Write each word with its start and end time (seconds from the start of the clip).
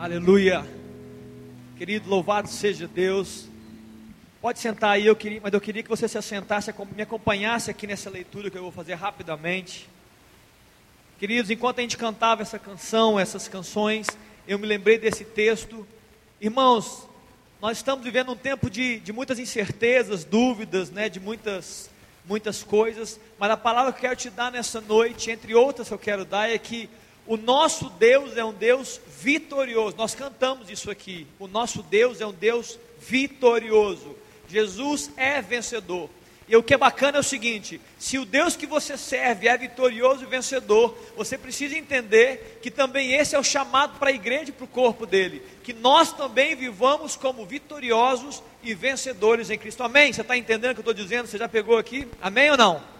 Aleluia. 0.00 0.66
Querido, 1.76 2.08
louvado 2.08 2.48
seja 2.48 2.88
Deus. 2.88 3.46
Pode 4.40 4.58
sentar 4.58 4.92
aí, 4.92 5.04
eu 5.04 5.14
queria, 5.14 5.42
mas 5.42 5.52
eu 5.52 5.60
queria 5.60 5.82
que 5.82 5.90
você 5.90 6.08
se 6.08 6.16
assentasse, 6.16 6.72
me 6.96 7.02
acompanhasse 7.02 7.70
aqui 7.70 7.86
nessa 7.86 8.08
leitura 8.08 8.48
que 8.48 8.56
eu 8.56 8.62
vou 8.62 8.72
fazer 8.72 8.94
rapidamente. 8.94 9.90
Queridos, 11.18 11.50
enquanto 11.50 11.80
a 11.80 11.82
gente 11.82 11.98
cantava 11.98 12.40
essa 12.40 12.58
canção, 12.58 13.20
essas 13.20 13.46
canções, 13.46 14.06
eu 14.48 14.58
me 14.58 14.66
lembrei 14.66 14.96
desse 14.96 15.22
texto. 15.22 15.86
Irmãos, 16.40 17.06
nós 17.60 17.76
estamos 17.76 18.02
vivendo 18.02 18.32
um 18.32 18.36
tempo 18.36 18.70
de, 18.70 19.00
de 19.00 19.12
muitas 19.12 19.38
incertezas, 19.38 20.24
dúvidas, 20.24 20.90
né, 20.90 21.10
de 21.10 21.20
muitas, 21.20 21.90
muitas 22.24 22.62
coisas, 22.62 23.20
mas 23.38 23.50
a 23.50 23.56
palavra 23.58 23.92
que 23.92 23.98
eu 23.98 24.00
quero 24.00 24.16
te 24.16 24.30
dar 24.30 24.50
nessa 24.50 24.80
noite, 24.80 25.30
entre 25.30 25.54
outras 25.54 25.88
que 25.88 25.92
eu 25.94 25.98
quero 25.98 26.24
dar, 26.24 26.48
é 26.48 26.56
que 26.56 26.88
o 27.30 27.36
nosso 27.36 27.88
Deus 27.90 28.36
é 28.36 28.44
um 28.44 28.52
Deus 28.52 29.00
vitorioso. 29.20 29.96
Nós 29.96 30.16
cantamos 30.16 30.68
isso 30.68 30.90
aqui. 30.90 31.28
O 31.38 31.46
nosso 31.46 31.80
Deus 31.80 32.20
é 32.20 32.26
um 32.26 32.32
Deus 32.32 32.76
vitorioso. 32.98 34.16
Jesus 34.48 35.12
é 35.16 35.40
vencedor. 35.40 36.10
E 36.48 36.56
o 36.56 36.62
que 36.64 36.74
é 36.74 36.76
bacana 36.76 37.18
é 37.18 37.20
o 37.20 37.22
seguinte: 37.22 37.80
se 38.00 38.18
o 38.18 38.24
Deus 38.24 38.56
que 38.56 38.66
você 38.66 38.98
serve 38.98 39.46
é 39.46 39.56
vitorioso 39.56 40.24
e 40.24 40.26
vencedor, 40.26 40.98
você 41.16 41.38
precisa 41.38 41.78
entender 41.78 42.58
que 42.60 42.68
também 42.68 43.12
esse 43.12 43.36
é 43.36 43.38
o 43.38 43.44
chamado 43.44 43.96
para 44.00 44.10
a 44.10 44.12
igreja 44.12 44.48
e 44.48 44.52
para 44.52 44.64
o 44.64 44.66
corpo 44.66 45.06
dele. 45.06 45.40
Que 45.62 45.72
nós 45.72 46.12
também 46.12 46.56
vivamos 46.56 47.14
como 47.14 47.46
vitoriosos 47.46 48.42
e 48.60 48.74
vencedores 48.74 49.50
em 49.50 49.56
Cristo. 49.56 49.84
Amém? 49.84 50.12
Você 50.12 50.22
está 50.22 50.36
entendendo 50.36 50.72
o 50.72 50.74
que 50.74 50.80
eu 50.80 50.90
estou 50.90 50.94
dizendo? 50.94 51.28
Você 51.28 51.38
já 51.38 51.48
pegou 51.48 51.78
aqui? 51.78 52.08
Amém 52.20 52.50
ou 52.50 52.56
não? 52.56 52.99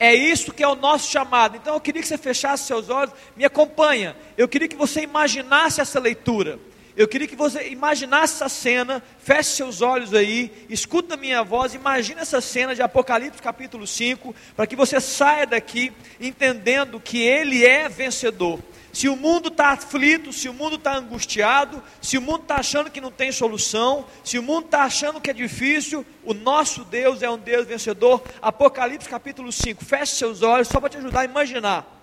É 0.00 0.14
isso 0.14 0.54
que 0.54 0.62
é 0.62 0.66
o 0.66 0.74
nosso 0.74 1.10
chamado. 1.10 1.58
Então 1.58 1.74
eu 1.74 1.80
queria 1.80 2.00
que 2.00 2.08
você 2.08 2.16
fechasse 2.16 2.64
seus 2.64 2.88
olhos, 2.88 3.12
me 3.36 3.44
acompanha. 3.44 4.16
Eu 4.34 4.48
queria 4.48 4.66
que 4.66 4.74
você 4.74 5.02
imaginasse 5.02 5.78
essa 5.82 6.00
leitura. 6.00 6.58
Eu 6.96 7.06
queria 7.06 7.28
que 7.28 7.36
você 7.36 7.68
imaginasse 7.68 8.34
essa 8.34 8.48
cena, 8.48 9.02
feche 9.18 9.50
seus 9.50 9.82
olhos 9.82 10.14
aí, 10.14 10.50
escuta 10.68 11.14
a 11.14 11.16
minha 11.18 11.42
voz, 11.42 11.74
imagine 11.74 12.20
essa 12.20 12.40
cena 12.40 12.74
de 12.74 12.82
Apocalipse 12.82 13.40
capítulo 13.40 13.86
5, 13.86 14.34
para 14.56 14.66
que 14.66 14.74
você 14.74 15.00
saia 15.00 15.46
daqui 15.46 15.92
entendendo 16.18 16.98
que 16.98 17.20
Ele 17.20 17.64
é 17.64 17.88
vencedor. 17.88 18.58
Se 18.92 19.08
o 19.08 19.16
mundo 19.16 19.48
está 19.48 19.68
aflito, 19.68 20.32
se 20.32 20.48
o 20.48 20.54
mundo 20.54 20.76
está 20.76 20.96
angustiado, 20.96 21.82
se 22.00 22.18
o 22.18 22.20
mundo 22.20 22.42
está 22.42 22.56
achando 22.56 22.90
que 22.90 23.00
não 23.00 23.10
tem 23.10 23.30
solução, 23.30 24.04
se 24.24 24.38
o 24.38 24.42
mundo 24.42 24.64
está 24.66 24.82
achando 24.82 25.20
que 25.20 25.30
é 25.30 25.32
difícil, 25.34 26.04
o 26.24 26.34
nosso 26.34 26.84
Deus 26.84 27.22
é 27.22 27.30
um 27.30 27.38
Deus 27.38 27.66
vencedor. 27.66 28.22
Apocalipse 28.42 29.08
capítulo 29.08 29.52
5, 29.52 29.84
feche 29.84 30.14
seus 30.14 30.42
olhos, 30.42 30.68
só 30.68 30.80
para 30.80 30.88
te 30.88 30.96
ajudar 30.96 31.20
a 31.20 31.24
imaginar. 31.24 31.98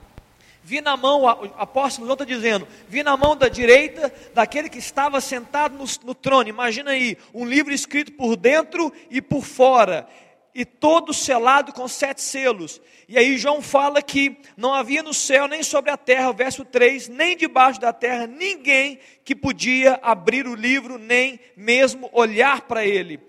Vi 0.63 0.81
na 0.81 0.97
mão, 0.97 1.21
o 1.21 1.27
apóstolo 1.57 2.05
João 2.05 2.15
está 2.15 2.25
dizendo, 2.25 2.67
vi 2.89 3.01
na 3.01 3.15
mão 3.15 3.37
da 3.37 3.47
direita 3.47 4.13
daquele 4.33 4.69
que 4.69 4.79
estava 4.79 5.21
sentado 5.21 5.77
no, 5.77 5.85
no 6.03 6.13
trono. 6.13 6.49
Imagina 6.49 6.91
aí, 6.91 7.17
um 7.33 7.45
livro 7.45 7.73
escrito 7.73 8.11
por 8.11 8.35
dentro 8.35 8.91
e 9.09 9.21
por 9.21 9.45
fora 9.45 10.07
e 10.57 10.65
todo 10.65 11.13
selado 11.13 11.71
com 11.71 11.87
sete 11.87 12.19
selos. 12.19 12.81
E 13.07 13.15
aí 13.15 13.37
João 13.37 13.61
fala 13.61 14.01
que 14.01 14.37
não 14.57 14.73
havia 14.73 15.03
no 15.03 15.13
céu 15.13 15.47
nem 15.47 15.61
sobre 15.61 15.91
a 15.91 15.95
terra, 15.95 16.33
verso 16.33 16.65
3, 16.65 17.09
nem 17.09 17.37
debaixo 17.37 17.79
da 17.79 17.93
terra 17.93 18.25
ninguém 18.25 18.97
que 19.23 19.35
podia 19.35 19.99
abrir 20.01 20.47
o 20.47 20.55
livro, 20.55 20.97
nem 20.97 21.39
mesmo 21.55 22.09
olhar 22.11 22.61
para 22.61 22.83
ele. 22.83 23.19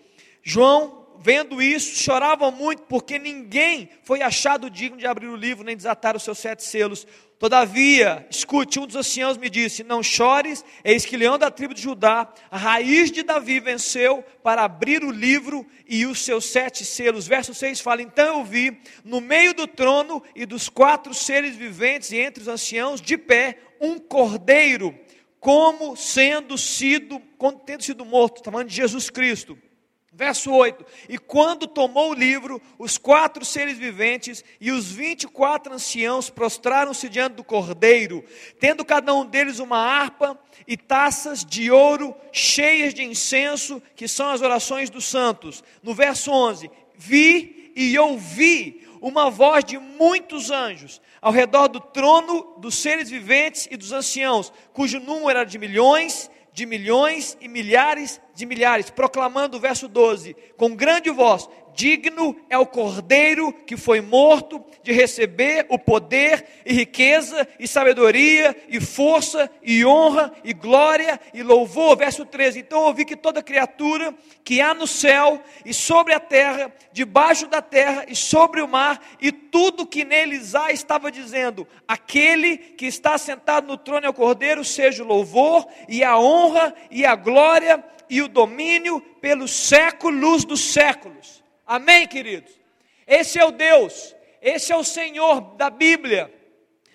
João 0.43 0.98
vendo 1.21 1.61
isso, 1.61 2.03
choravam 2.03 2.51
muito, 2.51 2.83
porque 2.83 3.19
ninguém 3.19 3.89
foi 4.03 4.23
achado 4.23 4.71
digno 4.71 4.97
de 4.97 5.07
abrir 5.07 5.29
o 5.29 5.37
livro 5.37 5.65
nem 5.65 5.77
desatar 5.77 6.17
os 6.17 6.23
seus 6.23 6.39
sete 6.39 6.65
selos. 6.65 7.07
Todavia, 7.39 8.27
escute, 8.31 8.81
um 8.81 8.87
dos 8.87 8.97
anciãos 8.97 9.37
me 9.37 9.49
disse: 9.49 9.85
Não 9.85 10.03
chores, 10.03 10.65
eis 10.83 11.05
que 11.05 11.17
leão 11.17 11.39
da 11.39 11.51
tribo 11.51 11.73
de 11.73 11.81
Judá, 11.81 12.33
a 12.51 12.57
raiz 12.57 13.13
de 13.13 13.23
Davi, 13.23 13.61
venceu 13.61 14.25
para 14.43 14.65
abrir 14.65 15.05
o 15.05 15.11
livro 15.11 15.65
e 15.87 16.05
os 16.05 16.21
seus 16.21 16.47
sete 16.47 16.85
selos. 16.85 17.29
Verso 17.29 17.55
6 17.55 17.81
fala: 17.81 18.03
Então 18.03 18.39
eu 18.39 18.45
vi, 18.45 18.81
no 19.05 19.21
meio 19.21 19.55
do 19.55 19.67
trono 19.67 20.23
e 20.35 20.45
dos 20.45 20.69
quatro 20.69 21.15
seres 21.15 21.55
viventes, 21.55 22.11
e 22.11 22.19
entre 22.19 22.43
os 22.43 22.49
anciãos, 22.49 23.01
de 23.01 23.17
pé, 23.17 23.59
um 23.81 23.99
cordeiro, 23.99 24.99
como 25.39 25.97
sendo 25.97 26.59
sido, 26.59 27.23
tendo 27.65 27.85
sido 27.85 28.05
morto, 28.05 28.39
está 28.39 28.51
falando 28.51 28.69
de 28.69 28.75
Jesus 28.75 29.11
Cristo 29.11 29.57
Verso 30.19 30.51
8: 30.51 30.85
E 31.09 31.17
quando 31.17 31.69
tomou 31.69 32.11
o 32.11 32.15
livro, 32.15 32.61
os 32.77 32.99
quatro 32.99 33.45
seres 33.45 33.79
viventes 33.79 34.45
e 34.61 34.73
os 34.73 34.91
vinte 34.91 35.23
e 35.23 35.29
quatro 35.29 35.73
anciãos 35.73 36.29
prostraram-se 36.29 37.09
diante 37.09 37.35
do 37.35 37.45
cordeiro, 37.45 38.25
tendo 38.59 38.85
cada 38.85 39.15
um 39.15 39.25
deles 39.25 39.61
uma 39.61 39.79
harpa 39.79 40.37
e 40.67 40.77
taças 40.77 41.45
de 41.45 41.71
ouro 41.71 42.17
cheias 42.33 42.93
de 42.93 43.05
incenso, 43.05 43.81
que 43.95 44.09
são 44.09 44.31
as 44.31 44.43
orações 44.43 44.91
dos 44.91 45.05
santos. 45.05 45.63
No 45.85 45.95
verso 45.95 46.33
11: 46.33 46.69
Vi 46.97 47.73
e 47.77 47.97
ouvi 47.97 48.89
uma 49.01 49.31
voz 49.31 49.65
de 49.65 49.79
muitos 49.79 50.51
anjos 50.51 51.01
ao 51.23 51.31
redor 51.31 51.69
do 51.69 51.79
trono 51.79 52.57
dos 52.59 52.75
seres 52.75 53.09
viventes 53.09 53.69
e 53.71 53.77
dos 53.77 53.93
anciãos, 53.93 54.53
cujo 54.73 54.99
número 54.99 55.31
era 55.31 55.45
de 55.45 55.59
milhões 55.61 56.29
de 56.59 56.67
milhões 56.67 57.39
e 57.41 57.47
milhares 57.47 58.21
de 58.35 58.45
milhares, 58.45 58.91
proclamando 58.91 59.57
o 59.57 59.61
verso 59.61 59.87
12, 59.87 60.35
com 60.57 60.75
grande 60.75 61.09
voz: 61.09 61.49
Digno 61.79 62.35
é 62.51 62.59
o 62.59 62.67
cordeiro 62.67 63.53
que 63.53 63.77
foi 63.77 64.01
morto 64.01 64.65
de 64.83 64.91
receber 64.91 65.65
o 65.69 65.79
poder 65.79 66.45
e 66.67 66.73
riqueza 66.73 67.47
e 67.57 67.69
sabedoria 67.69 68.57
e 68.69 68.81
força 68.81 69.49
e 69.63 69.87
honra 69.87 70.33
e 70.43 70.53
glória 70.53 71.21
e 71.33 71.41
louvor. 71.41 71.97
Verso 71.97 72.25
13. 72.25 72.59
Então 72.59 72.81
ouvi 72.81 73.05
que 73.05 73.15
toda 73.15 73.45
criatura 73.45 74.13
que 74.43 74.61
há 74.61 74.75
no 74.75 74.89
céu 74.89 75.41
e 75.65 75.73
sobre 75.73 76.13
a 76.13 76.19
terra, 76.19 76.73
debaixo 76.93 77.47
da 77.47 77.63
terra 77.63 78.07
e 78.09 78.17
sobre 78.17 78.61
o 78.61 78.67
mar 78.67 79.01
e 79.21 79.31
tudo 79.31 79.87
que 79.87 80.05
neles 80.05 80.57
há 80.57 80.73
estava 80.73 81.13
dizendo: 81.13 81.65
Aquele 81.87 82.57
que 82.57 82.87
está 82.87 83.17
sentado 83.17 83.69
no 83.69 83.77
trono 83.77 84.05
é 84.05 84.09
o 84.09 84.13
cordeiro, 84.15 84.65
seja 84.65 85.05
o 85.05 85.07
louvor 85.07 85.65
e 85.89 86.03
a 86.03 86.19
honra 86.19 86.75
e 86.91 87.07
a 87.07 87.15
glória 87.15 87.85
e 88.11 88.21
o 88.21 88.27
domínio 88.27 89.01
pelos 89.21 89.53
séculos 89.53 90.45
dos 90.45 90.59
séculos. 90.59 91.38
Amém, 91.69 92.07
queridos? 92.07 92.51
Esse 93.07 93.39
é 93.39 93.45
o 93.45 93.51
Deus, 93.51 94.17
esse 94.41 94.73
é 94.73 94.77
o 94.77 94.83
Senhor 94.83 95.43
da 95.57 95.69
Bíblia. 95.69 96.35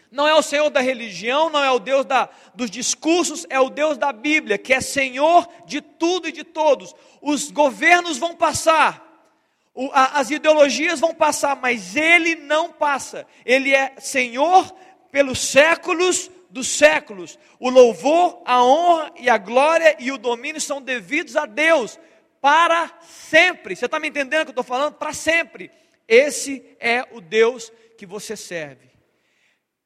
Não 0.10 0.28
é 0.28 0.34
o 0.34 0.42
Senhor 0.42 0.68
da 0.72 0.82
religião, 0.82 1.48
não 1.48 1.64
é 1.64 1.70
o 1.70 1.78
Deus 1.78 2.06
da, 2.06 2.28
dos 2.56 2.72
discursos, 2.72 3.46
é 3.52 3.60
o 3.60 3.70
Deus 3.70 4.00
da 4.00 4.12
Bíblia, 4.12 4.58
que 4.58 4.74
é 4.74 4.82
Senhor 4.82 5.48
de 5.68 5.80
tudo 5.80 6.28
e 6.28 6.32
de 6.32 6.44
todos. 6.44 6.96
Os 7.22 7.52
governos 7.52 8.18
vão 8.18 8.36
passar, 8.36 9.30
o, 9.76 9.92
a, 9.94 10.20
as 10.20 10.32
ideologias 10.32 11.00
vão 11.00 11.14
passar, 11.14 11.56
mas 11.56 11.96
Ele 11.96 12.34
não 12.34 12.72
passa. 12.72 13.28
Ele 13.46 13.76
é 13.76 13.94
Senhor 14.00 14.74
pelos 15.12 15.38
séculos 15.38 16.32
dos 16.50 16.68
séculos. 16.68 17.38
O 17.60 17.70
louvor, 17.70 18.42
a 18.44 18.64
honra 18.64 19.12
e 19.20 19.30
a 19.30 19.38
glória 19.38 19.96
e 20.00 20.12
o 20.12 20.18
domínio 20.18 20.60
são 20.60 20.82
devidos 20.82 21.36
a 21.36 21.46
Deus 21.46 22.00
para 22.44 22.92
sempre. 23.00 23.74
Você 23.74 23.86
está 23.86 24.02
me 24.02 24.10
entendendo 24.10 24.42
o 24.42 24.46
que 24.48 24.50
eu 24.50 24.62
estou 24.62 24.66
falando? 24.66 24.96
Para 24.96 25.14
sempre. 25.14 25.72
Esse 26.06 26.76
é 26.78 27.08
o 27.14 27.22
Deus 27.22 27.72
que 27.98 28.06
você 28.06 28.36
serve. 28.36 28.92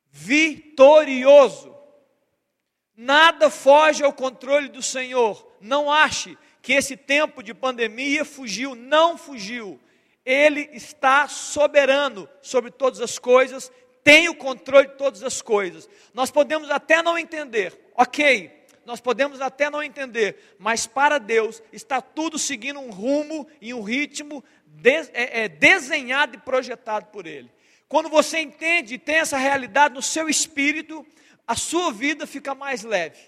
Vitorioso. 0.09 1.77
Nada 2.95 3.51
foge 3.51 4.03
ao 4.03 4.11
controle 4.11 4.69
do 4.69 4.81
Senhor. 4.81 5.55
Não 5.61 5.91
ache 5.91 6.35
que 6.63 6.73
esse 6.73 6.97
tempo 6.97 7.43
de 7.43 7.53
pandemia 7.53 8.25
fugiu. 8.25 8.73
Não 8.73 9.19
fugiu. 9.19 9.79
Ele 10.25 10.67
está 10.73 11.27
soberano 11.27 12.27
sobre 12.41 12.71
todas 12.71 13.01
as 13.01 13.19
coisas, 13.19 13.71
tem 14.03 14.29
o 14.29 14.35
controle 14.35 14.87
de 14.87 14.95
todas 14.95 15.21
as 15.21 15.43
coisas. 15.43 15.87
Nós 16.11 16.31
podemos 16.31 16.71
até 16.71 17.03
não 17.03 17.19
entender, 17.19 17.79
ok, 17.95 18.56
nós 18.87 19.01
podemos 19.01 19.41
até 19.41 19.69
não 19.69 19.83
entender, 19.83 20.55
mas 20.57 20.87
para 20.87 21.17
Deus 21.17 21.61
está 21.73 21.99
tudo 21.99 22.39
seguindo 22.39 22.79
um 22.79 22.89
rumo 22.89 23.45
e 23.59 23.73
um 23.73 23.81
ritmo 23.81 24.41
de, 24.65 25.09
é, 25.13 25.43
é, 25.43 25.47
desenhado 25.49 26.35
e 26.35 26.39
projetado 26.39 27.07
por 27.07 27.27
Ele. 27.27 27.51
Quando 27.89 28.07
você 28.07 28.39
entende 28.39 28.93
e 28.93 28.97
tem 28.97 29.17
essa 29.17 29.37
realidade 29.37 29.93
no 29.93 30.01
seu 30.01 30.29
espírito, 30.29 31.05
a 31.45 31.53
sua 31.53 31.91
vida 31.91 32.25
fica 32.25 32.55
mais 32.55 32.83
leve. 32.83 33.19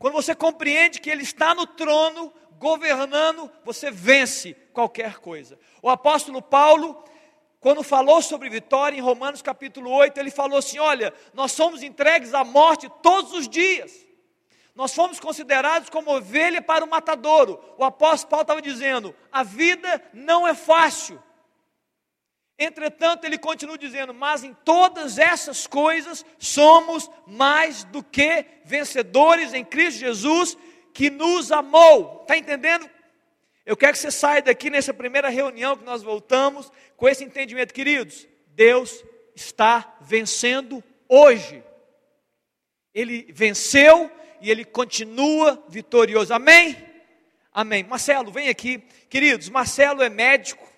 Quando 0.00 0.14
você 0.14 0.34
compreende 0.34 1.00
que 1.00 1.10
Ele 1.10 1.22
está 1.22 1.54
no 1.54 1.64
trono, 1.64 2.32
governando, 2.58 3.48
você 3.64 3.88
vence 3.88 4.52
qualquer 4.72 5.20
coisa. 5.20 5.56
O 5.80 5.88
apóstolo 5.88 6.42
Paulo, 6.42 7.04
quando 7.60 7.84
falou 7.84 8.20
sobre 8.20 8.50
vitória, 8.50 8.96
em 8.96 9.00
Romanos 9.00 9.42
capítulo 9.42 9.92
8, 9.92 10.18
ele 10.18 10.30
falou 10.32 10.58
assim: 10.58 10.80
Olha, 10.80 11.14
nós 11.32 11.52
somos 11.52 11.84
entregues 11.84 12.34
à 12.34 12.42
morte 12.42 12.90
todos 13.00 13.32
os 13.32 13.48
dias. 13.48 14.10
Nós 14.74 14.94
fomos 14.94 15.20
considerados 15.20 15.90
como 15.90 16.16
ovelha 16.16 16.62
para 16.62 16.84
o 16.84 16.88
matadouro. 16.88 17.62
O 17.76 17.84
apóstolo 17.84 18.30
Paulo 18.30 18.42
estava 18.42 18.62
dizendo: 18.62 19.14
a 19.30 19.42
vida 19.42 20.02
não 20.12 20.48
é 20.48 20.54
fácil. 20.54 21.22
Entretanto, 22.58 23.24
ele 23.24 23.36
continua 23.36 23.76
dizendo: 23.76 24.14
Mas 24.14 24.42
em 24.42 24.54
todas 24.54 25.18
essas 25.18 25.66
coisas 25.66 26.24
somos 26.38 27.10
mais 27.26 27.84
do 27.84 28.02
que 28.02 28.46
vencedores 28.64 29.52
em 29.52 29.64
Cristo 29.64 30.00
Jesus, 30.00 30.56
que 30.94 31.10
nos 31.10 31.52
amou. 31.52 32.20
Está 32.22 32.36
entendendo? 32.36 32.88
Eu 33.64 33.76
quero 33.76 33.92
que 33.92 33.98
você 33.98 34.10
saia 34.10 34.42
daqui 34.42 34.70
nessa 34.70 34.94
primeira 34.94 35.28
reunião 35.28 35.76
que 35.76 35.84
nós 35.84 36.02
voltamos 36.02 36.72
com 36.96 37.08
esse 37.08 37.22
entendimento, 37.22 37.74
queridos. 37.74 38.26
Deus 38.48 39.04
está 39.34 39.96
vencendo 40.00 40.82
hoje. 41.08 41.62
Ele 42.94 43.26
venceu 43.32 44.10
e 44.42 44.50
ele 44.50 44.64
continua 44.64 45.64
vitorioso. 45.68 46.34
Amém? 46.34 46.76
Amém. 47.52 47.84
Marcelo, 47.84 48.30
vem 48.30 48.48
aqui. 48.48 48.82
Queridos, 49.08 49.48
Marcelo 49.48 50.02
é 50.02 50.08
médico, 50.08 50.68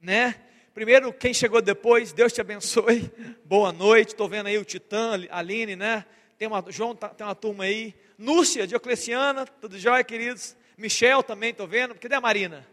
né? 0.00 0.34
Primeiro, 0.74 1.12
quem 1.12 1.32
chegou 1.32 1.62
depois, 1.62 2.12
Deus 2.12 2.32
te 2.32 2.40
abençoe. 2.40 3.10
Boa 3.44 3.72
noite. 3.72 4.08
Estou 4.08 4.28
vendo 4.28 4.48
aí 4.48 4.58
o 4.58 4.64
Titã, 4.64 5.12
a 5.30 5.38
Aline, 5.38 5.76
né? 5.76 6.04
Tem 6.36 6.46
uma, 6.46 6.64
João, 6.68 6.94
tá, 6.94 7.08
tem 7.08 7.26
uma 7.26 7.34
turma 7.34 7.64
aí. 7.64 7.94
Núcia, 8.16 8.66
Diocleciana, 8.66 9.46
tudo 9.46 9.78
jóia, 9.78 10.02
queridos? 10.04 10.56
Michel 10.76 11.22
também, 11.22 11.50
estou 11.50 11.66
vendo. 11.66 11.94
Cadê 11.94 12.14
a 12.14 12.20
Marina? 12.20 12.66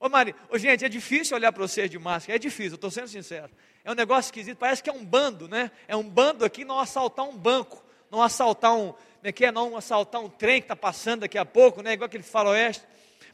Ô 0.00 0.08
Marina, 0.08 0.38
ô, 0.48 0.56
gente, 0.56 0.84
é 0.84 0.88
difícil 0.88 1.36
olhar 1.36 1.52
para 1.52 1.66
vocês 1.66 1.90
de 1.90 1.98
máscara, 1.98 2.36
é 2.36 2.38
difícil, 2.38 2.76
estou 2.76 2.90
sendo 2.90 3.08
sincero. 3.08 3.50
É 3.82 3.90
um 3.90 3.94
negócio 3.94 4.28
esquisito, 4.28 4.58
parece 4.58 4.82
que 4.82 4.88
é 4.88 4.92
um 4.92 5.04
bando, 5.04 5.48
né? 5.48 5.70
É 5.88 5.96
um 5.96 6.08
bando 6.08 6.44
aqui 6.44 6.64
não 6.64 6.78
assaltar 6.78 7.26
um 7.26 7.36
banco, 7.36 7.84
não 8.10 8.22
assaltar 8.22 8.76
um, 8.76 8.94
né, 9.22 9.32
que 9.32 9.44
é 9.44 9.52
não 9.52 9.76
assaltar 9.76 10.20
um 10.20 10.28
trem 10.28 10.60
que 10.60 10.64
está 10.64 10.76
passando 10.76 11.20
daqui 11.20 11.38
a 11.38 11.44
pouco, 11.44 11.82
né? 11.82 11.92
Igual 11.92 12.06
aquele 12.06 12.22
faroeste. 12.22 12.84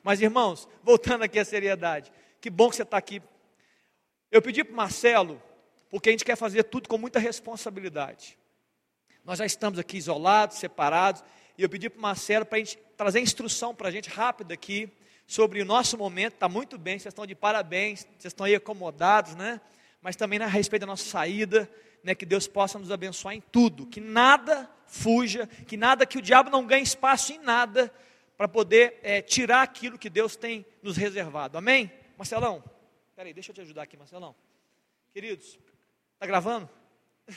Mas 0.02 0.20
irmãos, 0.20 0.68
voltando 0.82 1.24
aqui 1.24 1.38
à 1.38 1.44
seriedade, 1.44 2.12
que 2.40 2.50
bom 2.50 2.68
que 2.68 2.76
você 2.76 2.82
está 2.82 2.96
aqui. 2.96 3.22
Eu 4.30 4.42
pedi 4.42 4.62
para 4.62 4.72
o 4.72 4.76
Marcelo, 4.76 5.42
porque 5.90 6.08
a 6.08 6.12
gente 6.12 6.24
quer 6.24 6.36
fazer 6.36 6.64
tudo 6.64 6.88
com 6.88 6.98
muita 6.98 7.18
responsabilidade. 7.18 8.36
Nós 9.24 9.38
já 9.38 9.46
estamos 9.46 9.78
aqui 9.78 9.96
isolados, 9.96 10.58
separados, 10.58 11.24
e 11.56 11.62
eu 11.62 11.68
pedi 11.68 11.88
para 11.88 11.98
o 11.98 12.02
Marcelo 12.02 12.44
para 12.44 12.56
a 12.56 12.58
gente 12.58 12.78
trazer 12.96 13.20
instrução 13.20 13.74
para 13.74 13.88
a 13.88 13.90
gente 13.90 14.10
rápida 14.10 14.52
aqui 14.52 14.90
sobre 15.26 15.62
o 15.62 15.64
nosso 15.64 15.96
momento. 15.96 16.34
Está 16.34 16.48
muito 16.48 16.76
bem, 16.76 16.98
vocês 16.98 17.12
estão 17.12 17.24
de 17.24 17.34
parabéns, 17.34 18.00
vocês 18.18 18.32
estão 18.32 18.44
aí 18.44 18.54
acomodados, 18.54 19.34
né? 19.34 19.60
Mas 20.02 20.16
também 20.16 20.38
a 20.40 20.46
respeito 20.46 20.80
da 20.80 20.86
nossa 20.86 21.04
saída, 21.04 21.70
né? 22.02 22.14
Que 22.14 22.26
Deus 22.26 22.46
possa 22.46 22.78
nos 22.78 22.90
abençoar 22.90 23.34
em 23.34 23.40
tudo, 23.40 23.86
que 23.86 24.00
nada 24.00 24.68
fuja, 24.94 25.48
que 25.66 25.76
nada, 25.76 26.06
que 26.06 26.16
o 26.16 26.22
diabo 26.22 26.48
não 26.50 26.64
ganhe 26.64 26.84
espaço 26.84 27.32
em 27.32 27.38
nada 27.38 27.92
para 28.36 28.46
poder 28.46 29.00
é, 29.02 29.20
tirar 29.20 29.62
aquilo 29.62 29.98
que 29.98 30.08
Deus 30.08 30.36
tem 30.36 30.64
nos 30.82 30.96
reservado. 30.96 31.58
Amém? 31.58 31.92
Marcelão, 32.16 32.62
peraí, 33.16 33.34
deixa 33.34 33.50
eu 33.50 33.54
te 33.54 33.60
ajudar 33.60 33.82
aqui, 33.82 33.96
Marcelão. 33.96 34.36
Queridos, 35.12 35.58
está 36.14 36.26
gravando? 36.26 36.70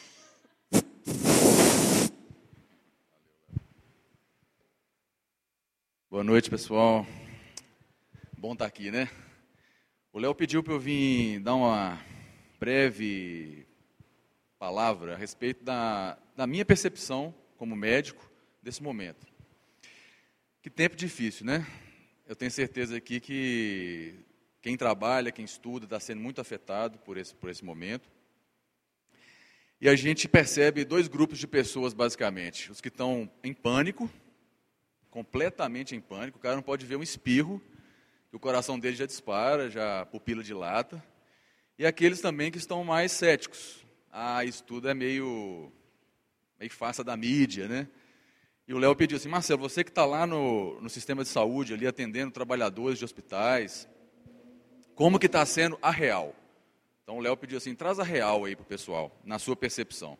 Boa 6.10 6.24
noite, 6.24 6.50
pessoal. 6.50 7.06
Bom 8.38 8.54
estar 8.54 8.66
aqui, 8.66 8.92
né? 8.92 9.10
O 10.14 10.20
Léo 10.20 10.36
pediu 10.36 10.64
para 10.64 10.74
eu 10.74 10.80
vir 10.80 11.40
dar 11.40 11.56
uma 11.56 12.00
breve 12.60 13.68
palavra 14.60 15.16
a 15.16 15.18
respeito 15.18 15.64
da, 15.64 16.18
da 16.36 16.46
minha 16.46 16.64
percepção 16.64 17.34
como 17.58 17.76
médico 17.76 18.30
desse 18.62 18.82
momento. 18.82 19.26
Que 20.62 20.70
tempo 20.70 20.96
difícil, 20.96 21.46
né? 21.46 21.66
Eu 22.28 22.36
tenho 22.36 22.52
certeza 22.52 22.98
aqui 22.98 23.20
que 23.20 24.16
quem 24.62 24.78
trabalha, 24.78 25.32
quem 25.32 25.46
estuda, 25.46 25.86
está 25.86 26.00
sendo 26.00 26.22
muito 26.22 26.42
afetado 26.42 26.98
por 27.00 27.18
esse, 27.18 27.34
por 27.36 27.50
esse 27.50 27.64
momento. 27.64 28.10
E 29.80 29.88
a 29.88 29.96
gente 29.96 30.28
percebe 30.28 30.84
dois 30.84 31.08
grupos 31.08 31.40
de 31.40 31.48
pessoas, 31.48 31.94
basicamente: 31.94 32.72
os 32.72 32.82
que 32.82 32.88
estão 32.88 33.30
em 33.44 33.54
pânico 33.54 34.10
completamente 35.10 35.96
em 35.96 36.02
pânico, 36.02 36.38
o 36.38 36.42
cara 36.42 36.56
não 36.56 36.62
pode 36.62 36.86
ver 36.86 36.96
um 36.96 37.02
espirro, 37.02 37.62
que 38.30 38.36
o 38.36 38.40
coração 38.40 38.78
dele 38.78 38.96
já 38.96 39.06
dispara, 39.06 39.70
já 39.70 40.06
pupila 40.06 40.44
dilata. 40.44 41.04
E 41.80 41.86
aqueles 41.86 42.22
também 42.22 42.52
que 42.52 42.58
estão 42.58 42.84
mais 42.84 43.12
céticos. 43.12 43.84
Ah, 44.12 44.44
isso 44.44 44.64
tudo 44.64 44.90
é 44.90 44.94
meio, 44.94 45.72
meio 46.60 46.72
farsa 46.72 47.04
da 47.04 47.16
mídia, 47.16 47.68
né? 47.68 47.88
E 48.68 48.74
o 48.74 48.78
Léo 48.78 48.96
pediu 48.96 49.18
assim, 49.18 49.30
Marcelo, 49.30 49.62
você 49.62 49.84
que 49.84 49.90
está 49.90 50.06
lá 50.06 50.28
no, 50.28 50.82
no 50.82 50.90
sistema 50.90 51.24
de 51.24 51.30
saúde, 51.30 51.74
ali 51.74 51.88
atendendo 51.88 52.32
trabalhadores 52.32 53.00
de 53.00 53.06
hospitais, 53.06 53.88
como 54.94 55.18
que 55.20 55.28
está 55.28 55.46
sendo 55.46 55.78
a 55.82 55.90
real? 55.90 56.36
Então 57.04 57.18
o 57.18 57.22
Léo 57.22 57.38
pediu 57.38 57.58
assim, 57.58 57.74
traz 57.74 58.00
a 58.00 58.04
real 58.04 58.44
aí 58.44 58.56
para 58.56 58.64
o 58.64 58.66
pessoal, 58.66 59.16
na 59.24 59.40
sua 59.40 59.56
percepção. 59.56 60.18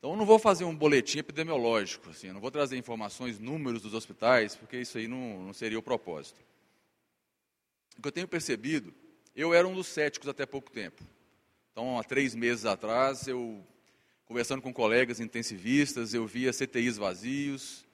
Então, 0.00 0.12
eu 0.12 0.16
não 0.16 0.24
vou 0.24 0.38
fazer 0.38 0.64
um 0.64 0.74
boletim 0.74 1.18
epidemiológico, 1.18 2.08
assim, 2.08 2.32
não 2.32 2.40
vou 2.40 2.50
trazer 2.50 2.78
informações, 2.78 3.38
números 3.38 3.82
dos 3.82 3.92
hospitais, 3.92 4.56
porque 4.56 4.78
isso 4.78 4.96
aí 4.96 5.06
não, 5.06 5.42
não 5.42 5.52
seria 5.52 5.78
o 5.78 5.82
propósito. 5.82 6.40
O 7.98 8.00
que 8.00 8.08
eu 8.08 8.12
tenho 8.12 8.26
percebido, 8.26 8.94
eu 9.36 9.52
era 9.52 9.68
um 9.68 9.74
dos 9.74 9.88
céticos 9.88 10.26
até 10.26 10.46
pouco 10.46 10.70
tempo. 10.70 11.04
Então, 11.70 11.98
há 11.98 12.02
três 12.02 12.34
meses 12.34 12.64
atrás, 12.64 13.28
eu, 13.28 13.62
conversando 14.30 14.62
com 14.62 14.72
colegas 14.72 15.18
intensivistas, 15.18 16.14
eu 16.14 16.24
via 16.24 16.52
CTIs 16.52 16.96
vazios, 16.96 17.84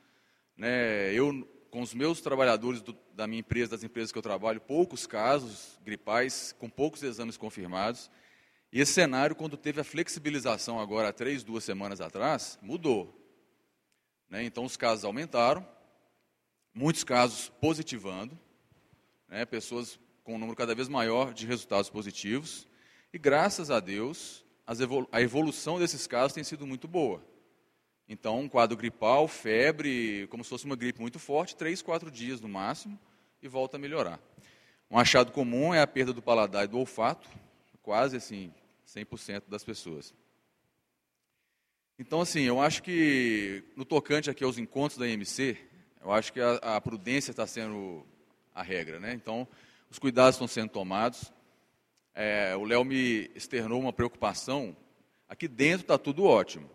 né, 0.54 1.10
eu, 1.14 1.48
com 1.70 1.80
os 1.80 1.94
meus 1.94 2.20
trabalhadores 2.20 2.82
do, 2.82 2.94
da 3.14 3.26
minha 3.26 3.40
empresa, 3.40 3.70
das 3.70 3.82
empresas 3.82 4.12
que 4.12 4.18
eu 4.18 4.22
trabalho, 4.22 4.60
poucos 4.60 5.06
casos 5.06 5.80
gripais, 5.82 6.54
com 6.58 6.68
poucos 6.68 7.02
exames 7.02 7.38
confirmados, 7.38 8.10
e 8.70 8.82
esse 8.82 8.92
cenário, 8.92 9.34
quando 9.34 9.56
teve 9.56 9.80
a 9.80 9.84
flexibilização 9.84 10.78
agora, 10.78 11.08
há 11.08 11.12
três, 11.12 11.42
duas 11.42 11.64
semanas 11.64 12.02
atrás, 12.02 12.58
mudou. 12.60 13.18
Né? 14.28 14.44
Então, 14.44 14.66
os 14.66 14.76
casos 14.76 15.06
aumentaram, 15.06 15.66
muitos 16.74 17.02
casos 17.02 17.48
positivando, 17.62 18.38
né? 19.26 19.46
pessoas 19.46 19.98
com 20.22 20.34
um 20.34 20.38
número 20.38 20.54
cada 20.54 20.74
vez 20.74 20.86
maior 20.86 21.32
de 21.32 21.46
resultados 21.46 21.88
positivos, 21.88 22.68
e 23.10 23.18
graças 23.18 23.70
a 23.70 23.80
Deus, 23.80 24.44
a 25.12 25.20
evolução 25.20 25.78
desses 25.78 26.06
casos 26.06 26.32
tem 26.32 26.42
sido 26.42 26.66
muito 26.66 26.88
boa. 26.88 27.22
Então, 28.08 28.40
um 28.40 28.48
quadro 28.48 28.76
gripal, 28.76 29.26
febre, 29.26 30.26
como 30.28 30.44
se 30.44 30.50
fosse 30.50 30.64
uma 30.64 30.76
gripe 30.76 31.00
muito 31.00 31.18
forte, 31.18 31.56
três, 31.56 31.82
quatro 31.82 32.10
dias 32.10 32.40
no 32.40 32.48
máximo, 32.48 32.98
e 33.42 33.48
volta 33.48 33.76
a 33.76 33.80
melhorar. 33.80 34.20
Um 34.90 34.98
achado 34.98 35.32
comum 35.32 35.74
é 35.74 35.80
a 35.80 35.86
perda 35.86 36.12
do 36.12 36.22
paladar 36.22 36.64
e 36.64 36.68
do 36.68 36.78
olfato, 36.78 37.28
quase 37.82 38.16
assim, 38.16 38.52
100% 38.86 39.44
das 39.48 39.64
pessoas. 39.64 40.14
Então, 41.98 42.20
assim, 42.20 42.42
eu 42.42 42.60
acho 42.60 42.82
que 42.82 43.64
no 43.74 43.84
tocante 43.84 44.30
aqui 44.30 44.44
aos 44.44 44.58
encontros 44.58 44.98
da 44.98 45.08
IMC, 45.08 45.56
eu 46.00 46.12
acho 46.12 46.32
que 46.32 46.40
a, 46.40 46.76
a 46.76 46.80
prudência 46.80 47.30
está 47.30 47.46
sendo 47.46 48.06
a 48.54 48.62
regra, 48.62 49.00
né? 49.00 49.12
Então, 49.14 49.48
os 49.90 49.98
cuidados 49.98 50.36
estão 50.36 50.46
sendo 50.46 50.70
tomados. 50.70 51.32
É, 52.18 52.56
o 52.56 52.64
Léo 52.64 52.82
me 52.82 53.30
externou 53.34 53.78
uma 53.78 53.92
preocupação. 53.92 54.74
Aqui 55.28 55.46
dentro 55.46 55.82
está 55.82 55.98
tudo 55.98 56.24
ótimo. 56.24 56.70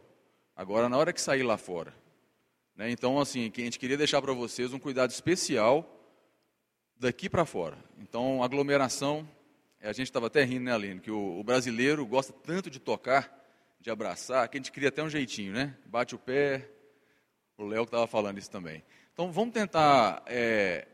Agora, 0.56 0.88
na 0.88 0.96
hora 0.96 1.12
que 1.12 1.20
sair 1.20 1.42
lá 1.42 1.58
fora. 1.58 1.96
Né? 2.76 2.92
Então, 2.92 3.20
assim, 3.20 3.52
a 3.52 3.62
gente 3.62 3.80
queria 3.80 3.98
deixar 3.98 4.22
para 4.22 4.34
vocês 4.34 4.72
um 4.72 4.78
cuidado 4.78 5.10
especial 5.10 5.84
daqui 6.96 7.28
para 7.28 7.44
fora. 7.44 7.76
Então, 7.98 8.44
aglomeração, 8.44 9.28
é, 9.80 9.90
a 9.90 9.94
gente 9.94 10.06
estava 10.06 10.28
até 10.28 10.44
rindo, 10.44 10.66
né, 10.66 10.76
Aline, 10.76 11.00
que 11.00 11.10
o, 11.10 11.40
o, 11.40 11.44
brasileiro 11.44 12.06
gosta 12.06 12.32
tanto 12.32 12.70
de 12.70 12.78
tocar, 12.80 13.36
de 13.80 13.90
abraçar, 13.90 14.48
que 14.48 14.58
a 14.58 14.60
gente 14.60 14.72
cria 14.72 14.90
até 14.90 15.02
um 15.02 15.10
jeitinho, 15.10 15.54
né? 15.54 15.76
Bate 15.88 16.14
o 16.14 16.20
pé, 16.20 16.70
o 17.58 17.66
Léo 17.66 17.84
estava 17.84 18.06
falando 18.06 18.38
isso 18.38 18.52
também. 18.52 18.84
Então 19.12 19.32
vamos 19.32 19.56
tentar, 19.56 20.22
é, 20.28 20.88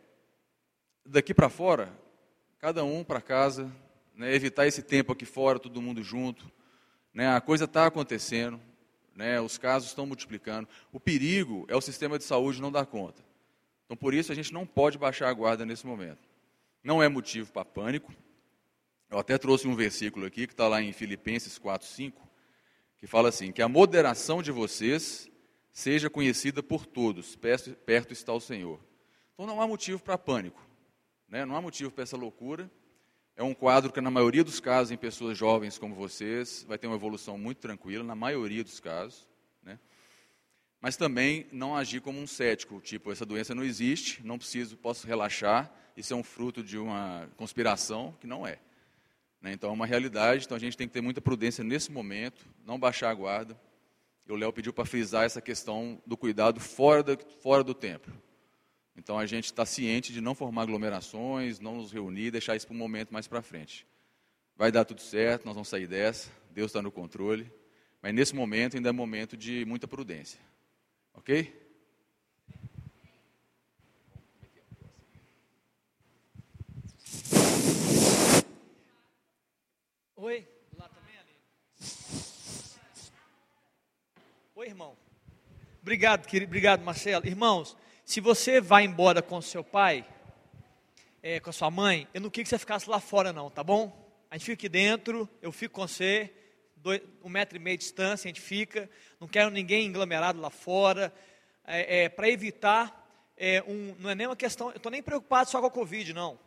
daqui 1.06 1.34
para 1.34 1.50
fora, 1.50 1.92
cada 2.60 2.86
um 2.86 3.04
para 3.04 3.20
casa, 3.20 3.70
né, 4.18 4.34
evitar 4.34 4.68
esse 4.68 4.82
tempo 4.82 5.14
aqui 5.14 5.26
fora, 5.26 5.60
todo 5.60 5.82
mundo 5.82 6.04
junto. 6.04 6.52
Né, 7.14 7.34
a 7.34 7.40
coisa 7.40 7.64
está 7.66 7.86
acontecendo, 7.86 8.60
né, 9.16 9.40
os 9.40 9.58
casos 9.58 9.90
estão 9.90 10.06
multiplicando. 10.06 10.68
O 10.92 11.00
perigo 11.00 11.66
é 11.70 11.76
o 11.76 11.82
sistema 11.82 12.18
de 12.18 12.26
saúde 12.26 12.62
não 12.62 12.72
dar 12.72 12.86
conta. 12.86 13.24
Então 13.86 13.96
por 13.96 14.14
isso 14.14 14.32
a 14.32 14.36
gente 14.36 14.52
não 14.52 14.66
pode 14.66 14.98
baixar 14.98 15.30
a 15.30 15.34
guarda 15.34 15.66
nesse 15.66 15.88
momento. 15.88 16.28
Não 16.84 17.02
é 17.02 17.08
motivo 17.08 17.52
para 17.52 17.64
pânico, 17.64 18.12
eu 19.10 19.18
até 19.18 19.38
trouxe 19.38 19.68
um 19.68 19.76
versículo 19.76 20.26
aqui 20.26 20.46
que 20.46 20.54
está 20.54 20.68
lá 20.68 20.82
em 20.82 20.92
Filipenses 20.92 21.58
4, 21.58 21.88
5, 21.88 22.28
que 22.98 23.08
fala 23.08 23.30
assim: 23.30 23.52
que 23.52 23.62
a 23.62 23.70
moderação 23.70 24.42
de 24.42 24.52
vocês 24.52 25.30
seja 25.72 26.10
conhecida 26.10 26.62
por 26.62 26.86
todos, 26.86 27.36
perto, 27.36 28.12
está 28.12 28.34
o 28.34 28.42
Senhor. 28.42 28.80
Então 29.34 29.46
não 29.46 29.62
há 29.62 29.68
motivo 29.68 30.02
para 30.02 30.18
pânico, 30.18 30.62
né? 31.30 31.46
não 31.46 31.56
há 31.56 31.62
motivo 31.62 31.92
para 31.92 32.04
essa 32.04 32.18
loucura. 32.18 32.70
É 33.40 33.44
um 33.44 33.54
quadro 33.54 33.94
que, 33.94 34.02
na 34.02 34.10
maioria 34.10 34.44
dos 34.44 34.60
casos, 34.60 34.92
em 34.92 34.98
pessoas 34.98 35.38
jovens 35.38 35.78
como 35.78 35.94
vocês, 35.94 36.66
vai 36.68 36.76
ter 36.76 36.88
uma 36.88 36.96
evolução 36.96 37.38
muito 37.38 37.60
tranquila, 37.60 38.04
na 38.04 38.16
maioria 38.16 38.64
dos 38.64 38.80
casos. 38.80 39.28
Né? 39.62 39.78
Mas 40.82 40.98
também 40.98 41.46
não 41.52 41.76
agir 41.76 42.02
como 42.02 42.20
um 42.20 42.26
cético, 42.26 42.82
tipo, 42.82 43.12
essa 43.12 43.28
doença 43.28 43.54
não 43.54 43.64
existe, 43.64 44.26
não 44.26 44.40
preciso, 44.40 44.76
posso 44.76 45.06
relaxar, 45.06 45.72
isso 45.96 46.16
é 46.16 46.18
um 46.18 46.24
fruto 46.24 46.64
de 46.64 46.80
uma 46.80 47.30
conspiração, 47.38 48.18
que 48.20 48.26
não 48.26 48.46
é. 48.46 48.58
Né? 49.40 49.52
Então 49.54 49.70
é 49.70 49.74
uma 49.74 49.86
realidade, 49.86 50.46
então 50.46 50.58
a 50.58 50.60
gente 50.60 50.76
tem 50.76 50.88
que 50.88 50.94
ter 50.94 51.02
muita 51.02 51.22
prudência 51.22 51.64
nesse 51.64 51.92
momento, 51.92 52.44
não 52.66 52.80
baixar 52.80 53.12
a 53.12 53.14
guarda. 53.14 53.56
E 54.28 54.32
o 54.32 54.36
Léo 54.36 54.52
pediu 54.52 54.74
para 54.74 54.84
frisar 54.84 55.26
essa 55.26 55.42
questão 55.44 56.02
do 56.08 56.18
cuidado 56.18 56.60
fora, 56.60 57.04
da, 57.04 57.16
fora 57.40 57.64
do 57.64 57.76
templo. 57.76 58.12
Então 58.98 59.20
a 59.20 59.28
gente 59.28 59.46
está 59.46 59.64
ciente 59.64 60.12
de 60.12 60.20
não 60.20 60.34
formar 60.34 60.64
aglomerações, 60.64 61.60
não 61.60 61.76
nos 61.76 61.92
reunir, 61.92 62.32
deixar 62.32 62.56
isso 62.56 62.66
para 62.66 62.76
um 62.76 62.80
momento 62.80 63.14
mais 63.14 63.28
para 63.28 63.44
frente. 63.44 63.86
Vai 64.56 64.72
dar 64.72 64.84
tudo 64.86 65.00
certo, 65.00 65.46
nós 65.46 65.54
vamos 65.54 65.70
sair 65.70 65.86
dessa, 65.86 66.32
Deus 66.50 66.72
está 66.72 66.82
no 66.82 66.92
controle. 66.92 67.52
Mas 68.02 68.14
nesse 68.14 68.34
momento 68.34 68.76
ainda 68.76 68.90
é 68.90 68.92
momento 68.92 69.38
de 69.38 69.64
muita 69.66 69.88
prudência. 69.88 70.40
Ok? 71.14 71.68
Oi, 80.16 80.48
lá 80.76 80.90
também, 80.90 81.18
ali. 81.20 81.36
Oi, 84.56 84.68
irmão. 84.68 84.98
Obrigado, 85.82 86.26
querido. 86.26 86.50
Obrigado, 86.50 86.84
Marcelo. 86.84 87.28
Irmãos, 87.28 87.78
se 88.08 88.22
você 88.22 88.62
vai 88.62 88.86
embora 88.86 89.22
com 89.22 89.42
seu 89.42 89.62
pai, 89.62 90.08
é, 91.22 91.42
com 91.42 91.50
a 91.50 91.54
sua 91.54 91.70
mãe, 91.70 92.08
eu 92.14 92.22
não 92.22 92.30
queria 92.30 92.46
que 92.46 92.50
você 92.50 92.58
ficasse 92.58 92.90
lá 92.90 93.02
fora, 93.02 93.34
não, 93.34 93.50
tá 93.50 93.62
bom? 93.62 93.92
A 94.32 94.38
gente 94.38 94.46
fica 94.46 94.54
aqui 94.54 94.70
dentro, 94.70 95.30
eu 95.42 95.52
fico 95.52 95.76
com 95.76 95.86
você, 95.86 96.34
dois, 96.78 97.02
um 97.22 97.28
metro 97.28 97.58
e 97.58 97.60
meio 97.60 97.78
de 97.78 97.84
distância, 97.84 98.26
a 98.26 98.30
gente 98.30 98.40
fica. 98.40 98.90
Não 99.20 99.28
quero 99.28 99.52
ninguém 99.52 99.90
aglomerado 99.90 100.40
lá 100.40 100.50
fora. 100.50 101.14
É, 101.66 102.04
é, 102.04 102.10
Para 102.10 102.30
evitar, 102.30 103.06
é, 103.36 103.62
um, 103.68 103.94
não 104.00 104.10
é 104.10 104.16
nem 104.16 104.26
uma 104.26 104.38
questão, 104.38 104.70
eu 104.70 104.78
estou 104.78 104.90
nem 104.90 105.04
preocupado 105.04 105.50
só 105.50 105.60
com 105.60 105.68
a 105.68 105.72
Covid, 105.72 106.14
não. 106.14 106.40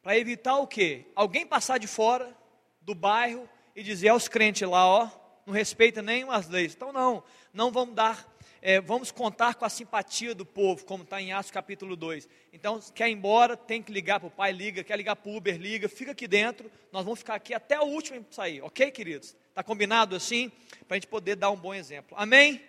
Para 0.00 0.16
evitar 0.16 0.54
o 0.58 0.68
quê? 0.68 1.04
Alguém 1.16 1.44
passar 1.44 1.78
de 1.78 1.88
fora 1.88 2.32
do 2.80 2.94
bairro 2.94 3.48
e 3.74 3.82
dizer 3.82 4.10
aos 4.10 4.28
crentes 4.28 4.68
lá, 4.68 4.86
ó, 4.86 5.10
não 5.44 5.52
respeita 5.52 6.00
nem 6.00 6.22
as 6.30 6.48
leis. 6.48 6.76
Então, 6.76 6.92
não, 6.92 7.24
não 7.52 7.72
vamos 7.72 7.96
dar 7.96 8.37
é, 8.60 8.80
vamos 8.80 9.10
contar 9.10 9.54
com 9.54 9.64
a 9.64 9.68
simpatia 9.68 10.34
do 10.34 10.44
povo, 10.44 10.84
como 10.84 11.04
está 11.04 11.20
em 11.20 11.32
Atos 11.32 11.50
capítulo 11.50 11.96
2. 11.96 12.28
Então, 12.52 12.80
quer 12.94 13.08
ir 13.08 13.12
embora, 13.12 13.56
tem 13.56 13.82
que 13.82 13.92
ligar 13.92 14.18
para 14.18 14.28
o 14.28 14.30
pai, 14.30 14.52
liga, 14.52 14.82
quer 14.82 14.96
ligar 14.96 15.16
para 15.16 15.30
o 15.30 15.36
Uber, 15.36 15.56
liga, 15.56 15.88
fica 15.88 16.12
aqui 16.12 16.26
dentro, 16.26 16.70
nós 16.92 17.04
vamos 17.04 17.20
ficar 17.20 17.34
aqui 17.34 17.54
até 17.54 17.78
o 17.80 17.84
último 17.84 18.24
sair, 18.30 18.62
ok, 18.62 18.90
queridos? 18.90 19.36
Está 19.48 19.62
combinado 19.62 20.16
assim? 20.16 20.50
Para 20.86 20.96
a 20.96 20.98
gente 20.98 21.08
poder 21.08 21.36
dar 21.36 21.50
um 21.50 21.56
bom 21.56 21.74
exemplo. 21.74 22.16
Amém? 22.18 22.62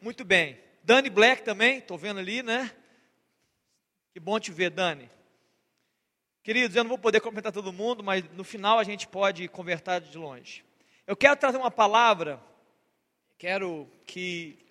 Muito 0.00 0.24
bem. 0.24 0.58
Dani 0.82 1.10
Black 1.10 1.42
também, 1.42 1.78
estou 1.78 1.98
vendo 1.98 2.20
ali, 2.20 2.42
né? 2.42 2.70
Que 4.12 4.20
bom 4.20 4.38
te 4.38 4.50
ver, 4.50 4.70
Dani. 4.70 5.10
Queridos, 6.42 6.74
eu 6.74 6.82
não 6.82 6.88
vou 6.88 6.98
poder 6.98 7.20
comentar 7.20 7.52
todo 7.52 7.72
mundo, 7.72 8.02
mas 8.02 8.24
no 8.32 8.42
final 8.42 8.78
a 8.78 8.84
gente 8.84 9.06
pode 9.06 9.48
conversar 9.48 10.00
de 10.00 10.16
longe. 10.16 10.64
Eu 11.06 11.16
quero 11.16 11.36
trazer 11.36 11.58
uma 11.58 11.70
palavra, 11.70 12.40
quero 13.36 13.86
que 14.06 14.67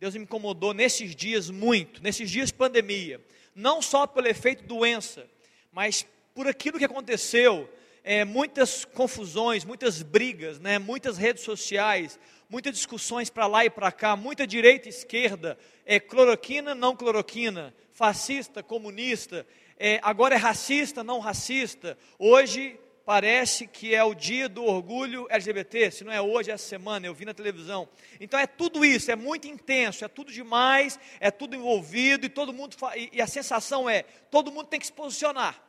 Deus 0.00 0.14
me 0.14 0.22
incomodou 0.22 0.72
nesses 0.72 1.14
dias 1.14 1.50
muito, 1.50 2.02
nesses 2.02 2.30
dias 2.30 2.48
de 2.48 2.54
pandemia, 2.54 3.20
não 3.54 3.82
só 3.82 4.06
pelo 4.06 4.28
efeito 4.28 4.64
doença, 4.64 5.28
mas 5.70 6.06
por 6.34 6.48
aquilo 6.48 6.78
que 6.78 6.86
aconteceu, 6.86 7.70
é, 8.02 8.24
muitas 8.24 8.86
confusões, 8.86 9.62
muitas 9.62 10.00
brigas, 10.00 10.58
né, 10.58 10.78
muitas 10.78 11.18
redes 11.18 11.44
sociais, 11.44 12.18
muitas 12.48 12.72
discussões 12.72 13.28
para 13.28 13.46
lá 13.46 13.66
e 13.66 13.68
para 13.68 13.92
cá, 13.92 14.16
muita 14.16 14.46
direita 14.46 14.88
e 14.88 14.90
esquerda, 14.90 15.58
é, 15.84 16.00
cloroquina, 16.00 16.74
não 16.74 16.96
cloroquina, 16.96 17.74
fascista, 17.92 18.62
comunista, 18.62 19.46
é, 19.78 20.00
agora 20.02 20.34
é 20.34 20.38
racista, 20.38 21.04
não 21.04 21.18
racista. 21.18 21.98
Hoje 22.18 22.80
parece 23.10 23.66
que 23.66 23.92
é 23.92 24.04
o 24.04 24.14
dia 24.14 24.48
do 24.48 24.64
orgulho 24.64 25.26
LGBT, 25.30 25.90
se 25.90 26.04
não 26.04 26.12
é 26.12 26.22
hoje, 26.22 26.48
é 26.48 26.54
essa 26.54 26.68
semana, 26.68 27.04
eu 27.08 27.12
vi 27.12 27.24
na 27.24 27.34
televisão. 27.34 27.88
Então 28.20 28.38
é 28.38 28.46
tudo 28.46 28.84
isso, 28.84 29.10
é 29.10 29.16
muito 29.16 29.48
intenso, 29.48 30.04
é 30.04 30.08
tudo 30.08 30.30
demais, 30.30 30.96
é 31.18 31.28
tudo 31.28 31.56
envolvido 31.56 32.24
e 32.24 32.28
todo 32.28 32.52
mundo 32.52 32.76
e, 32.94 33.10
e 33.14 33.20
a 33.20 33.26
sensação 33.26 33.90
é, 33.90 34.04
todo 34.30 34.52
mundo 34.52 34.68
tem 34.68 34.78
que 34.78 34.86
se 34.86 34.92
posicionar. 34.92 35.60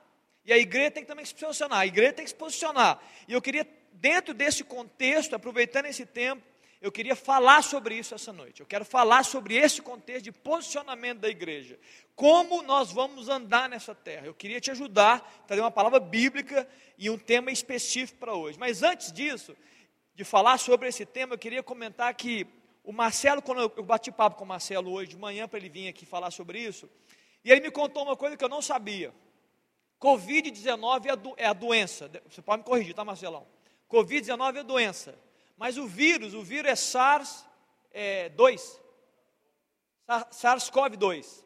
E 0.45 0.53
a 0.53 0.57
igreja 0.59 0.91
tem 0.91 1.01
que 1.01 1.07
também 1.07 1.25
se 1.25 1.33
posicionar, 1.33 1.79
a 1.79 1.87
igreja 1.87 2.13
tem 2.13 2.25
que 2.25 2.29
se 2.29 2.35
posicionar. 2.37 3.01
E 3.27 3.33
eu 3.33 3.41
queria 3.41 3.67
dentro 3.93 4.35
desse 4.35 4.63
contexto, 4.63 5.35
aproveitando 5.35 5.87
esse 5.87 6.05
tempo, 6.05 6.43
eu 6.81 6.91
queria 6.91 7.15
falar 7.15 7.63
sobre 7.63 7.95
isso 7.95 8.15
essa 8.15 8.33
noite. 8.33 8.59
Eu 8.59 8.65
quero 8.65 8.83
falar 8.83 9.23
sobre 9.23 9.55
esse 9.55 9.83
contexto 9.83 10.23
de 10.23 10.31
posicionamento 10.31 11.19
da 11.19 11.29
igreja. 11.29 11.79
Como 12.15 12.63
nós 12.63 12.91
vamos 12.91 13.29
andar 13.29 13.69
nessa 13.69 13.93
terra. 13.93 14.25
Eu 14.25 14.33
queria 14.33 14.59
te 14.59 14.71
ajudar, 14.71 15.43
trazer 15.45 15.61
uma 15.61 15.69
palavra 15.69 15.99
bíblica 15.99 16.67
e 16.97 17.07
um 17.07 17.19
tema 17.19 17.51
específico 17.51 18.17
para 18.17 18.33
hoje. 18.33 18.57
Mas 18.57 18.81
antes 18.81 19.11
disso, 19.11 19.55
de 20.15 20.23
falar 20.23 20.57
sobre 20.57 20.87
esse 20.87 21.05
tema, 21.05 21.35
eu 21.35 21.37
queria 21.37 21.61
comentar 21.61 22.11
que 22.15 22.47
o 22.83 22.91
Marcelo, 22.91 23.43
quando 23.43 23.71
eu 23.77 23.83
bati 23.83 24.11
papo 24.11 24.37
com 24.37 24.43
o 24.43 24.47
Marcelo 24.47 24.91
hoje 24.91 25.11
de 25.11 25.17
manhã 25.17 25.47
para 25.47 25.59
ele 25.59 25.69
vir 25.69 25.87
aqui 25.87 26.03
falar 26.03 26.31
sobre 26.31 26.59
isso, 26.59 26.89
e 27.45 27.51
ele 27.51 27.61
me 27.61 27.69
contou 27.69 28.03
uma 28.03 28.17
coisa 28.17 28.35
que 28.35 28.43
eu 28.43 28.49
não 28.49 28.61
sabia. 28.61 29.13
Covid-19 29.99 31.05
é, 31.37 31.43
é 31.43 31.45
a 31.45 31.53
doença. 31.53 32.09
Você 32.27 32.41
pode 32.41 32.63
me 32.63 32.67
corrigir, 32.67 32.95
tá, 32.95 33.05
Marcelão? 33.05 33.45
Covid-19 33.87 34.57
é 34.57 34.63
doença. 34.63 35.15
Mas 35.61 35.77
o 35.77 35.85
vírus, 35.85 36.33
o 36.33 36.41
vírus 36.41 36.71
é 36.71 36.73
SARS-2. 36.73 37.45
É, 37.93 38.31
SARS-CoV-2. 40.31 41.43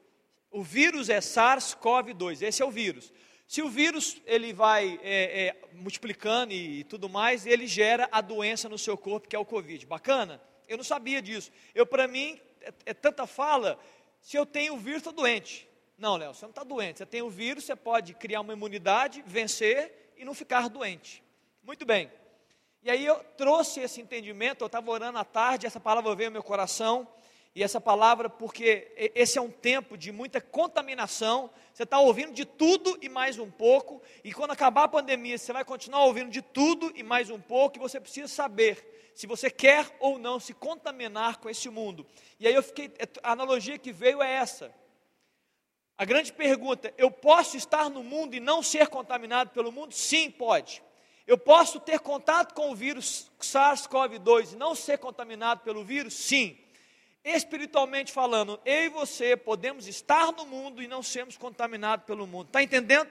O 0.49 0.63
vírus 0.63 1.09
é 1.09 1.19
SARS-CoV-2. 1.19 2.41
Esse 2.41 2.63
é 2.63 2.65
o 2.65 2.71
vírus. 2.71 3.11
Se 3.45 3.61
o 3.61 3.67
vírus 3.67 4.21
ele 4.25 4.53
vai 4.53 4.97
é, 5.03 5.47
é, 5.47 5.61
multiplicando 5.73 6.53
e, 6.53 6.79
e 6.79 6.83
tudo 6.85 7.09
mais, 7.09 7.45
ele 7.45 7.67
gera 7.67 8.07
a 8.09 8.21
doença 8.21 8.69
no 8.69 8.77
seu 8.77 8.97
corpo, 8.97 9.27
que 9.27 9.35
é 9.35 9.39
o 9.39 9.43
Covid. 9.43 9.85
Bacana? 9.85 10.41
Eu 10.65 10.77
não 10.77 10.83
sabia 10.85 11.21
disso. 11.21 11.51
Eu, 11.73 11.85
para 11.85 12.07
mim, 12.07 12.39
é, 12.61 12.73
é, 12.85 12.93
tanta 12.93 13.27
fala, 13.27 13.77
se 14.21 14.37
eu 14.37 14.45
tenho 14.45 14.75
o 14.75 14.77
vírus, 14.77 14.99
estou 14.99 15.11
doente. 15.11 15.67
Não, 15.97 16.15
Léo, 16.15 16.33
você 16.33 16.45
não 16.45 16.51
está 16.51 16.63
doente. 16.63 16.99
Você 16.99 17.05
tem 17.05 17.21
o 17.21 17.29
vírus, 17.29 17.65
você 17.65 17.75
pode 17.75 18.13
criar 18.13 18.39
uma 18.39 18.53
imunidade, 18.53 19.21
vencer 19.27 20.13
e 20.15 20.23
não 20.23 20.33
ficar 20.33 20.69
doente. 20.69 21.21
Muito 21.61 21.85
bem. 21.85 22.09
E 22.85 22.91
aí 22.91 23.03
eu 23.03 23.15
trouxe 23.35 23.79
esse 23.79 23.99
entendimento, 23.99 24.63
eu 24.63 24.67
estava 24.67 24.91
orando 24.91 25.17
à 25.17 25.23
tarde, 25.23 25.65
essa 25.65 25.79
palavra 25.79 26.13
veio 26.13 26.29
ao 26.29 26.33
meu 26.33 26.43
coração, 26.43 27.07
e 27.55 27.63
essa 27.63 27.81
palavra, 27.81 28.29
porque 28.29 28.91
esse 29.15 29.39
é 29.39 29.41
um 29.41 29.49
tempo 29.49 29.97
de 29.97 30.11
muita 30.11 30.39
contaminação, 30.39 31.49
você 31.73 31.81
está 31.81 31.97
ouvindo 31.97 32.31
de 32.31 32.45
tudo 32.45 32.95
e 33.01 33.09
mais 33.09 33.39
um 33.39 33.49
pouco, 33.49 34.03
e 34.23 34.31
quando 34.31 34.51
acabar 34.51 34.83
a 34.83 34.87
pandemia, 34.87 35.35
você 35.35 35.51
vai 35.51 35.65
continuar 35.65 36.05
ouvindo 36.05 36.29
de 36.29 36.43
tudo 36.43 36.91
e 36.93 37.01
mais 37.01 37.31
um 37.31 37.41
pouco, 37.41 37.75
e 37.75 37.79
você 37.79 37.99
precisa 37.99 38.27
saber 38.27 39.11
se 39.15 39.25
você 39.25 39.49
quer 39.49 39.89
ou 39.99 40.19
não 40.19 40.39
se 40.39 40.53
contaminar 40.53 41.37
com 41.37 41.49
esse 41.49 41.71
mundo. 41.71 42.05
E 42.39 42.47
aí 42.47 42.53
eu 42.53 42.61
fiquei, 42.61 42.93
a 43.23 43.31
analogia 43.31 43.79
que 43.79 43.91
veio 43.91 44.21
é 44.21 44.31
essa. 44.31 44.71
A 45.97 46.05
grande 46.05 46.31
pergunta: 46.31 46.93
eu 46.99 47.09
posso 47.09 47.57
estar 47.57 47.89
no 47.89 48.03
mundo 48.03 48.35
e 48.35 48.39
não 48.39 48.61
ser 48.61 48.89
contaminado 48.89 49.49
pelo 49.49 49.71
mundo? 49.71 49.91
Sim, 49.91 50.29
pode. 50.29 50.83
Eu 51.27 51.37
posso 51.37 51.79
ter 51.79 51.99
contato 51.99 52.53
com 52.53 52.71
o 52.71 52.75
vírus 52.75 53.31
SARS-CoV-2 53.39 54.53
e 54.53 54.55
não 54.55 54.75
ser 54.75 54.99
contaminado 54.99 55.61
pelo 55.61 55.83
vírus? 55.83 56.13
Sim. 56.13 56.57
Espiritualmente 57.23 58.11
falando, 58.11 58.59
eu 58.63 58.83
e 58.83 58.89
você 58.89 59.35
podemos 59.35 59.87
estar 59.87 60.31
no 60.31 60.45
mundo 60.45 60.83
e 60.83 60.87
não 60.87 61.01
sermos 61.01 61.35
contaminados 61.35 62.05
pelo 62.05 62.27
mundo. 62.27 62.45
Está 62.47 62.61
entendendo? 62.61 63.09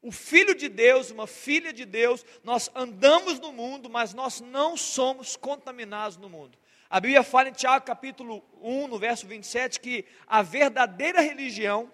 O 0.00 0.12
filho 0.12 0.54
de 0.54 0.68
Deus, 0.68 1.10
uma 1.10 1.26
filha 1.26 1.72
de 1.72 1.84
Deus, 1.84 2.24
nós 2.44 2.70
andamos 2.74 3.40
no 3.40 3.52
mundo, 3.52 3.90
mas 3.90 4.14
nós 4.14 4.40
não 4.40 4.76
somos 4.76 5.34
contaminados 5.34 6.16
no 6.16 6.28
mundo. 6.28 6.56
A 6.88 7.00
Bíblia 7.00 7.24
fala 7.24 7.48
em 7.48 7.52
Tiago 7.52 7.84
capítulo 7.84 8.44
1, 8.60 8.86
no 8.86 8.98
verso 8.98 9.26
27, 9.26 9.80
que 9.80 10.04
a 10.28 10.42
verdadeira 10.42 11.20
religião, 11.20 11.90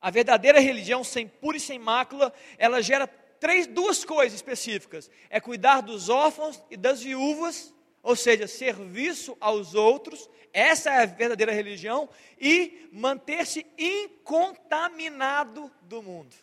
a 0.00 0.10
verdadeira 0.10 0.60
religião 0.60 1.04
sem 1.04 1.28
pura 1.28 1.58
e 1.58 1.60
sem 1.60 1.78
mácula, 1.78 2.32
ela 2.56 2.80
gera 2.80 3.06
três, 3.40 3.66
duas 3.66 4.04
coisas 4.04 4.34
específicas: 4.34 5.10
é 5.30 5.40
cuidar 5.40 5.80
dos 5.80 6.08
órfãos 6.08 6.62
e 6.70 6.76
das 6.76 7.02
viúvas, 7.02 7.72
ou 8.02 8.14
seja, 8.14 8.46
serviço 8.46 9.36
aos 9.40 9.74
outros, 9.74 10.28
essa 10.52 10.90
é 10.90 11.02
a 11.02 11.06
verdadeira 11.06 11.52
religião, 11.52 12.08
e 12.40 12.88
manter-se 12.92 13.66
incontaminado 13.76 15.70
do 15.82 16.02
mundo. 16.02 16.34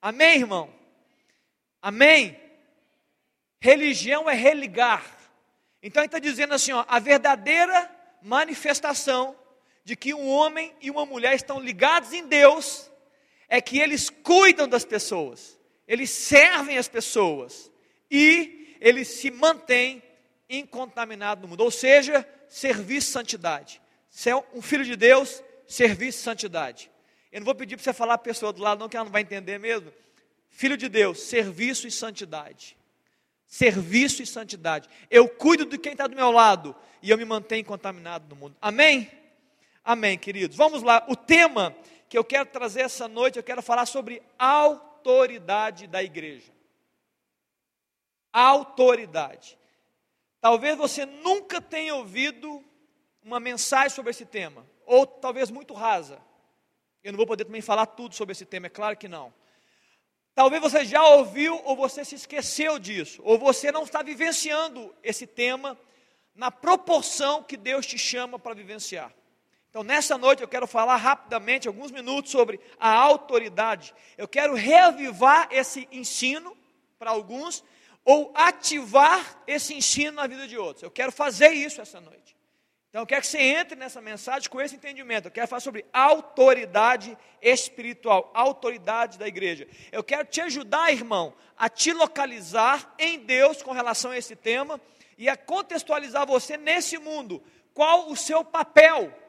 Amém, 0.00 0.38
irmão? 0.38 0.72
Amém? 1.80 2.38
Religião 3.60 4.28
é 4.28 4.34
religar. 4.34 5.18
Então 5.82 6.02
ele 6.02 6.06
está 6.06 6.18
dizendo 6.18 6.54
assim: 6.54 6.72
ó, 6.72 6.84
a 6.88 6.98
verdadeira 6.98 7.90
manifestação 8.20 9.36
de 9.84 9.96
que 9.96 10.14
um 10.14 10.28
homem 10.28 10.74
e 10.80 10.90
uma 10.90 11.04
mulher 11.04 11.34
estão 11.34 11.58
ligados 11.58 12.12
em 12.12 12.26
Deus 12.26 12.90
é 13.48 13.60
que 13.60 13.78
eles 13.78 14.08
cuidam 14.08 14.68
das 14.68 14.84
pessoas 14.84 15.60
eles 15.86 16.10
servem 16.10 16.78
as 16.78 16.88
pessoas 16.88 17.70
e 18.10 18.76
eles 18.80 19.08
se 19.08 19.30
mantêm 19.30 20.02
incontaminados 20.48 21.42
no 21.42 21.48
mundo. 21.48 21.62
Ou 21.62 21.70
seja, 21.70 22.26
serviço 22.48 23.10
santidade. 23.10 23.80
Você 24.10 24.30
é 24.30 24.36
um 24.54 24.60
filho 24.60 24.84
de 24.84 24.96
Deus, 24.96 25.42
serviço 25.66 26.22
santidade. 26.22 26.90
Eu 27.30 27.40
não 27.40 27.46
vou 27.46 27.54
pedir 27.54 27.76
para 27.76 27.84
você 27.84 27.92
falar 27.92 28.14
a 28.14 28.18
pessoa 28.18 28.52
do 28.52 28.60
lado, 28.62 28.78
não, 28.78 28.88
que 28.88 28.96
ela 28.96 29.04
não 29.04 29.12
vai 29.12 29.22
entender 29.22 29.58
mesmo. 29.58 29.92
Filho 30.50 30.76
de 30.76 30.88
Deus, 30.88 31.20
serviço 31.22 31.86
e 31.86 31.90
santidade. 31.90 32.76
serviço 33.46 34.22
e 34.22 34.26
santidade. 34.26 34.88
Eu 35.10 35.28
cuido 35.28 35.66
de 35.66 35.76
quem 35.76 35.92
está 35.92 36.06
do 36.06 36.16
meu 36.16 36.30
lado 36.30 36.74
e 37.02 37.10
eu 37.10 37.18
me 37.18 37.24
mantenho 37.24 37.64
contaminado 37.64 38.26
no 38.28 38.34
mundo. 38.34 38.56
Amém? 38.60 39.10
Amém, 39.84 40.16
queridos. 40.16 40.56
Vamos 40.56 40.82
lá. 40.82 41.04
O 41.08 41.16
tema 41.16 41.74
que 42.08 42.16
eu 42.16 42.24
quero 42.24 42.46
trazer 42.46 42.82
essa 42.82 43.08
noite, 43.08 43.36
eu 43.36 43.42
quero 43.42 43.60
falar 43.62 43.86
sobre 43.86 44.22
autoridade 45.02 45.88
da 45.88 46.02
igreja. 46.02 46.52
Autoridade. 48.32 49.58
Talvez 50.40 50.76
você 50.76 51.04
nunca 51.04 51.60
tenha 51.60 51.94
ouvido 51.94 52.64
uma 53.22 53.40
mensagem 53.40 53.90
sobre 53.90 54.10
esse 54.10 54.24
tema, 54.24 54.66
ou 54.86 55.06
talvez 55.06 55.50
muito 55.50 55.74
rasa. 55.74 56.20
Eu 57.02 57.12
não 57.12 57.16
vou 57.16 57.26
poder 57.26 57.44
também 57.44 57.60
falar 57.60 57.86
tudo 57.86 58.14
sobre 58.14 58.32
esse 58.32 58.46
tema, 58.46 58.68
é 58.68 58.70
claro 58.70 58.96
que 58.96 59.08
não. 59.08 59.34
Talvez 60.34 60.62
você 60.62 60.84
já 60.84 61.04
ouviu 61.04 61.60
ou 61.64 61.76
você 61.76 62.04
se 62.04 62.14
esqueceu 62.14 62.78
disso, 62.78 63.20
ou 63.24 63.38
você 63.38 63.70
não 63.70 63.82
está 63.82 64.02
vivenciando 64.02 64.94
esse 65.02 65.26
tema 65.26 65.78
na 66.34 66.50
proporção 66.50 67.42
que 67.42 67.56
Deus 67.56 67.86
te 67.86 67.98
chama 67.98 68.38
para 68.38 68.54
vivenciar. 68.54 69.12
Então, 69.72 69.82
nessa 69.82 70.18
noite 70.18 70.42
eu 70.42 70.48
quero 70.48 70.66
falar 70.66 70.96
rapidamente, 70.96 71.66
alguns 71.66 71.90
minutos, 71.90 72.30
sobre 72.30 72.60
a 72.78 72.92
autoridade. 72.92 73.94
Eu 74.18 74.28
quero 74.28 74.54
reavivar 74.54 75.48
esse 75.50 75.88
ensino 75.90 76.54
para 76.98 77.10
alguns, 77.10 77.64
ou 78.04 78.30
ativar 78.34 79.42
esse 79.46 79.72
ensino 79.72 80.12
na 80.12 80.26
vida 80.26 80.46
de 80.46 80.58
outros. 80.58 80.82
Eu 80.82 80.90
quero 80.90 81.10
fazer 81.10 81.52
isso 81.52 81.80
essa 81.80 82.02
noite. 82.02 82.36
Então 82.90 83.00
eu 83.00 83.06
quero 83.06 83.22
que 83.22 83.28
você 83.28 83.38
entre 83.38 83.74
nessa 83.74 84.02
mensagem 84.02 84.50
com 84.50 84.60
esse 84.60 84.76
entendimento. 84.76 85.28
Eu 85.28 85.32
quero 85.32 85.48
falar 85.48 85.60
sobre 85.60 85.86
autoridade 85.90 87.16
espiritual, 87.40 88.30
autoridade 88.34 89.18
da 89.18 89.26
igreja. 89.26 89.66
Eu 89.90 90.04
quero 90.04 90.26
te 90.26 90.42
ajudar, 90.42 90.92
irmão, 90.92 91.32
a 91.56 91.70
te 91.70 91.94
localizar 91.94 92.94
em 92.98 93.20
Deus 93.20 93.62
com 93.62 93.72
relação 93.72 94.10
a 94.10 94.18
esse 94.18 94.36
tema 94.36 94.78
e 95.16 95.30
a 95.30 95.36
contextualizar 95.38 96.26
você 96.26 96.58
nesse 96.58 96.98
mundo. 96.98 97.42
Qual 97.72 98.10
o 98.10 98.16
seu 98.16 98.44
papel? 98.44 99.21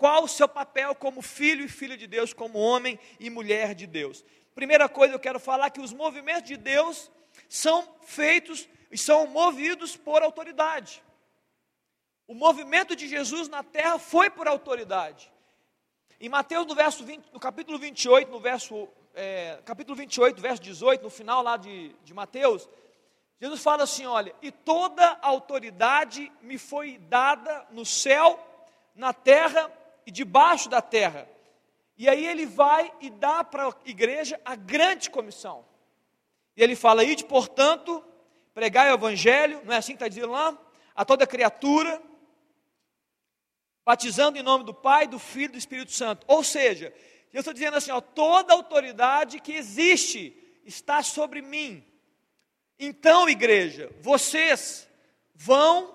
Qual 0.00 0.24
o 0.24 0.28
seu 0.28 0.48
papel 0.48 0.94
como 0.94 1.20
filho 1.20 1.62
e 1.62 1.68
filha 1.68 1.94
de 1.94 2.06
Deus, 2.06 2.32
como 2.32 2.58
homem 2.58 2.98
e 3.18 3.28
mulher 3.28 3.74
de 3.74 3.86
Deus? 3.86 4.24
Primeira 4.54 4.88
coisa, 4.88 5.12
eu 5.12 5.20
quero 5.20 5.38
falar 5.38 5.68
que 5.68 5.78
os 5.78 5.92
movimentos 5.92 6.44
de 6.44 6.56
Deus 6.56 7.10
são 7.50 7.86
feitos 8.00 8.66
e 8.90 8.96
são 8.96 9.26
movidos 9.26 9.98
por 9.98 10.22
autoridade. 10.22 11.02
O 12.26 12.32
movimento 12.32 12.96
de 12.96 13.06
Jesus 13.06 13.46
na 13.46 13.62
terra 13.62 13.98
foi 13.98 14.30
por 14.30 14.48
autoridade. 14.48 15.30
Em 16.18 16.30
Mateus, 16.30 16.66
no, 16.66 16.74
verso 16.74 17.04
20, 17.04 17.30
no 17.30 17.38
capítulo 17.38 17.78
28, 17.78 18.30
no 18.30 18.40
verso, 18.40 18.88
é, 19.14 19.60
capítulo 19.66 19.96
28, 19.96 20.40
verso 20.40 20.62
18, 20.62 21.02
no 21.02 21.10
final 21.10 21.42
lá 21.42 21.58
de, 21.58 21.94
de 22.02 22.14
Mateus, 22.14 22.66
Jesus 23.38 23.62
fala 23.62 23.82
assim: 23.82 24.06
olha, 24.06 24.34
e 24.40 24.50
toda 24.50 25.18
autoridade 25.20 26.32
me 26.40 26.56
foi 26.56 26.96
dada 26.96 27.66
no 27.70 27.84
céu, 27.84 28.42
na 28.94 29.12
terra 29.12 29.70
e 30.06 30.10
debaixo 30.10 30.68
da 30.68 30.80
terra. 30.80 31.28
E 31.96 32.08
aí 32.08 32.26
ele 32.26 32.46
vai 32.46 32.92
e 33.00 33.10
dá 33.10 33.44
para 33.44 33.68
a 33.68 33.74
igreja 33.84 34.40
a 34.44 34.56
grande 34.56 35.10
comissão. 35.10 35.64
E 36.56 36.62
ele 36.62 36.74
fala: 36.74 37.04
ide, 37.04 37.24
portanto, 37.24 38.04
pregai 38.54 38.90
o 38.90 38.94
evangelho, 38.94 39.60
não 39.64 39.74
é 39.74 39.76
assim 39.76 39.92
que 39.92 39.96
está 39.96 40.08
dizendo 40.08 40.32
lá? 40.32 40.56
A 40.94 41.04
toda 41.04 41.26
criatura, 41.26 42.00
batizando 43.84 44.38
em 44.38 44.42
nome 44.42 44.64
do 44.64 44.74
Pai, 44.74 45.06
do 45.06 45.18
Filho 45.18 45.50
e 45.50 45.52
do 45.52 45.58
Espírito 45.58 45.92
Santo. 45.92 46.24
Ou 46.26 46.42
seja, 46.42 46.92
eu 47.32 47.40
estou 47.40 47.54
dizendo 47.54 47.76
assim, 47.76 47.90
ó, 47.90 48.00
toda 48.00 48.52
autoridade 48.52 49.40
que 49.40 49.52
existe 49.52 50.36
está 50.64 51.02
sobre 51.02 51.40
mim. 51.42 51.84
Então, 52.78 53.28
igreja, 53.28 53.90
vocês 54.00 54.88
vão 55.34 55.94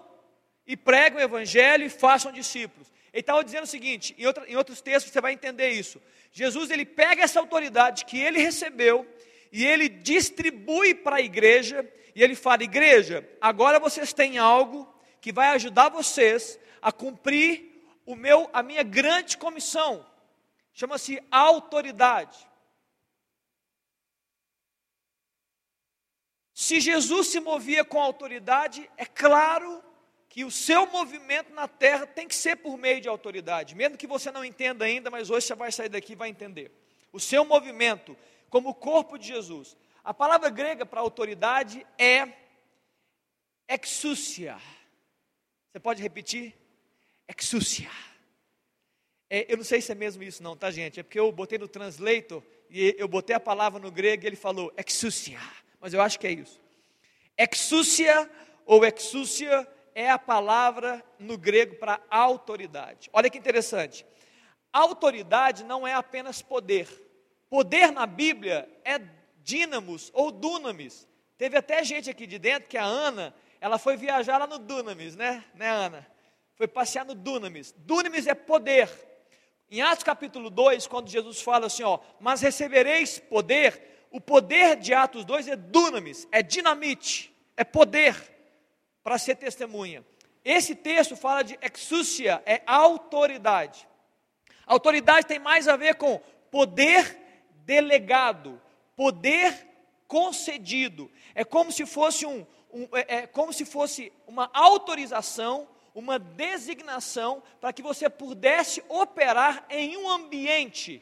e 0.68 0.78
pregam 0.78 1.20
o 1.20 1.24
evangelho 1.24 1.86
e 1.86 1.90
façam 1.90 2.32
discípulos. 2.32 2.92
Ele 3.16 3.22
estava 3.22 3.46
dizendo 3.46 3.64
o 3.64 3.68
seguinte, 3.68 4.14
em, 4.18 4.26
outra, 4.26 4.46
em 4.46 4.58
outros 4.58 4.82
textos 4.82 5.10
você 5.10 5.22
vai 5.22 5.32
entender 5.32 5.70
isso. 5.70 6.02
Jesus 6.34 6.70
ele 6.70 6.86
pega 6.86 7.24
essa 7.24 7.40
autoridade 7.40 8.04
que 8.04 8.20
ele 8.20 8.40
recebeu 8.40 9.08
e 9.54 9.66
ele 9.66 9.88
distribui 9.88 10.94
para 10.94 11.16
a 11.16 11.22
igreja 11.22 11.90
e 12.14 12.22
ele 12.22 12.36
fala: 12.36 12.64
igreja, 12.64 13.26
agora 13.40 13.80
vocês 13.80 14.12
têm 14.12 14.38
algo 14.38 14.94
que 15.22 15.32
vai 15.32 15.48
ajudar 15.52 15.88
vocês 15.88 16.60
a 16.82 16.92
cumprir 16.92 17.88
o 18.06 18.18
meu, 18.18 18.50
a 18.52 18.62
minha 18.62 18.84
grande 18.84 19.38
comissão. 19.38 20.06
Chama-se 20.74 21.24
autoridade. 21.32 22.38
Se 26.54 26.82
Jesus 26.82 27.28
se 27.28 27.40
movia 27.40 27.86
com 27.86 27.98
autoridade, 27.98 28.92
é 28.98 29.06
claro 29.06 29.82
que 30.36 30.44
o 30.44 30.52
seu 30.52 30.86
movimento 30.88 31.54
na 31.54 31.66
terra 31.66 32.06
tem 32.06 32.28
que 32.28 32.36
ser 32.36 32.58
por 32.58 32.78
meio 32.78 33.00
de 33.00 33.08
autoridade, 33.08 33.74
mesmo 33.74 33.96
que 33.96 34.06
você 34.06 34.30
não 34.30 34.44
entenda 34.44 34.84
ainda, 34.84 35.10
mas 35.10 35.30
hoje 35.30 35.48
você 35.48 35.56
vai 35.56 35.72
sair 35.72 35.88
daqui 35.88 36.12
e 36.12 36.16
vai 36.18 36.28
entender. 36.28 36.74
O 37.14 37.22
seu 37.22 37.46
movimento, 37.46 38.18
como 38.50 38.68
o 38.68 38.76
corpo 38.76 39.18
de 39.18 39.28
Jesus. 39.28 39.78
A 40.04 40.14
palavra 40.14 40.50
grega 40.50 40.86
para 40.86 41.00
autoridade 41.00 41.88
é 41.98 42.34
exousia. 43.70 44.58
Você 45.72 45.80
pode 45.80 46.04
repetir? 46.04 46.54
exúcia. 47.30 47.90
É, 49.30 49.50
eu 49.50 49.56
não 49.56 49.64
sei 49.64 49.80
se 49.80 49.94
é 49.94 49.96
mesmo 49.96 50.22
isso 50.22 50.44
não, 50.44 50.58
tá 50.58 50.70
gente? 50.70 51.00
É 51.00 51.04
porque 51.04 51.18
eu 51.18 51.32
botei 51.32 51.58
no 51.58 51.70
translator 51.70 52.44
e 52.70 52.94
eu 53.00 53.08
botei 53.08 53.38
a 53.38 53.40
palavra 53.40 53.80
no 53.80 53.90
grego 53.90 54.26
e 54.26 54.28
ele 54.28 54.36
falou 54.36 54.74
exúcia. 54.76 55.40
Mas 55.80 55.94
eu 55.94 56.02
acho 56.02 56.20
que 56.20 56.28
é 56.28 56.32
isso. 56.32 56.60
Exúcia 57.38 58.30
ou 58.66 58.84
exúcia 58.84 59.66
é 59.96 60.12
a 60.12 60.20
palavra 60.20 61.04
no 61.18 61.38
grego 61.38 61.76
para 61.78 62.02
autoridade. 62.10 63.10
Olha 63.12 63.30
que 63.30 63.38
interessante. 63.38 64.06
Autoridade 64.72 65.64
não 65.64 65.88
é 65.88 65.94
apenas 65.94 66.42
poder. 66.42 66.88
Poder 67.50 67.92
na 67.92 68.06
Bíblia 68.06 68.70
é 68.84 69.00
dínamos 69.42 70.12
ou 70.14 70.32
dunamis. 70.32 71.08
Teve 71.38 71.58
até 71.58 71.84
gente 71.84 72.10
aqui 72.10 72.28
de 72.28 72.38
dentro 72.38 72.70
que 72.70 72.78
a 72.78 72.84
Ana, 72.84 73.34
ela 73.60 73.78
foi 73.78 73.98
viajar 73.98 74.38
lá 74.38 74.48
no 74.48 74.58
Dunamis, 74.58 75.16
né? 75.16 75.44
Né, 75.54 75.68
Ana? 75.68 76.08
foi 76.56 76.68
passear 76.68 77.06
no 77.06 77.14
Dunamis. 77.14 77.74
Dunamis 77.78 78.28
é 78.28 78.34
poder. 78.34 78.90
Em 79.70 79.82
Atos 79.82 80.04
capítulo 80.04 80.50
2, 80.50 80.88
quando 80.88 81.10
Jesus 81.10 81.42
fala 81.42 81.68
assim, 81.68 81.84
ó, 81.84 82.00
mas 82.20 82.42
recebereis 82.42 83.20
poder, 83.20 84.08
o 84.12 84.22
poder 84.22 84.78
de 84.78 84.94
Atos 84.94 85.26
2 85.26 85.48
é 85.48 85.56
dunamis, 85.56 86.28
é 86.32 86.42
dinamite, 86.44 87.36
é 87.58 87.64
poder 87.64 88.35
para 89.06 89.20
ser 89.20 89.36
testemunha. 89.36 90.04
Esse 90.44 90.74
texto 90.74 91.16
fala 91.16 91.44
de 91.44 91.60
exúcia, 91.62 92.42
é 92.44 92.64
autoridade. 92.66 93.88
Autoridade 94.66 95.28
tem 95.28 95.38
mais 95.38 95.68
a 95.68 95.76
ver 95.78 95.94
com 95.94 96.20
poder 96.50 97.16
delegado, 97.68 98.60
poder 98.96 99.56
concedido. 100.08 101.12
É 101.36 101.46
como 101.46 101.72
se 101.72 101.86
fosse 101.86 102.26
um, 102.26 102.48
um 102.74 102.88
é, 102.94 103.18
é 103.18 103.28
como 103.28 103.54
se 103.54 103.64
fosse 103.64 104.12
uma 104.26 104.50
autorização 104.52 105.68
uma 105.94 106.20
designação 106.20 107.42
para 107.62 107.72
que 107.72 107.82
você 107.82 108.10
pudesse 108.10 108.84
operar 108.90 109.66
em 109.70 109.96
um 109.96 110.10
ambiente 110.10 111.02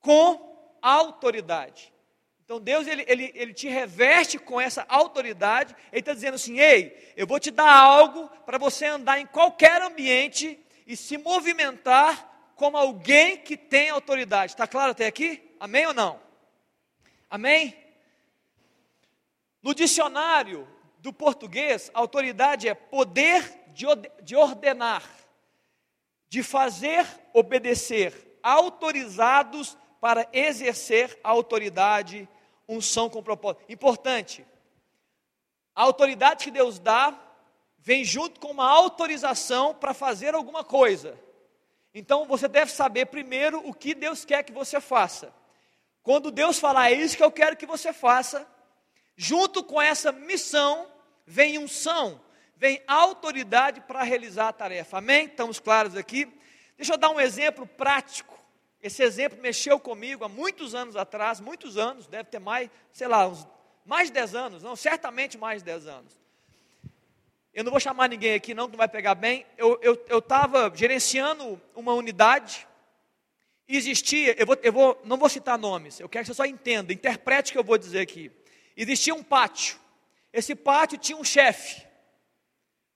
com 0.00 0.78
autoridade. 0.80 1.92
Então 2.50 2.58
Deus 2.58 2.88
ele, 2.88 3.04
ele, 3.06 3.30
ele 3.36 3.54
te 3.54 3.68
reveste 3.68 4.36
com 4.36 4.60
essa 4.60 4.84
autoridade, 4.88 5.72
Ele 5.92 6.00
está 6.00 6.12
dizendo 6.12 6.34
assim: 6.34 6.58
ei, 6.58 7.14
eu 7.16 7.24
vou 7.24 7.38
te 7.38 7.48
dar 7.48 7.72
algo 7.72 8.28
para 8.44 8.58
você 8.58 8.86
andar 8.86 9.20
em 9.20 9.26
qualquer 9.26 9.80
ambiente 9.80 10.58
e 10.84 10.96
se 10.96 11.16
movimentar 11.16 12.50
como 12.56 12.76
alguém 12.76 13.36
que 13.36 13.56
tem 13.56 13.88
autoridade. 13.90 14.50
Está 14.50 14.66
claro 14.66 14.90
até 14.90 15.06
aqui? 15.06 15.54
Amém 15.60 15.86
ou 15.86 15.94
não? 15.94 16.20
Amém? 17.30 17.72
No 19.62 19.72
dicionário 19.72 20.66
do 20.98 21.12
português, 21.12 21.88
autoridade 21.94 22.68
é 22.68 22.74
poder 22.74 23.44
de 24.24 24.34
ordenar, 24.34 25.08
de 26.28 26.42
fazer 26.42 27.06
obedecer, 27.32 28.40
autorizados 28.42 29.78
para 30.00 30.28
exercer 30.32 31.16
a 31.22 31.30
autoridade, 31.30 32.28
unção 32.70 33.10
com 33.10 33.22
propósito. 33.22 33.64
Importante, 33.68 34.46
a 35.74 35.82
autoridade 35.82 36.44
que 36.44 36.50
Deus 36.50 36.78
dá 36.78 37.18
vem 37.78 38.04
junto 38.04 38.38
com 38.38 38.48
uma 38.48 38.68
autorização 38.68 39.74
para 39.74 39.92
fazer 39.92 40.34
alguma 40.34 40.62
coisa. 40.62 41.18
Então 41.92 42.26
você 42.26 42.46
deve 42.46 42.70
saber 42.70 43.06
primeiro 43.06 43.66
o 43.66 43.74
que 43.74 43.94
Deus 43.94 44.24
quer 44.24 44.42
que 44.42 44.52
você 44.52 44.80
faça. 44.80 45.34
Quando 46.02 46.30
Deus 46.30 46.58
falar, 46.58 46.90
é 46.90 46.94
isso 46.94 47.16
que 47.16 47.22
eu 47.22 47.32
quero 47.32 47.56
que 47.56 47.66
você 47.66 47.92
faça, 47.92 48.46
junto 49.16 49.62
com 49.62 49.80
essa 49.80 50.12
missão 50.12 50.86
vem 51.26 51.58
unção, 51.58 52.20
vem 52.56 52.82
autoridade 52.86 53.80
para 53.82 54.02
realizar 54.02 54.48
a 54.48 54.52
tarefa. 54.52 54.98
Amém? 54.98 55.26
Estamos 55.26 55.58
claros 55.58 55.96
aqui? 55.96 56.26
Deixa 56.76 56.94
eu 56.94 56.98
dar 56.98 57.10
um 57.10 57.20
exemplo 57.20 57.66
prático. 57.66 58.39
Esse 58.82 59.02
exemplo 59.02 59.40
mexeu 59.40 59.78
comigo 59.78 60.24
há 60.24 60.28
muitos 60.28 60.74
anos 60.74 60.96
atrás, 60.96 61.40
muitos 61.40 61.76
anos, 61.76 62.06
deve 62.06 62.30
ter 62.30 62.38
mais, 62.38 62.70
sei 62.92 63.08
lá, 63.08 63.26
uns 63.26 63.46
Mais 63.84 64.08
de 64.08 64.14
10 64.14 64.34
anos, 64.34 64.62
não, 64.62 64.76
certamente 64.76 65.36
mais 65.36 65.62
de 65.62 65.66
10 65.66 65.86
anos. 65.86 66.20
Eu 67.52 67.64
não 67.64 67.70
vou 67.70 67.80
chamar 67.80 68.08
ninguém 68.08 68.34
aqui, 68.34 68.54
não, 68.54 68.66
que 68.66 68.72
não 68.72 68.78
vai 68.78 68.88
pegar 68.88 69.14
bem. 69.14 69.44
Eu 69.56 70.18
estava 70.18 70.72
gerenciando 70.74 71.60
uma 71.74 71.92
unidade. 71.92 72.66
Existia, 73.68 74.34
eu, 74.38 74.46
vou, 74.46 74.58
eu 74.62 74.72
vou, 74.72 75.00
não 75.04 75.16
vou 75.16 75.28
citar 75.28 75.58
nomes, 75.58 76.00
eu 76.00 76.08
quero 76.08 76.24
que 76.24 76.28
você 76.28 76.34
só 76.34 76.44
entenda, 76.44 76.92
interprete 76.92 77.50
o 77.50 77.52
que 77.52 77.58
eu 77.58 77.64
vou 77.64 77.78
dizer 77.78 78.00
aqui. 78.00 78.30
Existia 78.76 79.14
um 79.14 79.22
pátio. 79.22 79.78
Esse 80.32 80.54
pátio 80.54 80.98
tinha 80.98 81.18
um 81.18 81.24
chefe. 81.24 81.86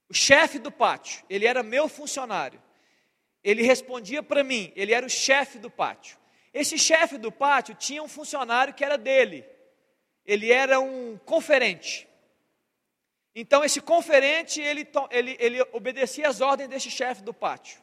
O 0.08 0.14
chefe 0.14 0.58
do 0.58 0.70
pátio, 0.70 1.24
ele 1.28 1.46
era 1.46 1.62
meu 1.62 1.88
funcionário. 1.88 2.60
Ele 3.44 3.62
respondia 3.62 4.22
para 4.22 4.42
mim, 4.42 4.72
ele 4.74 4.94
era 4.94 5.04
o 5.04 5.10
chefe 5.10 5.58
do 5.58 5.70
pátio. 5.70 6.16
Esse 6.52 6.78
chefe 6.78 7.18
do 7.18 7.30
pátio 7.30 7.74
tinha 7.74 8.02
um 8.02 8.08
funcionário 8.08 8.72
que 8.72 8.84
era 8.84 8.96
dele. 8.96 9.44
Ele 10.24 10.50
era 10.50 10.80
um 10.80 11.18
conferente. 11.18 12.08
Então, 13.34 13.64
esse 13.64 13.80
conferente, 13.80 14.60
ele, 14.60 14.88
ele, 15.10 15.36
ele 15.38 15.62
obedecia 15.72 16.28
às 16.28 16.40
ordens 16.40 16.68
desse 16.68 16.90
chefe 16.90 17.22
do 17.22 17.34
pátio. 17.34 17.82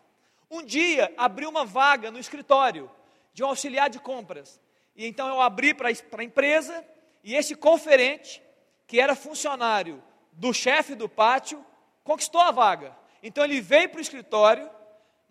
Um 0.49 0.63
dia, 0.63 1.13
abriu 1.17 1.49
uma 1.49 1.65
vaga 1.65 2.09
no 2.09 2.17
escritório 2.17 2.89
de 3.33 3.43
um 3.43 3.47
auxiliar 3.47 3.89
de 3.89 3.99
compras. 3.99 4.59
E 4.95 5.05
então 5.05 5.27
eu 5.27 5.41
abri 5.41 5.73
para 5.73 5.89
a 5.89 6.23
empresa, 6.23 6.85
e 7.23 7.35
esse 7.35 7.55
conferente, 7.55 8.41
que 8.87 8.99
era 8.99 9.15
funcionário 9.15 10.03
do 10.31 10.53
chefe 10.53 10.95
do 10.95 11.07
pátio, 11.07 11.65
conquistou 12.03 12.41
a 12.41 12.51
vaga. 12.51 12.95
Então 13.21 13.43
ele 13.43 13.61
veio 13.61 13.89
para 13.89 13.99
o 13.99 14.01
escritório, 14.01 14.69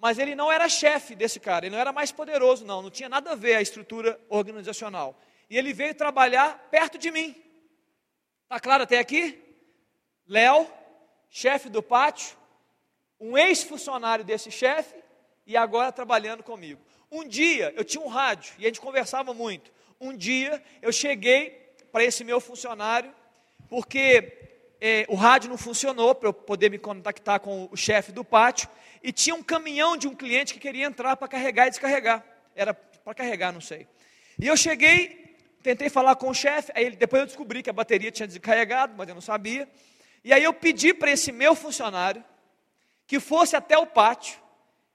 mas 0.00 0.18
ele 0.18 0.34
não 0.34 0.50
era 0.50 0.68
chefe 0.68 1.14
desse 1.14 1.38
cara, 1.38 1.66
ele 1.66 1.74
não 1.74 1.80
era 1.80 1.92
mais 1.92 2.10
poderoso, 2.10 2.64
não, 2.64 2.80
não 2.80 2.90
tinha 2.90 3.08
nada 3.08 3.32
a 3.32 3.34
ver 3.34 3.56
a 3.56 3.62
estrutura 3.62 4.18
organizacional. 4.28 5.20
E 5.48 5.58
ele 5.58 5.72
veio 5.72 5.94
trabalhar 5.94 6.68
perto 6.70 6.96
de 6.96 7.10
mim. 7.10 7.36
Está 8.44 8.58
claro 8.58 8.84
até 8.84 8.98
aqui? 8.98 9.38
Léo, 10.26 10.66
chefe 11.28 11.68
do 11.68 11.82
pátio, 11.82 12.36
um 13.20 13.36
ex-funcionário 13.36 14.24
desse 14.24 14.50
chefe 14.50 14.94
e 15.46 15.56
agora 15.56 15.92
trabalhando 15.92 16.42
comigo. 16.42 16.80
Um 17.12 17.26
dia 17.28 17.74
eu 17.76 17.84
tinha 17.84 18.02
um 18.02 18.08
rádio 18.08 18.54
e 18.58 18.64
a 18.64 18.68
gente 18.68 18.80
conversava 18.80 19.34
muito. 19.34 19.70
Um 20.00 20.16
dia 20.16 20.62
eu 20.80 20.92
cheguei 20.92 21.50
para 21.92 22.04
esse 22.04 22.24
meu 22.24 22.40
funcionário 22.40 23.14
porque 23.68 24.49
é, 24.80 25.04
o 25.08 25.14
rádio 25.14 25.50
não 25.50 25.58
funcionou 25.58 26.14
para 26.14 26.28
eu 26.28 26.32
poder 26.32 26.70
me 26.70 26.78
contactar 26.78 27.38
com 27.40 27.68
o 27.70 27.76
chefe 27.76 28.12
do 28.12 28.24
pátio 28.24 28.68
e 29.02 29.12
tinha 29.12 29.34
um 29.34 29.42
caminhão 29.42 29.96
de 29.96 30.08
um 30.08 30.14
cliente 30.14 30.54
que 30.54 30.60
queria 30.60 30.86
entrar 30.86 31.16
para 31.16 31.28
carregar 31.28 31.66
e 31.66 31.70
descarregar. 31.70 32.24
Era 32.54 32.72
para 32.72 33.14
carregar, 33.14 33.52
não 33.52 33.60
sei. 33.60 33.86
E 34.38 34.46
eu 34.46 34.56
cheguei, 34.56 35.36
tentei 35.62 35.90
falar 35.90 36.16
com 36.16 36.30
o 36.30 36.34
chefe, 36.34 36.72
aí 36.74 36.90
depois 36.90 37.20
eu 37.20 37.26
descobri 37.26 37.62
que 37.62 37.68
a 37.68 37.74
bateria 37.74 38.10
tinha 38.10 38.26
descarregado, 38.26 38.94
mas 38.96 39.08
eu 39.08 39.14
não 39.14 39.22
sabia. 39.22 39.68
E 40.24 40.32
aí 40.32 40.42
eu 40.42 40.52
pedi 40.52 40.94
para 40.94 41.10
esse 41.10 41.30
meu 41.30 41.54
funcionário 41.54 42.24
que 43.06 43.20
fosse 43.20 43.56
até 43.56 43.76
o 43.76 43.86
pátio, 43.86 44.38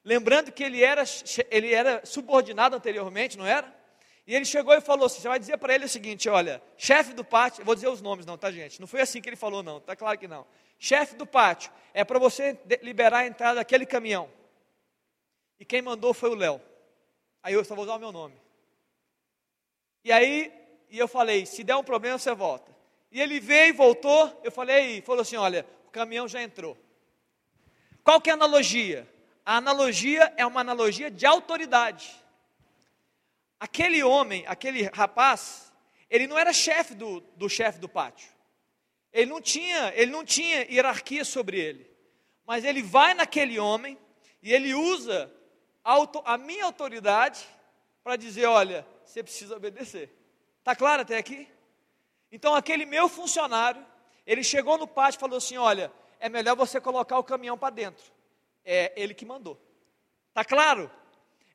lembrando 0.03 0.51
que 0.51 0.63
ele 0.63 0.83
era, 0.83 1.03
ele 1.51 1.73
era 1.73 2.01
subordinado 2.05 2.75
anteriormente, 2.75 3.37
não 3.37 3.45
era? 3.45 3.73
E 4.27 4.35
ele 4.35 4.45
chegou 4.45 4.73
e 4.73 4.81
falou 4.81 5.05
assim: 5.05 5.21
você 5.21 5.27
vai 5.27 5.39
dizer 5.39 5.57
para 5.57 5.75
ele 5.75 5.85
o 5.85 5.89
seguinte: 5.89 6.27
olha, 6.27 6.61
chefe 6.77 7.13
do 7.13 7.23
pátio, 7.23 7.63
vou 7.63 7.75
dizer 7.75 7.87
os 7.87 8.01
nomes, 8.01 8.25
não, 8.25 8.37
tá, 8.37 8.51
gente? 8.51 8.79
Não 8.79 8.87
foi 8.87 9.01
assim 9.01 9.21
que 9.21 9.29
ele 9.29 9.35
falou, 9.35 9.61
não, 9.61 9.79
tá 9.79 9.95
claro 9.95 10.17
que 10.17 10.27
não. 10.27 10.45
Chefe 10.79 11.15
do 11.15 11.25
pátio, 11.25 11.71
é 11.93 12.03
para 12.03 12.19
você 12.19 12.59
liberar 12.81 13.19
a 13.19 13.27
entrada 13.27 13.55
daquele 13.55 13.85
caminhão. 13.85 14.29
E 15.59 15.65
quem 15.65 15.81
mandou 15.81 16.13
foi 16.13 16.29
o 16.29 16.35
Léo. 16.35 16.61
Aí 17.41 17.53
eu 17.53 17.63
só 17.63 17.75
vou 17.75 17.85
usar 17.85 17.95
o 17.95 17.99
meu 17.99 18.11
nome. 18.11 18.35
E 20.03 20.11
aí, 20.11 20.51
e 20.89 20.97
eu 20.97 21.07
falei: 21.07 21.45
se 21.45 21.63
der 21.63 21.75
um 21.75 21.83
problema, 21.83 22.17
você 22.17 22.33
volta. 22.33 22.75
E 23.11 23.21
ele 23.21 23.39
veio 23.39 23.69
e 23.69 23.71
voltou. 23.71 24.41
Eu 24.43 24.51
falei, 24.51 25.01
falou 25.01 25.21
assim: 25.21 25.37
olha, 25.37 25.65
o 25.87 25.91
caminhão 25.91 26.27
já 26.27 26.41
entrou. 26.41 26.77
Qual 28.03 28.19
que 28.19 28.29
é 28.29 28.33
a 28.33 28.35
analogia? 28.35 29.07
A 29.45 29.57
analogia 29.57 30.33
é 30.35 30.45
uma 30.45 30.61
analogia 30.61 31.11
de 31.11 31.25
autoridade. 31.25 32.24
Aquele 33.59 34.03
homem, 34.03 34.43
aquele 34.47 34.83
rapaz, 34.83 35.73
ele 36.09 36.27
não 36.27 36.37
era 36.37 36.53
chefe 36.53 36.93
do, 36.93 37.21
do 37.35 37.49
chefe 37.49 37.79
do 37.79 37.89
pátio. 37.89 38.29
Ele 39.11 39.27
não 39.27 39.41
tinha, 39.41 39.93
ele 39.95 40.11
não 40.11 40.25
tinha 40.25 40.69
hierarquia 40.71 41.23
sobre 41.23 41.59
ele. 41.59 41.89
Mas 42.45 42.63
ele 42.63 42.81
vai 42.81 43.13
naquele 43.13 43.57
homem 43.57 43.97
e 44.41 44.53
ele 44.53 44.73
usa 44.73 45.31
a, 45.83 45.95
a 46.25 46.37
minha 46.37 46.65
autoridade 46.65 47.47
para 48.03 48.15
dizer, 48.15 48.45
olha, 48.45 48.85
você 49.03 49.23
precisa 49.23 49.55
obedecer. 49.55 50.13
Está 50.59 50.75
claro 50.75 51.01
até 51.01 51.17
aqui? 51.17 51.47
Então 52.31 52.53
aquele 52.53 52.85
meu 52.85 53.07
funcionário, 53.07 53.85
ele 54.25 54.43
chegou 54.43 54.77
no 54.77 54.87
pátio 54.87 55.17
e 55.17 55.21
falou 55.21 55.37
assim: 55.37 55.57
olha, 55.57 55.91
é 56.19 56.27
melhor 56.27 56.55
você 56.55 56.81
colocar 56.81 57.17
o 57.17 57.23
caminhão 57.23 57.57
para 57.57 57.73
dentro. 57.73 58.03
É 58.63 58.91
ele 58.95 59.13
que 59.13 59.25
mandou. 59.25 59.59
Tá 60.33 60.43
claro? 60.43 60.91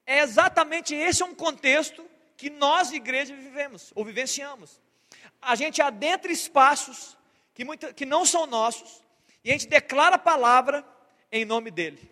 É 0.06 0.20
exatamente 0.20 0.94
esse 0.94 1.22
um 1.22 1.34
contexto 1.34 2.04
que 2.36 2.50
nós, 2.50 2.90
igreja, 2.92 3.34
vivemos 3.34 3.92
ou 3.94 4.04
vivenciamos. 4.04 4.80
A 5.40 5.54
gente 5.54 5.80
adentra 5.82 6.32
espaços 6.32 7.16
que, 7.54 7.64
muita, 7.64 7.92
que 7.92 8.06
não 8.06 8.24
são 8.24 8.46
nossos 8.46 9.02
e 9.44 9.50
a 9.50 9.52
gente 9.52 9.68
declara 9.68 10.16
a 10.16 10.18
palavra 10.18 10.84
em 11.32 11.44
nome 11.44 11.70
dele, 11.70 12.10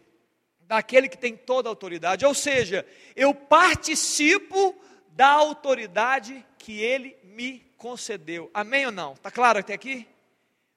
daquele 0.61 1.09
que 1.09 1.19
tem 1.19 1.37
toda 1.37 1.69
a 1.69 1.73
autoridade. 1.73 2.25
Ou 2.25 2.35
seja, 2.35 2.87
eu 3.17 3.35
participo 3.35 4.75
da 5.11 5.29
autoridade 5.29 6.45
que 6.59 6.81
ele 6.81 7.17
me 7.25 7.61
concedeu. 7.77 8.51
Amém 8.55 8.87
ou 8.87 8.93
não? 8.93 9.15
Está 9.15 9.31
claro 9.31 9.59
até 9.59 9.75
aqui? 9.75 10.07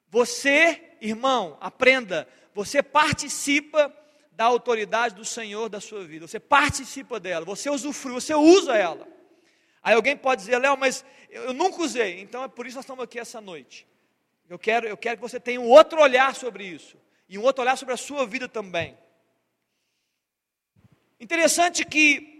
Você, 0.09 0.95
irmão, 0.99 1.57
aprenda, 1.61 2.27
você 2.53 2.83
participa 2.83 3.93
da 4.31 4.45
autoridade 4.45 5.15
do 5.15 5.25
Senhor 5.25 5.69
da 5.69 5.81
sua 5.81 6.03
vida. 6.03 6.27
Você 6.27 6.39
participa 6.39 7.19
dela, 7.19 7.45
você 7.45 7.69
usufrui, 7.69 8.13
você 8.13 8.33
usa 8.33 8.75
ela. 8.75 9.07
Aí 9.83 9.93
alguém 9.93 10.15
pode 10.15 10.41
dizer, 10.41 10.57
Léo, 10.57 10.77
mas 10.77 11.03
eu 11.29 11.53
nunca 11.53 11.81
usei. 11.81 12.21
Então 12.21 12.43
é 12.43 12.47
por 12.47 12.65
isso 12.65 12.75
que 12.75 12.77
nós 12.77 12.85
estamos 12.85 13.03
aqui 13.03 13.19
essa 13.19 13.41
noite. 13.41 13.87
Eu 14.49 14.59
quero, 14.59 14.87
eu 14.87 14.97
quero 14.97 15.17
que 15.17 15.21
você 15.21 15.39
tenha 15.39 15.59
um 15.59 15.69
outro 15.69 16.01
olhar 16.01 16.35
sobre 16.35 16.65
isso. 16.65 16.97
E 17.27 17.37
um 17.37 17.43
outro 17.43 17.61
olhar 17.61 17.77
sobre 17.77 17.93
a 17.93 17.97
sua 17.97 18.25
vida 18.25 18.47
também. 18.47 18.97
Interessante 21.19 21.85
que 21.85 22.31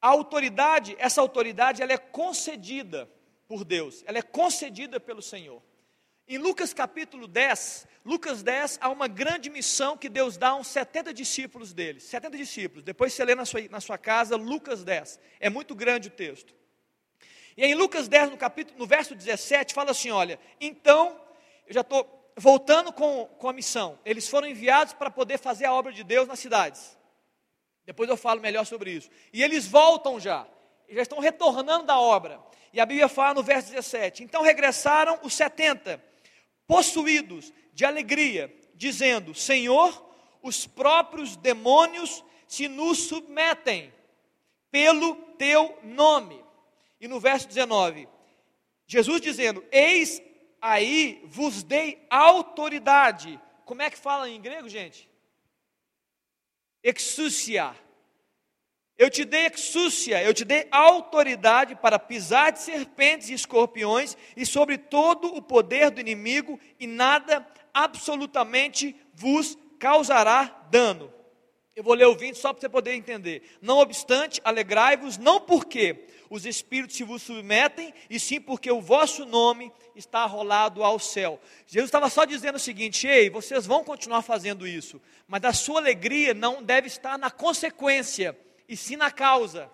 a 0.00 0.08
autoridade, 0.08 0.96
essa 0.98 1.20
autoridade, 1.20 1.82
ela 1.82 1.92
é 1.92 1.98
concedida 1.98 3.10
por 3.46 3.64
Deus, 3.64 4.02
ela 4.06 4.16
é 4.16 4.22
concedida 4.22 4.98
pelo 4.98 5.20
Senhor. 5.20 5.62
Em 6.30 6.38
Lucas 6.38 6.72
capítulo 6.72 7.26
10, 7.26 7.88
Lucas 8.04 8.40
10, 8.40 8.78
há 8.80 8.88
uma 8.88 9.08
grande 9.08 9.50
missão 9.50 9.96
que 9.96 10.08
Deus 10.08 10.36
dá 10.36 10.50
a 10.50 10.54
uns 10.54 10.68
70 10.68 11.12
discípulos 11.12 11.72
deles. 11.72 12.04
70 12.04 12.36
discípulos. 12.36 12.84
Depois 12.84 13.12
você 13.12 13.24
lê 13.24 13.34
na 13.34 13.44
sua, 13.44 13.62
na 13.68 13.80
sua 13.80 13.98
casa 13.98 14.36
Lucas 14.36 14.84
10. 14.84 15.18
É 15.40 15.50
muito 15.50 15.74
grande 15.74 16.06
o 16.06 16.10
texto. 16.12 16.54
E 17.56 17.64
em 17.64 17.74
Lucas 17.74 18.06
10, 18.06 18.30
no 18.30 18.36
capítulo, 18.36 18.78
no 18.78 18.86
verso 18.86 19.12
17, 19.12 19.74
fala 19.74 19.90
assim: 19.90 20.12
olha, 20.12 20.38
então, 20.60 21.20
eu 21.66 21.74
já 21.74 21.80
estou 21.80 22.32
voltando 22.36 22.92
com, 22.92 23.26
com 23.36 23.48
a 23.48 23.52
missão. 23.52 23.98
Eles 24.04 24.28
foram 24.28 24.46
enviados 24.46 24.92
para 24.92 25.10
poder 25.10 25.36
fazer 25.36 25.64
a 25.64 25.72
obra 25.72 25.92
de 25.92 26.04
Deus 26.04 26.28
nas 26.28 26.38
cidades. 26.38 26.96
Depois 27.84 28.08
eu 28.08 28.16
falo 28.16 28.40
melhor 28.40 28.64
sobre 28.64 28.92
isso. 28.92 29.10
E 29.32 29.42
eles 29.42 29.66
voltam 29.66 30.20
já. 30.20 30.46
Já 30.90 31.02
estão 31.02 31.18
retornando 31.18 31.86
da 31.86 31.98
obra. 31.98 32.40
E 32.72 32.80
a 32.80 32.86
Bíblia 32.86 33.08
fala 33.08 33.34
no 33.34 33.42
verso 33.42 33.72
17: 33.72 34.22
Então 34.22 34.42
regressaram 34.42 35.18
os 35.24 35.34
70, 35.34 36.09
possuídos 36.70 37.52
de 37.74 37.84
alegria, 37.84 38.54
dizendo: 38.76 39.34
Senhor, 39.34 39.90
os 40.40 40.68
próprios 40.68 41.34
demônios 41.34 42.24
se 42.46 42.68
nos 42.68 42.98
submetem 42.98 43.92
pelo 44.70 45.16
teu 45.36 45.76
nome. 45.82 46.40
E 47.00 47.08
no 47.08 47.18
verso 47.18 47.48
19, 47.48 48.08
Jesus 48.86 49.20
dizendo: 49.20 49.64
Eis 49.72 50.22
aí 50.62 51.20
vos 51.24 51.64
dei 51.64 52.06
autoridade. 52.08 53.40
Como 53.64 53.82
é 53.82 53.90
que 53.90 53.98
fala 53.98 54.30
em 54.30 54.40
grego, 54.40 54.68
gente? 54.68 55.10
Exúcia 56.84 57.74
eu 59.00 59.08
te 59.08 59.24
dei 59.24 59.46
exúcia, 59.46 60.22
eu 60.22 60.34
te 60.34 60.44
dei 60.44 60.68
autoridade 60.70 61.74
para 61.74 61.98
pisar 61.98 62.52
de 62.52 62.60
serpentes 62.60 63.30
e 63.30 63.32
escorpiões 63.32 64.14
e 64.36 64.44
sobre 64.44 64.76
todo 64.76 65.34
o 65.34 65.40
poder 65.40 65.90
do 65.90 66.02
inimigo, 66.02 66.60
e 66.78 66.86
nada 66.86 67.46
absolutamente 67.72 68.94
vos 69.14 69.56
causará 69.78 70.66
dano. 70.70 71.10
Eu 71.74 71.82
vou 71.82 71.94
ler 71.94 72.04
o 72.08 72.14
20 72.14 72.34
só 72.36 72.52
para 72.52 72.60
você 72.60 72.68
poder 72.68 72.92
entender. 72.92 73.56
Não 73.62 73.78
obstante, 73.78 74.38
alegrai-vos, 74.44 75.16
não 75.16 75.40
porque 75.40 76.04
os 76.28 76.44
espíritos 76.44 76.94
se 76.94 77.02
vos 77.02 77.22
submetem, 77.22 77.94
e 78.10 78.20
sim 78.20 78.38
porque 78.38 78.70
o 78.70 78.82
vosso 78.82 79.24
nome 79.24 79.72
está 79.96 80.24
arrolado 80.24 80.84
ao 80.84 80.98
céu. 80.98 81.40
Jesus 81.66 81.88
estava 81.88 82.10
só 82.10 82.26
dizendo 82.26 82.56
o 82.56 82.60
seguinte: 82.60 83.06
ei, 83.06 83.30
vocês 83.30 83.64
vão 83.64 83.82
continuar 83.82 84.20
fazendo 84.20 84.66
isso, 84.66 85.00
mas 85.26 85.42
a 85.42 85.54
sua 85.54 85.80
alegria 85.80 86.34
não 86.34 86.62
deve 86.62 86.86
estar 86.86 87.16
na 87.16 87.30
consequência 87.30 88.36
e 88.70 88.76
sim 88.76 88.96
na 88.96 89.10
causa. 89.10 89.68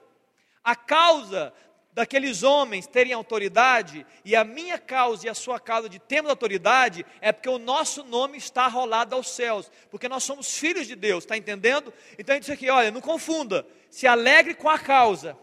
A 0.65 0.75
causa 0.75 1.53
daqueles 1.93 2.43
homens 2.43 2.87
terem 2.87 3.13
autoridade, 3.13 4.07
e 4.23 4.37
a 4.37 4.45
minha 4.45 4.79
causa 4.79 5.27
e 5.27 5.31
a 5.31 5.35
sua 5.35 5.59
causa 5.59 5.89
de 5.89 5.99
termos 5.99 6.31
autoridade, 6.31 7.07
é 7.23 7.33
porque 7.33 7.49
o 7.49 7.59
nosso 7.59 8.05
nome 8.05 8.37
está 8.37 8.67
rolado 8.67 9.15
aos 9.15 9.31
céus, 9.31 9.71
porque 9.91 10.09
nós 10.09 10.23
somos 10.23 10.59
filhos 10.59 10.87
de 10.87 10.95
Deus, 10.95 11.25
está 11.25 11.39
entendendo? 11.39 11.93
Então 12.19 12.35
a 12.35 12.37
gente 12.37 12.45
diz 12.45 12.55
aqui, 12.55 12.69
olha, 12.69 12.91
não 12.91 13.01
confunda, 13.01 13.67
se 13.89 14.07
alegre 14.07 14.55
com 14.55 14.69
a 14.69 14.79
causa 14.79 15.39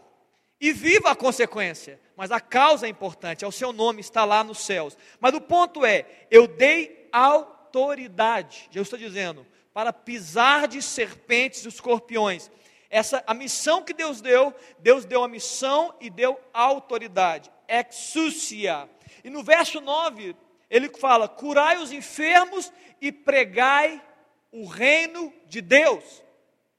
e 0.60 0.72
viva 0.72 1.10
a 1.10 1.16
consequência, 1.16 2.00
mas 2.16 2.30
a 2.30 2.40
causa 2.40 2.86
é 2.86 2.88
importante, 2.88 3.44
é 3.44 3.48
o 3.48 3.52
seu 3.52 3.72
nome 3.72 4.00
está 4.00 4.24
lá 4.24 4.44
nos 4.44 4.58
céus. 4.58 4.96
Mas 5.18 5.34
o 5.34 5.40
ponto 5.40 5.84
é, 5.84 6.06
eu 6.30 6.46
dei 6.46 7.08
autoridade, 7.12 8.68
Jesus 8.70 8.92
está 8.92 8.96
dizendo, 8.96 9.44
para 9.72 9.92
pisar 9.92 10.68
de 10.68 10.80
serpentes 10.80 11.64
e 11.64 11.68
escorpiões. 11.68 12.48
Essa 12.94 13.24
a 13.26 13.34
missão 13.34 13.82
que 13.82 13.92
Deus 13.92 14.20
deu, 14.20 14.54
Deus 14.78 15.04
deu 15.04 15.24
a 15.24 15.28
missão 15.28 15.92
e 16.00 16.08
deu 16.08 16.40
autoridade. 16.52 17.50
Exúcia. 17.66 18.88
E 19.24 19.28
no 19.28 19.42
verso 19.42 19.80
9, 19.80 20.36
ele 20.70 20.88
fala: 20.90 21.26
curai 21.26 21.76
os 21.78 21.90
enfermos 21.90 22.72
e 23.00 23.10
pregai 23.10 24.00
o 24.52 24.64
reino 24.64 25.34
de 25.46 25.60
Deus. 25.60 26.22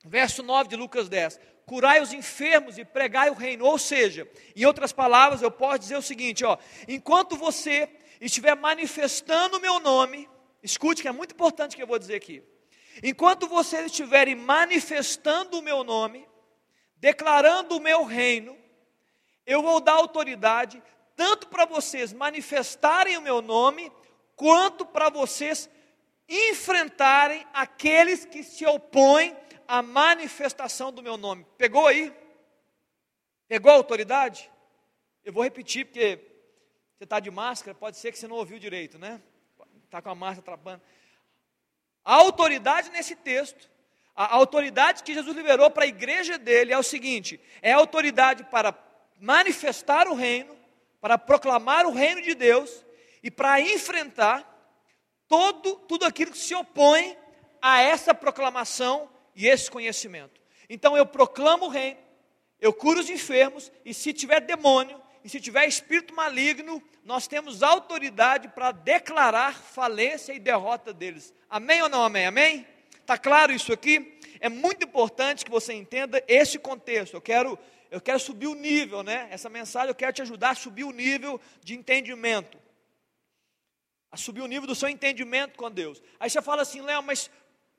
Verso 0.05 0.41
9 0.41 0.69
de 0.69 0.77
Lucas 0.77 1.09
10. 1.09 1.37
Curai 1.65 2.01
os 2.01 2.13
enfermos 2.13 2.77
e 2.77 2.85
pregai 2.85 3.29
o 3.29 3.33
reino. 3.33 3.65
Ou 3.65 3.77
seja, 3.77 4.25
em 4.55 4.63
outras 4.63 4.93
palavras, 4.93 5.41
eu 5.41 5.51
posso 5.51 5.79
dizer 5.79 5.97
o 5.97 6.01
seguinte: 6.01 6.45
ó, 6.45 6.57
enquanto 6.87 7.35
você 7.35 7.89
estiver 8.21 8.55
manifestando 8.55 9.57
o 9.57 9.61
meu 9.61 9.81
nome, 9.81 10.29
escute 10.63 11.01
que 11.01 11.09
é 11.09 11.11
muito 11.11 11.33
importante 11.33 11.73
o 11.73 11.75
que 11.75 11.83
eu 11.83 11.87
vou 11.87 11.99
dizer 11.99 12.15
aqui. 12.15 12.41
Enquanto 13.03 13.47
vocês 13.47 13.87
estiverem 13.87 14.35
manifestando 14.35 15.59
o 15.59 15.61
meu 15.61 15.83
nome, 15.83 16.27
declarando 16.97 17.77
o 17.77 17.81
meu 17.81 18.03
reino, 18.03 18.57
eu 19.45 19.61
vou 19.61 19.79
dar 19.79 19.93
autoridade 19.93 20.81
tanto 21.15 21.47
para 21.47 21.65
vocês 21.65 22.11
manifestarem 22.11 23.17
o 23.17 23.21
meu 23.21 23.41
nome, 23.41 23.91
quanto 24.35 24.85
para 24.85 25.09
vocês 25.09 25.69
enfrentarem 26.27 27.45
aqueles 27.53 28.25
que 28.25 28.43
se 28.43 28.65
opõem 28.65 29.35
à 29.67 29.81
manifestação 29.81 30.91
do 30.91 31.01
meu 31.01 31.15
nome. 31.15 31.45
Pegou 31.57 31.87
aí? 31.87 32.13
Pegou 33.47 33.71
a 33.71 33.75
autoridade? 33.75 34.51
Eu 35.23 35.31
vou 35.31 35.43
repetir, 35.43 35.85
porque 35.85 36.19
você 36.97 37.03
está 37.03 37.19
de 37.19 37.31
máscara, 37.31 37.75
pode 37.75 37.97
ser 37.97 38.11
que 38.11 38.17
você 38.17 38.27
não 38.27 38.35
ouviu 38.35 38.59
direito, 38.59 38.97
né? 38.99 39.21
Está 39.85 40.01
com 40.01 40.09
a 40.09 40.15
máscara 40.15 40.41
atrapalhando. 40.41 40.83
A 42.05 42.13
autoridade 42.13 42.91
nesse 42.91 43.15
texto, 43.15 43.67
a 44.15 44.35
autoridade 44.35 45.03
que 45.03 45.13
Jesus 45.13 45.35
liberou 45.35 45.71
para 45.71 45.85
a 45.85 45.87
igreja 45.87 46.37
dele 46.37 46.71
é 46.71 46.77
o 46.77 46.83
seguinte: 46.83 47.41
é 47.61 47.73
a 47.73 47.77
autoridade 47.77 48.43
para 48.43 48.77
manifestar 49.19 50.07
o 50.07 50.13
reino, 50.13 50.55
para 51.01 51.17
proclamar 51.17 51.87
o 51.87 51.91
reino 51.91 52.21
de 52.21 52.35
Deus 52.35 52.85
e 53.23 53.31
para 53.31 53.59
enfrentar 53.59 54.43
todo, 55.27 55.77
tudo 55.87 56.05
aquilo 56.05 56.31
que 56.31 56.37
se 56.37 56.53
opõe 56.53 57.17
a 57.59 57.81
essa 57.81 58.13
proclamação 58.13 59.09
e 59.35 59.47
esse 59.47 59.71
conhecimento. 59.71 60.39
Então 60.69 60.95
eu 60.95 61.05
proclamo 61.05 61.65
o 61.65 61.69
reino, 61.69 61.99
eu 62.61 62.71
curo 62.71 62.99
os 62.99 63.09
enfermos, 63.09 63.71
e 63.83 63.93
se 63.93 64.13
tiver 64.13 64.41
demônio, 64.41 65.01
e 65.25 65.29
se 65.29 65.41
tiver 65.41 65.65
espírito 65.65 66.13
maligno, 66.13 66.79
nós 67.03 67.25
temos 67.25 67.63
autoridade 67.63 68.47
para 68.49 68.71
declarar 68.71 69.55
falência 69.55 70.31
e 70.33 70.39
derrota 70.39 70.93
deles. 70.93 71.33
Amém 71.49 71.81
ou 71.81 71.89
não 71.89 72.03
amém? 72.03 72.27
Amém? 72.27 72.67
Está 73.01 73.17
claro 73.17 73.51
isso 73.51 73.73
aqui? 73.73 74.19
É 74.39 74.49
muito 74.49 74.85
importante 74.85 75.43
que 75.43 75.49
você 75.49 75.73
entenda 75.73 76.23
esse 76.27 76.59
contexto. 76.59 77.15
Eu 77.15 77.21
quero, 77.21 77.57
eu 77.89 77.99
quero 77.99 78.19
subir 78.19 78.45
o 78.45 78.53
nível, 78.53 79.01
né? 79.01 79.27
Essa 79.31 79.49
mensagem 79.49 79.89
eu 79.89 79.95
quero 79.95 80.13
te 80.13 80.21
ajudar 80.21 80.51
a 80.51 80.55
subir 80.55 80.83
o 80.83 80.91
nível 80.91 81.41
de 81.63 81.73
entendimento. 81.73 82.59
A 84.11 84.17
subir 84.17 84.41
o 84.41 84.47
nível 84.47 84.67
do 84.67 84.75
seu 84.75 84.89
entendimento 84.89 85.57
com 85.57 85.71
Deus. 85.71 86.03
Aí 86.19 86.29
você 86.29 86.39
fala 86.39 86.61
assim, 86.61 86.81
Léo, 86.81 87.01
mas 87.01 87.31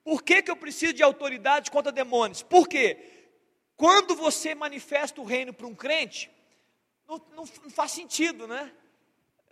por 0.03 0.25
que, 0.25 0.43
que 0.43 0.51
eu 0.51 0.57
preciso 0.57 0.95
de 0.95 1.03
autoridade 1.05 1.71
contra 1.71 1.93
demônios? 1.93 2.43
Por 2.43 2.67
quê? 2.69 2.99
Quando 3.77 4.17
você 4.17 4.53
manifesta 4.53 5.21
o 5.21 5.25
reino 5.25 5.53
para 5.53 5.69
um 5.69 5.77
crente, 5.77 6.29
não, 7.09 7.19
não, 7.35 7.45
não 7.63 7.71
faz 7.71 7.93
sentido, 7.93 8.47
né? 8.47 8.73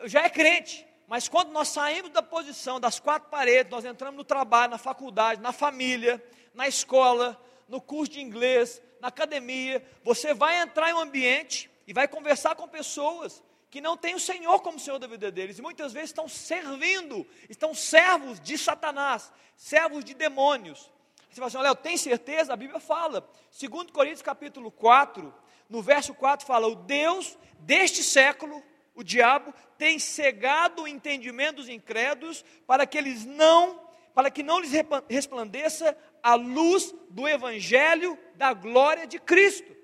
Já 0.04 0.22
é 0.22 0.28
crente, 0.28 0.86
mas 1.06 1.28
quando 1.28 1.50
nós 1.50 1.68
saímos 1.68 2.10
da 2.10 2.22
posição 2.22 2.80
das 2.80 2.98
quatro 2.98 3.30
paredes, 3.30 3.70
nós 3.70 3.84
entramos 3.84 4.16
no 4.16 4.24
trabalho, 4.24 4.70
na 4.70 4.78
faculdade, 4.78 5.40
na 5.40 5.52
família, 5.52 6.22
na 6.52 6.66
escola, 6.66 7.40
no 7.68 7.80
curso 7.80 8.12
de 8.12 8.20
inglês, 8.20 8.82
na 9.00 9.08
academia, 9.08 9.86
você 10.02 10.32
vai 10.32 10.60
entrar 10.60 10.90
em 10.90 10.94
um 10.94 11.00
ambiente 11.00 11.70
e 11.86 11.92
vai 11.92 12.08
conversar 12.08 12.54
com 12.54 12.66
pessoas 12.66 13.42
que 13.70 13.80
não 13.80 13.96
têm 13.96 14.14
o 14.14 14.20
Senhor 14.20 14.60
como 14.60 14.78
Senhor 14.78 14.98
da 14.98 15.06
vida 15.06 15.30
deles, 15.32 15.58
e 15.58 15.62
muitas 15.62 15.92
vezes 15.92 16.10
estão 16.10 16.28
servindo, 16.28 17.26
estão 17.50 17.74
servos 17.74 18.40
de 18.40 18.56
Satanás, 18.56 19.32
servos 19.56 20.04
de 20.04 20.14
demônios. 20.14 20.90
Você 21.28 21.36
fala 21.36 21.48
assim, 21.48 21.56
olha, 21.56 21.68
eu 21.68 21.74
tenho 21.74 21.98
certeza, 21.98 22.52
a 22.52 22.56
Bíblia 22.56 22.78
fala, 22.78 23.28
segundo 23.50 23.92
Coríntios 23.92 24.22
capítulo 24.22 24.70
4, 24.70 25.34
no 25.68 25.82
verso 25.82 26.14
4 26.14 26.46
fala: 26.46 26.66
O 26.66 26.74
Deus 26.74 27.38
deste 27.60 28.02
século, 28.02 28.62
o 28.94 29.02
diabo, 29.02 29.52
tem 29.78 29.98
cegado 29.98 30.82
o 30.82 30.88
entendimento 30.88 31.56
dos 31.56 31.68
incrédulos 31.68 32.44
para 32.66 32.86
que 32.86 32.98
eles 32.98 33.24
não, 33.24 33.80
para 34.14 34.30
que 34.30 34.42
não 34.42 34.60
lhes 34.60 34.72
resplandeça 35.08 35.96
a 36.22 36.34
luz 36.34 36.94
do 37.10 37.28
evangelho 37.28 38.18
da 38.36 38.52
glória 38.52 39.06
de 39.06 39.18
Cristo. 39.18 39.74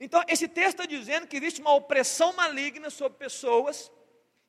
Então, 0.00 0.22
esse 0.28 0.46
texto 0.46 0.80
está 0.80 0.86
dizendo 0.86 1.26
que 1.26 1.36
existe 1.36 1.60
uma 1.60 1.74
opressão 1.74 2.32
maligna 2.32 2.88
sobre 2.88 3.18
pessoas 3.18 3.90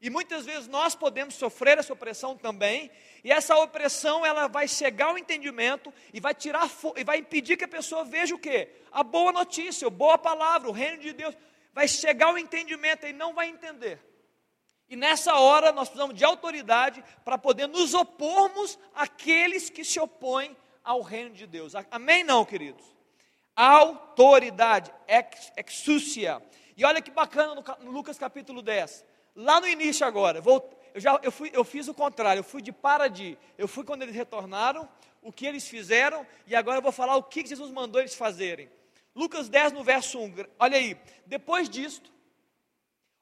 e 0.02 0.10
muitas 0.10 0.46
vezes 0.46 0.68
nós 0.68 0.96
podemos 0.96 1.36
sofrer 1.36 1.78
essa 1.78 1.92
opressão 1.92 2.38
também, 2.38 2.90
e 3.22 3.32
essa 3.32 3.58
opressão 3.58 4.26
ela 4.26 4.48
vai 4.48 4.66
cegar 4.66 5.14
o 5.14 5.18
entendimento 5.18 5.94
e 6.14 6.22
vai 6.22 6.34
tirar 6.34 6.70
e 6.96 7.04
vai 7.04 7.18
impedir 7.18 7.58
que 7.58 7.66
a 7.66 7.70
pessoa 7.70 8.06
veja 8.06 8.34
o 8.34 8.40
quê? 8.40 8.70
A 8.94 9.04
boa 9.04 9.34
notícia, 9.34 9.88
a 9.88 9.92
boa 9.92 10.18
palavra, 10.18 10.70
o 10.70 10.74
reino 10.74 11.00
de 11.00 11.12
Deus. 11.12 11.36
Vai 11.74 11.88
chegar 11.88 12.34
o 12.34 12.38
entendimento 12.38 13.06
e 13.06 13.14
não 13.14 13.34
vai 13.34 13.50
entender. 13.50 14.00
E 14.88 14.96
nessa 14.96 15.36
hora 15.36 15.74
nós 15.74 15.90
precisamos 15.90 16.16
de 16.16 16.24
autoridade 16.24 17.04
para 17.26 17.38
poder 17.38 17.68
nos 17.68 17.94
opormos 17.94 18.80
àqueles 18.96 19.70
que 19.70 19.84
se 19.84 20.00
opõem 20.00 20.56
ao 20.82 21.02
reino 21.02 21.36
de 21.36 21.46
Deus. 21.46 21.74
Amém 21.92 22.24
não, 22.24 22.46
queridos? 22.46 22.86
Autoridade, 23.54 24.92
ex, 25.08 25.52
exúcia. 25.58 26.42
E 26.78 26.86
olha 26.86 27.02
que 27.02 27.12
bacana 27.12 27.54
no, 27.54 27.64
no 27.84 27.92
Lucas 27.92 28.18
capítulo 28.18 28.62
10 28.62 29.09
lá 29.36 29.60
no 29.60 29.68
início 29.68 30.06
agora, 30.06 30.42
vou, 30.42 30.70
eu, 30.94 31.02
já, 31.02 31.20
eu, 31.24 31.32
fui, 31.32 31.50
eu 31.54 31.63
fiz 31.63 31.88
o 31.88 31.94
contrário, 31.94 32.39
eu 32.39 32.44
fui 32.44 32.62
de 32.62 32.72
para 32.72 33.08
de, 33.08 33.38
eu 33.58 33.68
fui 33.68 33.84
quando 33.84 34.02
eles 34.02 34.15
retornaram, 34.15 34.88
o 35.22 35.32
que 35.32 35.46
eles 35.46 35.68
fizeram, 35.68 36.26
e 36.48 36.56
agora 36.56 36.78
eu 36.78 36.82
vou 36.82 36.92
falar 36.92 37.15
o 37.15 37.24
que 37.24 37.46
Jesus 37.46 37.72
mandou 37.72 38.02
eles 38.02 38.15
fazerem. 38.15 38.70
Lucas 39.15 39.50
10, 39.50 39.74
no 39.74 39.84
verso 39.84 40.20
1, 40.20 40.34
olha 40.60 40.78
aí, 40.78 40.98
depois 41.26 41.70
disto, 41.70 42.12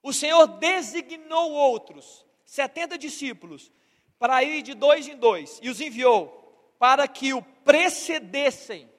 o 0.03 0.13
Senhor 0.13 0.47
designou 0.47 1.51
outros, 1.51 2.25
70 2.45 2.97
discípulos, 2.97 3.71
para 4.19 4.43
ir 4.43 4.61
de 4.61 4.73
dois 4.73 5.07
em 5.07 5.15
dois, 5.15 5.59
e 5.61 5.69
os 5.69 5.81
enviou 5.81 6.37
para 6.79 7.07
que 7.07 7.33
o 7.33 7.41
precedessem, 7.41 8.89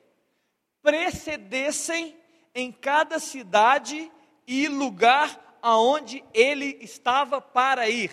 precedessem 0.82 2.16
em 2.54 2.72
cada 2.72 3.18
cidade 3.18 4.10
e 4.46 4.66
lugar 4.68 5.47
aonde 5.62 6.24
ele 6.32 6.78
estava 6.80 7.40
para 7.40 7.88
ir. 7.88 8.10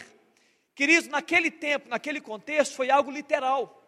Queridos, 0.73 1.07
naquele 1.09 1.49
tempo, 1.49 1.87
naquele 1.89 2.19
contexto, 2.19 2.75
foi 2.75 2.89
algo 2.89 3.09
literal. 3.09 3.81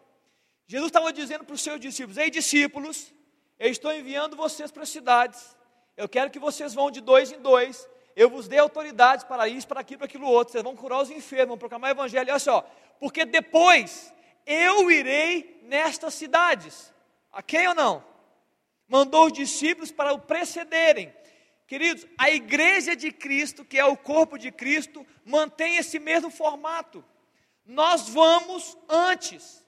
Jesus 0.66 0.88
estava 0.88 1.12
dizendo 1.12 1.44
para 1.44 1.54
os 1.54 1.60
seus 1.60 1.80
discípulos: 1.80 2.16
Ei, 2.16 2.30
discípulos, 2.30 3.12
eu 3.58 3.70
estou 3.70 3.92
enviando 3.92 4.36
vocês 4.36 4.70
para 4.70 4.82
as 4.82 4.88
cidades. 4.88 5.56
Eu 5.96 6.08
quero 6.08 6.30
que 6.30 6.38
vocês 6.38 6.74
vão 6.74 6.90
de 6.90 7.00
dois 7.00 7.32
em 7.32 7.40
dois. 7.40 7.88
Eu 8.14 8.28
vos 8.30 8.48
dei 8.48 8.58
autoridades 8.58 9.24
para 9.24 9.48
isso, 9.48 9.66
para 9.66 9.80
aquilo, 9.80 9.98
para 9.98 10.06
aquilo 10.06 10.26
outro. 10.26 10.52
Vocês 10.52 10.64
vão 10.64 10.74
curar 10.74 11.00
os 11.02 11.10
enfermos, 11.10 11.48
vão 11.48 11.58
proclamar 11.58 11.90
o 11.90 11.94
evangelho. 11.94 12.30
Olha 12.30 12.38
só, 12.38 12.68
porque 12.98 13.24
depois 13.24 14.12
eu 14.46 14.90
irei 14.90 15.60
nestas 15.64 16.14
cidades. 16.14 16.92
Ok 17.32 17.68
ou 17.68 17.74
não? 17.74 18.04
Mandou 18.88 19.26
os 19.26 19.32
discípulos 19.32 19.92
para 19.92 20.12
o 20.12 20.18
precederem. 20.18 21.12
Queridos, 21.68 22.06
a 22.16 22.30
igreja 22.30 22.96
de 22.96 23.12
Cristo, 23.12 23.62
que 23.62 23.78
é 23.78 23.84
o 23.84 23.94
corpo 23.94 24.38
de 24.38 24.50
Cristo, 24.50 25.06
mantém 25.22 25.76
esse 25.76 25.98
mesmo 25.98 26.30
formato. 26.30 27.04
Nós 27.66 28.08
vamos 28.08 28.74
antes. 28.88 29.62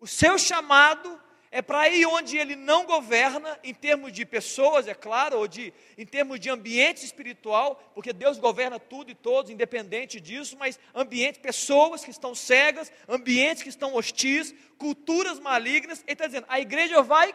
O 0.00 0.08
seu 0.08 0.36
chamado 0.36 1.22
é 1.52 1.62
para 1.62 1.88
ir 1.88 2.04
onde 2.04 2.36
ele 2.36 2.56
não 2.56 2.84
governa, 2.84 3.56
em 3.62 3.72
termos 3.72 4.12
de 4.12 4.26
pessoas, 4.26 4.88
é 4.88 4.92
claro, 4.92 5.38
ou 5.38 5.46
de, 5.46 5.72
em 5.96 6.04
termos 6.04 6.40
de 6.40 6.50
ambiente 6.50 7.04
espiritual, 7.04 7.76
porque 7.94 8.12
Deus 8.12 8.36
governa 8.36 8.80
tudo 8.80 9.12
e 9.12 9.14
todos, 9.14 9.52
independente 9.52 10.20
disso, 10.20 10.56
mas 10.58 10.80
ambiente, 10.92 11.38
pessoas 11.38 12.04
que 12.04 12.10
estão 12.10 12.34
cegas, 12.34 12.90
ambientes 13.08 13.62
que 13.62 13.68
estão 13.68 13.94
hostis, 13.94 14.52
culturas 14.76 15.38
malignas. 15.38 16.00
Ele 16.00 16.14
está 16.14 16.26
dizendo: 16.26 16.46
a 16.48 16.58
igreja 16.58 17.00
vai 17.02 17.32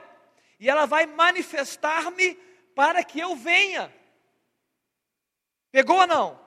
e 0.59 0.69
ela 0.69 0.85
vai 0.85 1.05
manifestar-me 1.05 2.37
para 2.75 3.03
que 3.03 3.19
eu 3.19 3.36
venha. 3.36 3.93
Pegou 5.71 5.97
ou 5.97 6.08
não? 6.08 6.39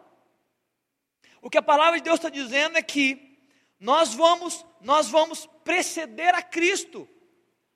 O 1.41 1.51
que 1.51 1.59
a 1.59 1.63
palavra 1.63 1.99
de 1.99 2.05
Deus 2.05 2.17
está 2.17 2.29
dizendo 2.29 2.79
é 2.79 2.83
que 2.83 3.39
nós 3.79 4.15
vamos, 4.15 4.65
nós 4.81 5.09
vamos 5.09 5.47
preceder 5.65 6.35
a 6.35 6.43
Cristo. 6.43 7.09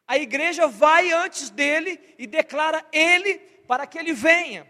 A 0.06 0.16
igreja 0.16 0.68
vai 0.68 1.10
antes 1.10 1.50
dele 1.50 2.00
e 2.16 2.26
declara 2.26 2.86
ele 2.92 3.38
para 3.66 3.86
que 3.86 3.98
ele 3.98 4.12
venha. 4.12 4.66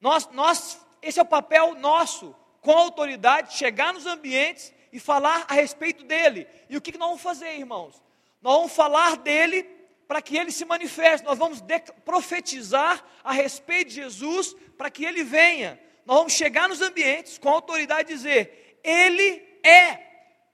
Nós, 0.00 0.26
nós, 0.30 0.80
esse 1.02 1.18
é 1.18 1.22
o 1.22 1.26
papel 1.26 1.74
nosso, 1.74 2.34
com 2.62 2.72
autoridade, 2.72 3.54
chegar 3.54 3.92
nos 3.92 4.06
ambientes 4.06 4.72
e 4.90 4.98
falar 4.98 5.44
a 5.48 5.54
respeito 5.54 6.04
dele. 6.04 6.46
E 6.70 6.76
o 6.76 6.80
que 6.80 6.96
nós 6.96 7.08
vamos 7.08 7.22
fazer, 7.22 7.58
irmãos? 7.58 8.02
Nós 8.40 8.54
vamos 8.54 8.72
falar 8.72 9.18
dele 9.18 9.64
para 10.06 10.20
que 10.20 10.36
ele 10.36 10.52
se 10.52 10.64
manifeste, 10.64 11.26
nós 11.26 11.38
vamos 11.38 11.62
profetizar 12.04 13.04
a 13.22 13.32
respeito 13.32 13.88
de 13.88 13.94
Jesus 13.96 14.54
para 14.76 14.90
que 14.90 15.04
ele 15.04 15.24
venha. 15.24 15.80
Nós 16.04 16.18
vamos 16.18 16.32
chegar 16.34 16.68
nos 16.68 16.80
ambientes 16.80 17.38
com 17.38 17.48
autoridade 17.48 18.12
e 18.12 18.16
dizer: 18.16 18.80
Ele 18.84 19.42
é, 19.62 19.96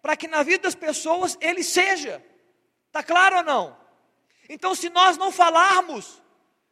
para 0.01 0.17
que 0.17 0.29
na 0.29 0.43
vida 0.43 0.65
das 0.65 0.75
pessoas 0.75 1.37
ele 1.41 1.63
seja. 1.63 2.25
Está 2.87 3.03
claro 3.03 3.39
ou 3.39 3.43
não? 3.43 3.77
Então, 4.49 4.75
se 4.75 4.89
nós 4.91 5.17
não 5.17 5.31
falarmos, 5.31 6.21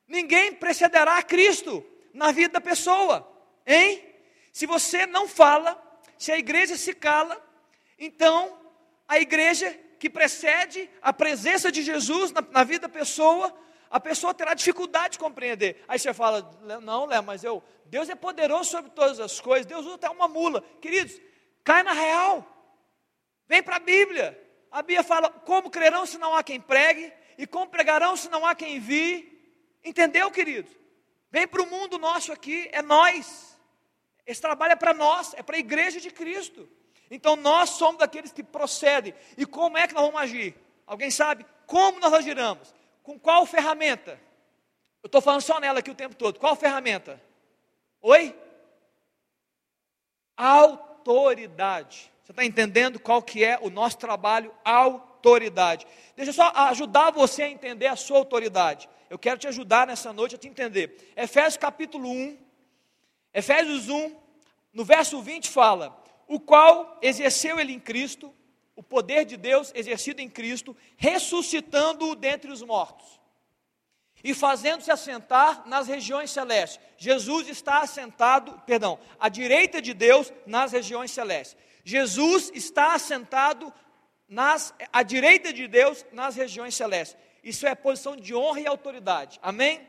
ninguém 0.07 0.53
precederá 0.53 1.19
a 1.19 1.23
Cristo 1.23 1.85
na 2.13 2.33
vida 2.33 2.55
da 2.55 2.61
pessoa, 2.61 3.29
hein? 3.67 4.05
Se 4.53 4.67
você 4.67 5.07
não 5.07 5.29
fala, 5.29 5.81
se 6.17 6.33
a 6.33 6.39
igreja 6.39 6.77
se 6.77 6.93
cala, 6.93 7.41
então 7.99 8.59
a 9.07 9.19
igreja 9.19 9.79
que 9.99 10.09
precede 10.09 10.89
a 11.03 11.13
presença 11.13 11.71
de 11.73 11.83
Jesus 11.83 12.33
na, 12.33 12.41
na 12.41 12.65
vida 12.65 12.87
da 12.87 12.89
pessoa, 12.89 13.55
a 13.91 13.99
pessoa 13.99 14.35
terá 14.35 14.55
dificuldade 14.55 15.13
de 15.13 15.19
compreender. 15.19 15.83
Aí 15.89 15.99
você 15.99 16.13
fala, 16.15 16.49
não, 16.83 17.07
Léo, 17.07 17.23
mas 17.23 17.43
eu, 17.43 17.63
Deus 17.87 18.09
é 18.09 18.15
poderoso 18.15 18.71
sobre 18.71 18.91
todas 18.91 19.19
as 19.19 19.41
coisas, 19.41 19.67
Deus 19.67 19.87
usa 19.87 19.97
até 19.97 20.11
uma 20.11 20.29
mula. 20.29 20.63
Queridos, 20.81 21.21
cai 21.65 21.83
na 21.83 21.93
real, 21.93 22.47
vem 23.47 23.63
para 23.63 23.77
a 23.77 23.81
Bíblia. 23.81 24.39
A 24.71 24.83
Bíblia 24.83 25.03
fala, 25.03 25.31
como 25.31 25.71
crerão 25.71 26.05
se 26.05 26.19
não 26.19 26.35
há 26.35 26.43
quem 26.43 26.61
pregue, 26.61 27.13
e 27.39 27.47
como 27.47 27.71
pregarão 27.71 28.17
se 28.17 28.29
não 28.29 28.45
há 28.45 28.55
quem 28.55 28.77
envie. 28.77 29.39
Entendeu, 29.85 30.31
querido? 30.31 30.69
Vem 31.31 31.47
para 31.47 31.63
o 31.63 31.67
mundo 31.67 31.99
nosso 31.99 32.33
aqui, 32.33 32.69
é 32.73 32.83
nós. 32.83 33.57
Esse 34.27 34.41
trabalho 34.41 34.73
é 34.73 34.77
para 34.77 34.93
nós, 34.93 35.33
é 35.35 35.43
para 35.43 35.57
a 35.57 35.59
igreja 35.61 36.01
de 36.01 36.11
Cristo. 36.11 36.69
Então 37.11 37.37
nós 37.37 37.71
somos 37.71 37.99
daqueles 37.99 38.33
que 38.33 38.43
procedem. 38.43 39.15
E 39.37 39.47
como 39.47 39.79
é 39.79 39.87
que 39.87 39.95
nós 39.95 40.05
vamos 40.05 40.21
agir? 40.21 40.55
Alguém 40.87 41.11
sabe? 41.11 41.47
Como 41.67 42.01
nós 42.01 42.13
agiremos? 42.13 42.75
Com 43.03 43.19
qual 43.19 43.47
ferramenta? 43.47 44.21
Eu 45.03 45.07
estou 45.09 45.21
falando 45.21 45.43
só 45.43 45.61
nela 45.61 45.79
aqui 45.79 45.91
o 45.91 45.95
tempo 45.95 46.15
todo. 46.15 46.39
Qual 46.39 46.55
ferramenta? 46.57 47.23
Oi? 48.01 48.35
Autoridade. 50.37 52.13
Você 52.23 52.33
está 52.33 52.45
entendendo 52.45 53.01
qual 53.01 53.23
que 53.23 53.45
é 53.45 53.59
o 53.63 53.71
nosso 53.71 53.97
trabalho? 53.97 54.55
Autoridade. 54.65 55.87
Deixa 56.15 56.31
eu 56.31 56.35
só 56.35 56.53
ajudar 56.55 57.11
você 57.11 57.43
a 57.45 57.49
entender 57.49 57.87
a 57.87 57.97
sua 57.97 58.19
autoridade. 58.19 58.89
Eu 59.09 59.19
quero 59.19 59.39
te 59.39 59.49
ajudar 59.49 59.87
nessa 59.87 60.13
noite 60.13 60.35
a 60.35 60.39
te 60.39 60.47
entender. 60.47 61.13
Efésios 61.17 61.57
capítulo 61.57 62.11
1. 62.11 62.39
Efésios 63.33 63.89
1, 63.89 64.17
no 64.73 64.85
verso 64.85 65.21
20 65.23 65.49
fala: 65.49 65.99
o 66.29 66.39
qual 66.39 66.99
exerceu 67.01 67.59
ele 67.59 67.73
em 67.73 67.81
Cristo, 67.81 68.33
o 68.77 68.83
poder 68.83 69.25
de 69.25 69.37
Deus 69.37 69.73
exercido 69.75 70.21
em 70.21 70.29
Cristo, 70.29 70.77
ressuscitando-o 70.97 72.15
dentre 72.15 72.53
os 72.53 72.63
mortos 72.63 73.19
e 74.23 74.35
fazendo-se 74.35 74.91
assentar 74.91 75.67
nas 75.67 75.89
regiões 75.89 76.31
celestes. 76.31 76.79
Jesus 76.97 77.49
está 77.49 77.81
assentado, 77.81 78.61
perdão, 78.67 78.99
à 79.19 79.29
direita 79.29 79.81
de 79.81 79.95
Deus 79.95 80.33
nas 80.47 80.73
regiões 80.73 81.11
celestes. 81.11 81.57
Jesus 81.83 82.51
está 82.55 82.95
assentado 82.95 83.73
nas, 84.29 84.75
à 84.93 85.03
direita 85.03 85.53
de 85.53 85.67
Deus 85.67 86.05
nas 86.13 86.37
regiões 86.37 86.75
celestes. 86.75 87.17
Isso 87.43 87.67
é 87.67 87.75
posição 87.75 88.17
de 88.17 88.35
honra 88.35 88.61
e 88.61 88.67
autoridade. 88.67 89.39
Amém? 89.41 89.81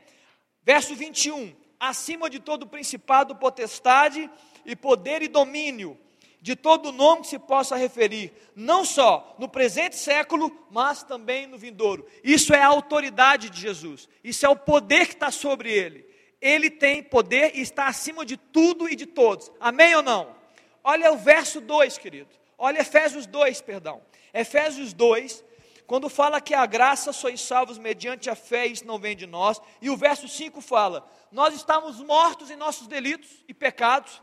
Verso 0.62 0.94
21. 0.94 1.54
Acima 1.78 2.30
de 2.30 2.38
todo 2.38 2.66
principado, 2.66 3.36
potestade 3.36 4.30
e 4.64 4.74
poder 4.74 5.22
e 5.22 5.28
domínio 5.28 5.98
de 6.40 6.56
todo 6.56 6.90
nome 6.90 7.22
que 7.22 7.28
se 7.28 7.38
possa 7.38 7.76
referir, 7.76 8.32
não 8.56 8.84
só 8.84 9.36
no 9.38 9.48
presente 9.48 9.96
século, 9.96 10.50
mas 10.70 11.02
também 11.02 11.46
no 11.46 11.58
vindouro. 11.58 12.06
Isso 12.24 12.54
é 12.54 12.62
a 12.62 12.68
autoridade 12.68 13.50
de 13.50 13.60
Jesus, 13.60 14.08
isso 14.24 14.46
é 14.46 14.48
o 14.48 14.56
poder 14.56 15.06
que 15.06 15.14
está 15.14 15.30
sobre 15.30 15.70
ele. 15.70 16.08
Ele 16.40 16.70
tem 16.70 17.02
poder 17.02 17.52
e 17.54 17.60
está 17.60 17.86
acima 17.86 18.24
de 18.24 18.38
tudo 18.38 18.88
e 18.88 18.96
de 18.96 19.04
todos. 19.04 19.52
Amém 19.60 19.94
ou 19.94 20.02
não? 20.02 20.34
Olha 20.82 21.12
o 21.12 21.18
verso 21.18 21.60
2, 21.60 21.98
querido. 21.98 22.30
Olha 22.56 22.80
Efésios 22.80 23.26
2, 23.26 23.60
perdão. 23.60 24.00
Efésios 24.32 24.94
2, 24.94 25.44
quando 25.86 26.08
fala 26.08 26.40
que 26.40 26.54
a 26.54 26.64
graça 26.64 27.12
sois 27.12 27.42
salvos 27.42 27.76
mediante 27.76 28.30
a 28.30 28.34
fé, 28.34 28.64
isso 28.66 28.86
não 28.86 28.98
vem 28.98 29.14
de 29.14 29.26
nós. 29.26 29.60
E 29.82 29.90
o 29.90 29.96
verso 29.96 30.26
5 30.26 30.62
fala: 30.62 31.06
Nós 31.30 31.54
estamos 31.54 32.00
mortos 32.00 32.50
em 32.50 32.56
nossos 32.56 32.86
delitos 32.86 33.44
e 33.46 33.52
pecados, 33.52 34.22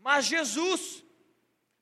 mas 0.00 0.24
Jesus 0.24 1.04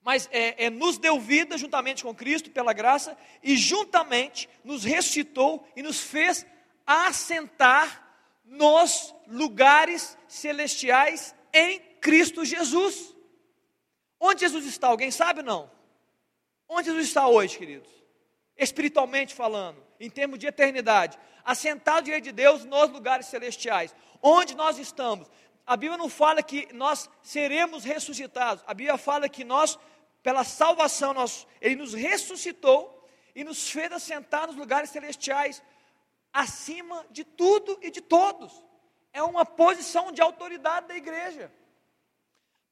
mas 0.03 0.29
é, 0.33 0.67
é, 0.67 0.71
nos 0.71 0.99
deu 0.99 1.21
vida 1.21 1.59
juntamente 1.59 2.03
com 2.03 2.15
Cristo 2.15 2.51
pela 2.51 2.73
graça 2.73 3.17
e 3.43 3.57
juntamente 3.57 4.49
nos 4.65 4.85
ressuscitou 4.85 5.67
e 5.77 5.83
nos 5.83 6.01
fez 6.01 6.47
assentar 6.87 8.09
nos 8.45 9.15
lugares 9.27 10.17
celestiais 10.27 11.35
em 11.53 11.79
Cristo 12.01 12.45
Jesus. 12.45 13.15
Onde 14.19 14.41
Jesus 14.41 14.67
está? 14.67 14.89
Alguém 14.89 15.11
sabe 15.11 15.43
não? 15.43 15.71
Onde 16.69 16.89
Jesus 16.89 17.09
está 17.09 17.27
hoje, 17.29 17.59
queridos? 17.59 17.91
Espiritualmente 18.57 19.35
falando, 19.35 19.83
em 19.99 20.11
termos 20.11 20.39
de 20.39 20.47
eternidade, 20.47 21.19
assentado 21.45 22.07
diante 22.07 22.25
de 22.25 22.33
Deus 22.33 22.65
nos 22.65 22.91
lugares 22.91 23.27
celestiais. 23.27 23.95
Onde 24.23 24.55
nós 24.55 24.79
estamos? 24.79 25.29
A 25.71 25.77
Bíblia 25.77 25.97
não 25.97 26.09
fala 26.09 26.43
que 26.43 26.67
nós 26.73 27.09
seremos 27.23 27.85
ressuscitados. 27.85 28.65
A 28.67 28.75
Bíblia 28.75 28.99
fala 28.99 29.29
que 29.29 29.45
nós, 29.45 29.79
pela 30.21 30.43
salvação, 30.43 31.15
nós, 31.15 31.47
Ele 31.61 31.77
nos 31.77 31.95
ressuscitou 31.95 33.09
e 33.37 33.45
nos 33.45 33.71
fez 33.71 33.93
assentar 33.93 34.49
nos 34.49 34.57
lugares 34.57 34.91
celestiais, 34.91 35.63
acima 36.33 37.07
de 37.13 37.23
tudo 37.23 37.79
e 37.83 37.89
de 37.89 38.01
todos. 38.01 38.53
É 39.13 39.23
uma 39.23 39.47
posição 39.47 40.11
de 40.11 40.21
autoridade 40.21 40.89
da 40.89 40.97
igreja. 40.97 41.53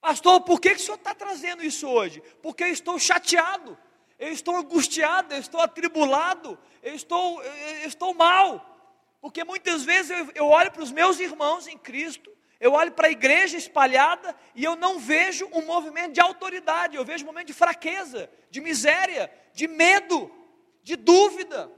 Pastor, 0.01 0.41
por 0.41 0.59
que, 0.59 0.71
que 0.71 0.81
o 0.81 0.83
senhor 0.83 0.97
está 0.97 1.15
trazendo 1.15 1.63
isso 1.63 1.87
hoje? 1.87 2.21
Porque 2.41 2.65
eu 2.65 2.67
estou 2.67 2.99
chateado, 2.99 3.77
eu 4.17 4.33
estou 4.33 4.57
angustiado, 4.57 5.33
eu 5.33 5.39
estou 5.39 5.61
atribulado, 5.61 6.59
eu 6.83 6.93
estou, 6.93 7.41
eu 7.41 7.87
estou 7.87 8.13
mal. 8.13 8.91
Porque 9.21 9.45
muitas 9.45 9.85
vezes 9.85 10.11
eu, 10.11 10.31
eu 10.35 10.47
olho 10.47 10.69
para 10.69 10.83
os 10.83 10.91
meus 10.91 11.17
irmãos 11.21 11.65
em 11.65 11.77
Cristo 11.77 12.29
eu 12.59 12.73
olho 12.73 12.91
para 12.91 13.07
a 13.07 13.11
igreja 13.11 13.57
espalhada 13.57 14.35
e 14.53 14.63
eu 14.63 14.75
não 14.75 14.99
vejo 14.99 15.47
um 15.53 15.65
movimento 15.65 16.13
de 16.13 16.19
autoridade, 16.19 16.97
eu 16.97 17.05
vejo 17.05 17.23
um 17.23 17.27
momento 17.27 17.47
de 17.47 17.53
fraqueza, 17.53 18.29
de 18.51 18.59
miséria, 18.59 19.31
de 19.53 19.67
medo, 19.67 20.29
de 20.83 20.97
dúvida. 20.97 21.71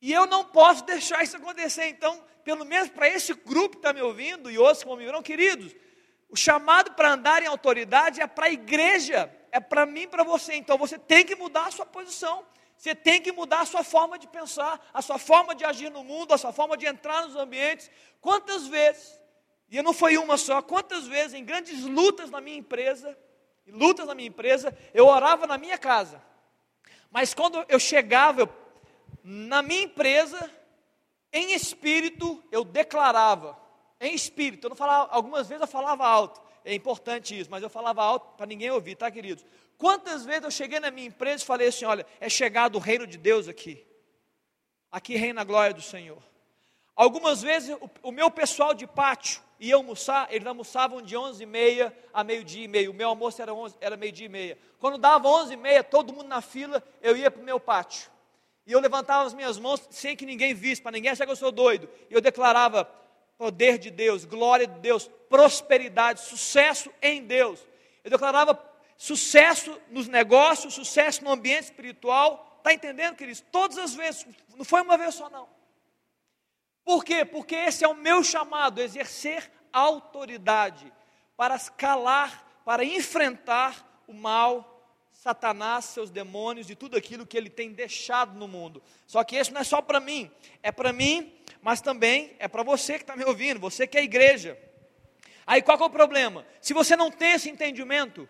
E 0.00 0.12
eu 0.12 0.26
não 0.26 0.44
posso 0.44 0.84
deixar 0.84 1.22
isso 1.22 1.36
acontecer. 1.36 1.86
Então, 1.88 2.24
pelo 2.44 2.64
menos 2.64 2.88
para 2.88 3.08
esse 3.08 3.32
grupo 3.32 3.70
que 3.70 3.76
está 3.76 3.92
me 3.92 4.02
ouvindo 4.02 4.50
e 4.50 4.58
outros 4.58 4.82
que 4.82 4.86
me 4.86 4.92
ouvirão, 4.92 5.22
queridos, 5.22 5.74
o 6.28 6.36
chamado 6.36 6.92
para 6.94 7.12
andar 7.12 7.42
em 7.42 7.46
autoridade 7.46 8.20
é 8.20 8.26
para 8.26 8.46
a 8.46 8.50
igreja, 8.50 9.32
é 9.52 9.60
para 9.60 9.86
mim 9.86 10.02
e 10.02 10.08
para 10.08 10.24
você. 10.24 10.54
Então, 10.54 10.76
você 10.76 10.98
tem 10.98 11.24
que 11.24 11.36
mudar 11.36 11.66
a 11.66 11.70
sua 11.70 11.86
posição. 11.86 12.44
Você 12.78 12.94
tem 12.94 13.20
que 13.20 13.32
mudar 13.32 13.62
a 13.62 13.66
sua 13.66 13.82
forma 13.82 14.16
de 14.16 14.28
pensar, 14.28 14.80
a 14.94 15.02
sua 15.02 15.18
forma 15.18 15.52
de 15.52 15.64
agir 15.64 15.90
no 15.90 16.04
mundo, 16.04 16.32
a 16.32 16.38
sua 16.38 16.52
forma 16.52 16.76
de 16.76 16.86
entrar 16.86 17.26
nos 17.26 17.34
ambientes. 17.34 17.90
Quantas 18.20 18.68
vezes, 18.68 19.20
e 19.68 19.82
não 19.82 19.92
foi 19.92 20.16
uma 20.16 20.36
só, 20.36 20.62
quantas 20.62 21.04
vezes 21.08 21.34
em 21.34 21.44
grandes 21.44 21.82
lutas 21.82 22.30
na 22.30 22.40
minha 22.40 22.56
empresa, 22.56 23.18
lutas 23.66 24.06
na 24.06 24.14
minha 24.14 24.28
empresa, 24.28 24.78
eu 24.94 25.08
orava 25.08 25.44
na 25.44 25.58
minha 25.58 25.76
casa. 25.76 26.22
Mas 27.10 27.34
quando 27.34 27.64
eu 27.68 27.80
chegava 27.80 28.42
eu, 28.42 28.48
na 29.24 29.60
minha 29.60 29.82
empresa, 29.82 30.48
em 31.32 31.54
espírito, 31.54 32.40
eu 32.52 32.62
declarava, 32.62 33.58
em 34.00 34.14
espírito, 34.14 34.66
eu 34.66 34.70
não 34.70 34.76
falava, 34.76 35.12
algumas 35.12 35.48
vezes 35.48 35.62
eu 35.62 35.66
falava 35.66 36.06
alto, 36.06 36.40
é 36.68 36.74
importante 36.74 37.38
isso, 37.38 37.50
mas 37.50 37.62
eu 37.62 37.70
falava 37.70 38.02
alto 38.02 38.36
para 38.36 38.44
ninguém 38.44 38.70
ouvir, 38.70 38.94
tá, 38.94 39.10
queridos? 39.10 39.44
Quantas 39.78 40.24
vezes 40.26 40.44
eu 40.44 40.50
cheguei 40.50 40.78
na 40.78 40.90
minha 40.90 41.06
empresa 41.06 41.42
e 41.42 41.46
falei 41.46 41.68
assim: 41.68 41.86
olha, 41.86 42.04
é 42.20 42.28
chegado 42.28 42.76
o 42.76 42.78
reino 42.78 43.06
de 43.06 43.16
Deus 43.16 43.48
aqui. 43.48 43.86
Aqui 44.92 45.16
reina 45.16 45.40
a 45.40 45.44
glória 45.44 45.72
do 45.72 45.80
Senhor. 45.80 46.22
Algumas 46.94 47.40
vezes 47.40 47.74
o, 47.80 47.90
o 48.02 48.12
meu 48.12 48.30
pessoal 48.30 48.74
de 48.74 48.86
pátio 48.86 49.40
ia 49.58 49.76
almoçar, 49.76 50.28
eles 50.30 50.46
almoçavam 50.46 51.00
de 51.00 51.16
11 51.16 51.42
e 51.42 51.46
meia 51.46 51.96
a 52.12 52.22
meio-dia 52.22 52.64
e 52.64 52.68
meio. 52.68 52.90
O 52.90 52.94
meu 52.94 53.08
almoço 53.08 53.40
era, 53.40 53.52
era 53.80 53.96
meio-dia 53.96 54.26
e 54.26 54.28
meia. 54.28 54.58
Quando 54.78 54.98
dava 54.98 55.26
11 55.26 55.54
e 55.54 55.56
meia, 55.56 55.82
todo 55.82 56.12
mundo 56.12 56.28
na 56.28 56.42
fila, 56.42 56.82
eu 57.00 57.16
ia 57.16 57.30
para 57.30 57.40
o 57.40 57.44
meu 57.44 57.58
pátio. 57.58 58.10
E 58.66 58.72
eu 58.72 58.80
levantava 58.80 59.24
as 59.24 59.32
minhas 59.32 59.58
mãos 59.58 59.80
sem 59.90 60.14
que 60.14 60.26
ninguém 60.26 60.52
visse, 60.52 60.82
para 60.82 60.92
ninguém 60.92 61.10
achar 61.10 61.24
que 61.24 61.32
eu 61.32 61.36
sou 61.36 61.50
doido. 61.50 61.88
E 62.10 62.14
eu 62.14 62.20
declarava: 62.20 62.86
poder 63.38 63.78
de 63.78 63.90
Deus, 63.90 64.24
glória 64.24 64.66
de 64.66 64.80
Deus, 64.80 65.08
prosperidade, 65.28 66.20
sucesso 66.20 66.92
em 67.00 67.22
Deus. 67.22 67.64
Eu 68.02 68.10
declarava 68.10 68.60
sucesso 68.96 69.80
nos 69.90 70.08
negócios, 70.08 70.74
sucesso 70.74 71.22
no 71.22 71.30
ambiente 71.30 71.64
espiritual. 71.64 72.56
Está 72.58 72.74
entendendo, 72.74 73.14
queridos? 73.14 73.42
Todas 73.52 73.78
as 73.78 73.94
vezes, 73.94 74.26
não 74.56 74.64
foi 74.64 74.82
uma 74.82 74.98
vez 74.98 75.14
só, 75.14 75.30
não. 75.30 75.48
Por 76.84 77.04
quê? 77.04 77.24
Porque 77.24 77.54
esse 77.54 77.84
é 77.84 77.88
o 77.88 77.94
meu 77.94 78.24
chamado, 78.24 78.80
exercer 78.80 79.50
autoridade 79.72 80.92
para 81.36 81.56
calar, 81.58 82.60
para 82.64 82.84
enfrentar 82.84 84.02
o 84.08 84.12
mal, 84.12 84.74
Satanás, 85.12 85.84
seus 85.84 86.10
demônios 86.10 86.70
e 86.70 86.74
tudo 86.74 86.96
aquilo 86.96 87.26
que 87.26 87.36
ele 87.36 87.50
tem 87.50 87.72
deixado 87.72 88.38
no 88.38 88.48
mundo. 88.48 88.82
Só 89.06 89.22
que 89.22 89.36
isso 89.36 89.52
não 89.52 89.60
é 89.60 89.64
só 89.64 89.82
para 89.82 90.00
mim, 90.00 90.30
é 90.62 90.72
para 90.72 90.92
mim, 90.92 91.32
mas 91.62 91.80
também 91.80 92.34
é 92.38 92.48
para 92.48 92.62
você 92.62 92.94
que 92.94 93.02
está 93.02 93.16
me 93.16 93.24
ouvindo, 93.24 93.60
você 93.60 93.86
que 93.86 93.98
é 93.98 94.02
igreja. 94.02 94.58
Aí 95.46 95.62
qual 95.62 95.78
é 95.78 95.84
o 95.84 95.90
problema? 95.90 96.46
Se 96.60 96.74
você 96.74 96.96
não 96.96 97.10
tem 97.10 97.32
esse 97.32 97.48
entendimento 97.48 98.28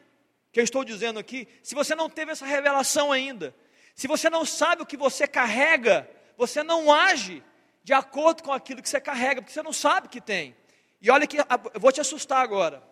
que 0.52 0.60
eu 0.60 0.64
estou 0.64 0.84
dizendo 0.84 1.18
aqui, 1.18 1.48
se 1.62 1.74
você 1.74 1.94
não 1.94 2.08
teve 2.08 2.32
essa 2.32 2.46
revelação 2.46 3.12
ainda, 3.12 3.54
se 3.94 4.06
você 4.06 4.30
não 4.30 4.44
sabe 4.44 4.82
o 4.82 4.86
que 4.86 4.96
você 4.96 5.26
carrega, 5.26 6.08
você 6.36 6.62
não 6.62 6.92
age 6.92 7.42
de 7.82 7.92
acordo 7.92 8.42
com 8.42 8.52
aquilo 8.52 8.82
que 8.82 8.88
você 8.88 9.00
carrega, 9.00 9.42
porque 9.42 9.52
você 9.52 9.62
não 9.62 9.72
sabe 9.72 10.08
que 10.08 10.20
tem. 10.20 10.54
E 11.00 11.10
olha 11.10 11.26
que 11.26 11.38
eu 11.38 11.80
vou 11.80 11.90
te 11.90 12.00
assustar 12.00 12.42
agora. 12.42 12.82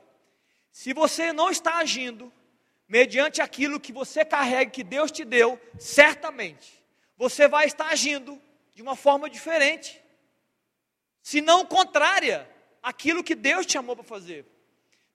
Se 0.73 0.93
você 0.93 1.33
não 1.33 1.51
está 1.51 1.77
agindo 1.77 2.33
mediante 2.89 3.41
aquilo 3.41 3.81
que 3.81 3.93
você 3.93 4.25
carrega, 4.25 4.71
que 4.71 4.85
Deus 4.85 5.11
te 5.11 5.25
deu, 5.25 5.61
certamente 5.79 6.85
você 7.17 7.49
vai 7.49 7.67
estar 7.67 7.87
agindo 7.87 8.41
de 8.75 8.83
uma 8.83 8.95
forma 8.95 9.31
diferente, 9.31 10.03
se 11.27 11.41
não 11.41 11.67
contrária 11.67 12.49
àquilo 12.81 13.25
que 13.25 13.35
Deus 13.35 13.67
te 13.67 13.73
chamou 13.73 13.97
para 13.97 14.05
fazer. 14.05 14.47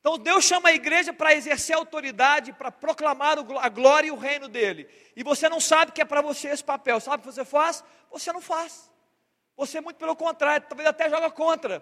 Então 0.01 0.18
Deus 0.18 0.43
chama 0.43 0.68
a 0.68 0.74
igreja 0.74 1.14
para 1.14 1.34
exercer 1.34 1.74
autoridade, 1.74 2.51
para 2.51 2.70
proclamar 2.70 3.38
a 3.39 3.70
glória 3.70 4.09
e 4.09 4.12
o 4.12 4.18
reino 4.18 4.49
dele. 4.49 4.89
E 5.16 5.24
você 5.24 5.47
não 5.47 5.62
sabe 5.62 5.93
que 5.93 6.01
é 6.01 6.05
para 6.05 6.20
você 6.20 6.49
esse 6.49 6.66
papel. 6.66 6.99
Sabe 6.99 7.16
o 7.16 7.20
que 7.22 7.34
você 7.34 7.45
faz? 7.45 7.82
Você 8.12 8.30
não 8.34 8.41
faz. 8.41 8.91
Você, 9.55 9.80
muito 9.80 9.95
pelo 9.95 10.14
contrário, 10.14 10.68
talvez 10.68 10.89
até 10.89 11.09
joga 11.09 11.32
contra. 11.32 11.80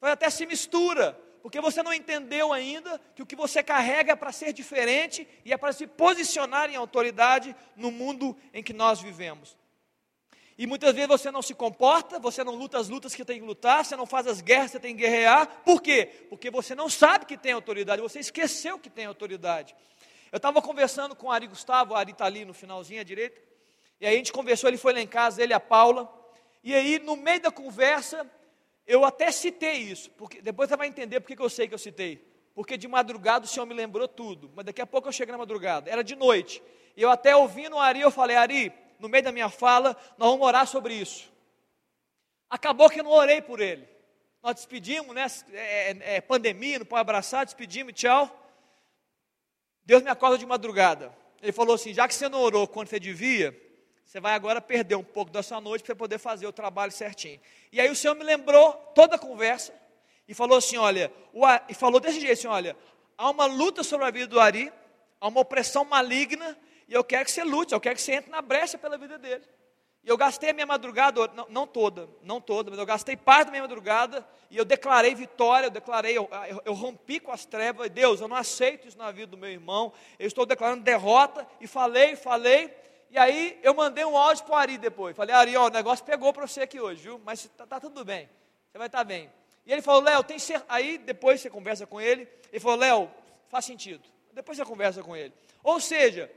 Talvez 0.00 0.14
até 0.14 0.28
se 0.28 0.44
mistura 0.44 1.16
porque 1.40 1.60
você 1.60 1.84
não 1.84 1.94
entendeu 1.94 2.52
ainda 2.52 3.00
que 3.14 3.22
o 3.22 3.26
que 3.26 3.36
você 3.36 3.62
carrega 3.62 4.14
é 4.14 4.16
para 4.16 4.32
ser 4.32 4.52
diferente 4.52 5.28
e 5.44 5.52
é 5.52 5.56
para 5.56 5.72
se 5.72 5.86
posicionar 5.86 6.68
em 6.68 6.74
autoridade 6.74 7.54
no 7.76 7.92
mundo 7.92 8.36
em 8.52 8.60
que 8.60 8.72
nós 8.72 9.00
vivemos. 9.00 9.56
E 10.58 10.66
muitas 10.66 10.94
vezes 10.94 11.08
você 11.08 11.30
não 11.30 11.42
se 11.42 11.54
comporta, 11.54 12.18
você 12.18 12.44
não 12.44 12.54
luta 12.54 12.78
as 12.78 12.88
lutas 12.88 13.14
que 13.14 13.24
tem 13.24 13.40
que 13.40 13.46
lutar, 13.46 13.84
você 13.84 13.96
não 13.96 14.06
faz 14.06 14.26
as 14.26 14.40
guerras 14.40 14.70
que 14.70 14.78
tem 14.78 14.94
que 14.94 15.02
guerrear. 15.02 15.46
Por 15.64 15.80
quê? 15.80 16.26
Porque 16.28 16.50
você 16.50 16.74
não 16.74 16.88
sabe 16.88 17.24
que 17.24 17.36
tem 17.36 17.52
autoridade, 17.52 18.02
você 18.02 18.20
esqueceu 18.20 18.78
que 18.78 18.90
tem 18.90 19.06
autoridade. 19.06 19.74
Eu 20.30 20.36
estava 20.36 20.60
conversando 20.60 21.14
com 21.14 21.28
o 21.28 21.30
Ari 21.30 21.46
Gustavo, 21.46 21.94
o 21.94 21.96
Ari 21.96 22.12
está 22.12 22.26
ali 22.26 22.44
no 22.44 22.54
finalzinho 22.54 23.00
à 23.00 23.04
direita, 23.04 23.40
e 24.00 24.06
aí 24.06 24.14
a 24.14 24.16
gente 24.16 24.32
conversou, 24.32 24.68
ele 24.68 24.78
foi 24.78 24.92
lá 24.92 25.00
em 25.00 25.06
casa, 25.06 25.42
ele 25.42 25.52
e 25.52 25.54
a 25.54 25.60
Paula, 25.60 26.12
e 26.62 26.74
aí 26.74 26.98
no 26.98 27.16
meio 27.16 27.40
da 27.40 27.50
conversa, 27.50 28.26
eu 28.86 29.04
até 29.04 29.30
citei 29.30 29.78
isso, 29.78 30.10
porque 30.12 30.40
depois 30.40 30.68
você 30.68 30.76
vai 30.76 30.88
entender 30.88 31.20
porque 31.20 31.36
que 31.36 31.42
eu 31.42 31.50
sei 31.50 31.68
que 31.68 31.74
eu 31.74 31.78
citei. 31.78 32.32
Porque 32.54 32.76
de 32.76 32.86
madrugada 32.86 33.46
o 33.46 33.48
Senhor 33.48 33.64
me 33.64 33.74
lembrou 33.74 34.06
tudo, 34.06 34.50
mas 34.54 34.64
daqui 34.66 34.82
a 34.82 34.86
pouco 34.86 35.08
eu 35.08 35.12
chego 35.12 35.32
na 35.32 35.38
madrugada. 35.38 35.90
Era 35.90 36.04
de 36.04 36.14
noite. 36.14 36.62
E 36.96 37.02
eu 37.02 37.10
até 37.10 37.34
ouvindo 37.34 37.76
o 37.76 37.78
Ari, 37.78 38.00
eu 38.00 38.10
falei, 38.10 38.36
Ari, 38.36 38.72
no 39.02 39.08
meio 39.08 39.24
da 39.24 39.32
minha 39.32 39.50
fala, 39.50 39.96
nós 40.16 40.30
vamos 40.30 40.46
orar 40.46 40.64
sobre 40.64 40.94
isso. 40.94 41.28
Acabou 42.48 42.88
que 42.88 43.00
eu 43.00 43.04
não 43.04 43.10
orei 43.10 43.42
por 43.42 43.60
ele. 43.60 43.86
Nós 44.40 44.54
despedimos, 44.54 45.12
né? 45.12 45.26
É, 45.52 45.90
é, 45.90 46.16
é 46.16 46.20
pandemia, 46.20 46.78
não 46.78 46.86
pode 46.86 47.00
abraçar, 47.00 47.44
despedimos, 47.44 47.94
tchau. 47.94 48.30
Deus 49.84 50.04
me 50.04 50.08
acorda 50.08 50.38
de 50.38 50.46
madrugada. 50.46 51.12
Ele 51.42 51.50
falou 51.50 51.74
assim: 51.74 51.92
já 51.92 52.06
que 52.06 52.14
você 52.14 52.28
não 52.28 52.40
orou 52.40 52.68
quando 52.68 52.88
você 52.88 53.00
devia, 53.00 53.60
você 54.04 54.20
vai 54.20 54.34
agora 54.34 54.60
perder 54.60 54.94
um 54.94 55.02
pouco 55.02 55.32
da 55.32 55.42
sua 55.42 55.60
noite 55.60 55.82
para 55.82 55.96
poder 55.96 56.18
fazer 56.18 56.46
o 56.46 56.52
trabalho 56.52 56.92
certinho. 56.92 57.40
E 57.72 57.80
aí 57.80 57.90
o 57.90 57.96
Senhor 57.96 58.14
me 58.14 58.22
lembrou 58.22 58.72
toda 58.94 59.16
a 59.16 59.18
conversa 59.18 59.74
e 60.28 60.32
falou 60.32 60.58
assim: 60.58 60.76
olha, 60.76 61.12
e 61.68 61.74
falou 61.74 61.98
desse 61.98 62.20
jeito 62.20 62.34
assim: 62.34 62.46
olha, 62.46 62.76
há 63.18 63.28
uma 63.30 63.46
luta 63.46 63.82
sobre 63.82 64.06
a 64.06 64.12
vida 64.12 64.28
do 64.28 64.38
Ari, 64.38 64.72
há 65.20 65.26
uma 65.26 65.40
opressão 65.40 65.84
maligna, 65.84 66.56
e 66.92 66.94
eu 66.94 67.02
quero 67.02 67.24
que 67.24 67.30
você 67.30 67.42
lute, 67.42 67.72
eu 67.72 67.80
quero 67.80 67.96
que 67.96 68.02
você 68.02 68.12
entre 68.12 68.30
na 68.30 68.42
brecha 68.42 68.76
pela 68.76 68.98
vida 68.98 69.16
dele. 69.16 69.42
E 70.04 70.08
eu 70.10 70.14
gastei 70.14 70.50
a 70.50 70.52
minha 70.52 70.66
madrugada, 70.66 71.26
não, 71.28 71.46
não, 71.48 71.66
toda, 71.66 72.06
não 72.22 72.38
toda, 72.38 72.70
mas 72.70 72.78
eu 72.78 72.84
gastei 72.84 73.16
parte 73.16 73.46
da 73.46 73.50
minha 73.52 73.62
madrugada 73.62 74.28
e 74.50 74.58
eu 74.58 74.64
declarei 74.64 75.14
vitória, 75.14 75.68
eu 75.68 75.70
declarei, 75.70 76.18
eu, 76.18 76.28
eu, 76.50 76.62
eu, 76.66 76.74
rompi 76.74 77.18
com 77.18 77.32
as 77.32 77.46
trevas, 77.46 77.88
Deus, 77.88 78.20
eu 78.20 78.28
não 78.28 78.36
aceito 78.36 78.86
isso 78.86 78.98
na 78.98 79.10
vida 79.10 79.28
do 79.28 79.38
meu 79.38 79.48
irmão, 79.48 79.90
eu 80.18 80.26
estou 80.26 80.44
declarando 80.44 80.82
derrota, 80.82 81.46
e 81.62 81.66
falei, 81.66 82.14
falei, 82.14 82.70
e 83.10 83.16
aí 83.16 83.58
eu 83.62 83.72
mandei 83.72 84.04
um 84.04 84.14
áudio 84.14 84.44
para 84.44 84.52
o 84.52 84.56
Ari 84.58 84.76
depois. 84.76 85.16
Falei, 85.16 85.34
Ari, 85.34 85.56
ó, 85.56 85.68
o 85.68 85.70
negócio 85.70 86.04
pegou 86.04 86.30
para 86.30 86.46
você 86.46 86.60
aqui 86.60 86.78
hoje, 86.78 87.04
viu? 87.04 87.18
Mas 87.24 87.48
tá, 87.56 87.66
tá 87.66 87.80
tudo 87.80 88.04
bem. 88.04 88.28
Você 88.70 88.76
vai 88.76 88.88
estar 88.88 88.98
tá 88.98 89.04
bem. 89.04 89.32
E 89.64 89.72
ele 89.72 89.80
falou, 89.80 90.02
Léo, 90.02 90.22
tem 90.22 90.38
certeza. 90.38 90.66
Aí 90.68 90.98
depois 90.98 91.40
você 91.40 91.48
conversa 91.48 91.86
com 91.86 91.98
ele. 91.98 92.28
Ele 92.50 92.60
falou, 92.60 92.76
Léo, 92.76 93.10
faz 93.48 93.64
sentido. 93.64 94.02
Depois 94.32 94.58
você 94.58 94.64
conversa 94.64 95.02
com 95.02 95.14
ele. 95.14 95.32
Ou 95.62 95.78
seja, 95.78 96.30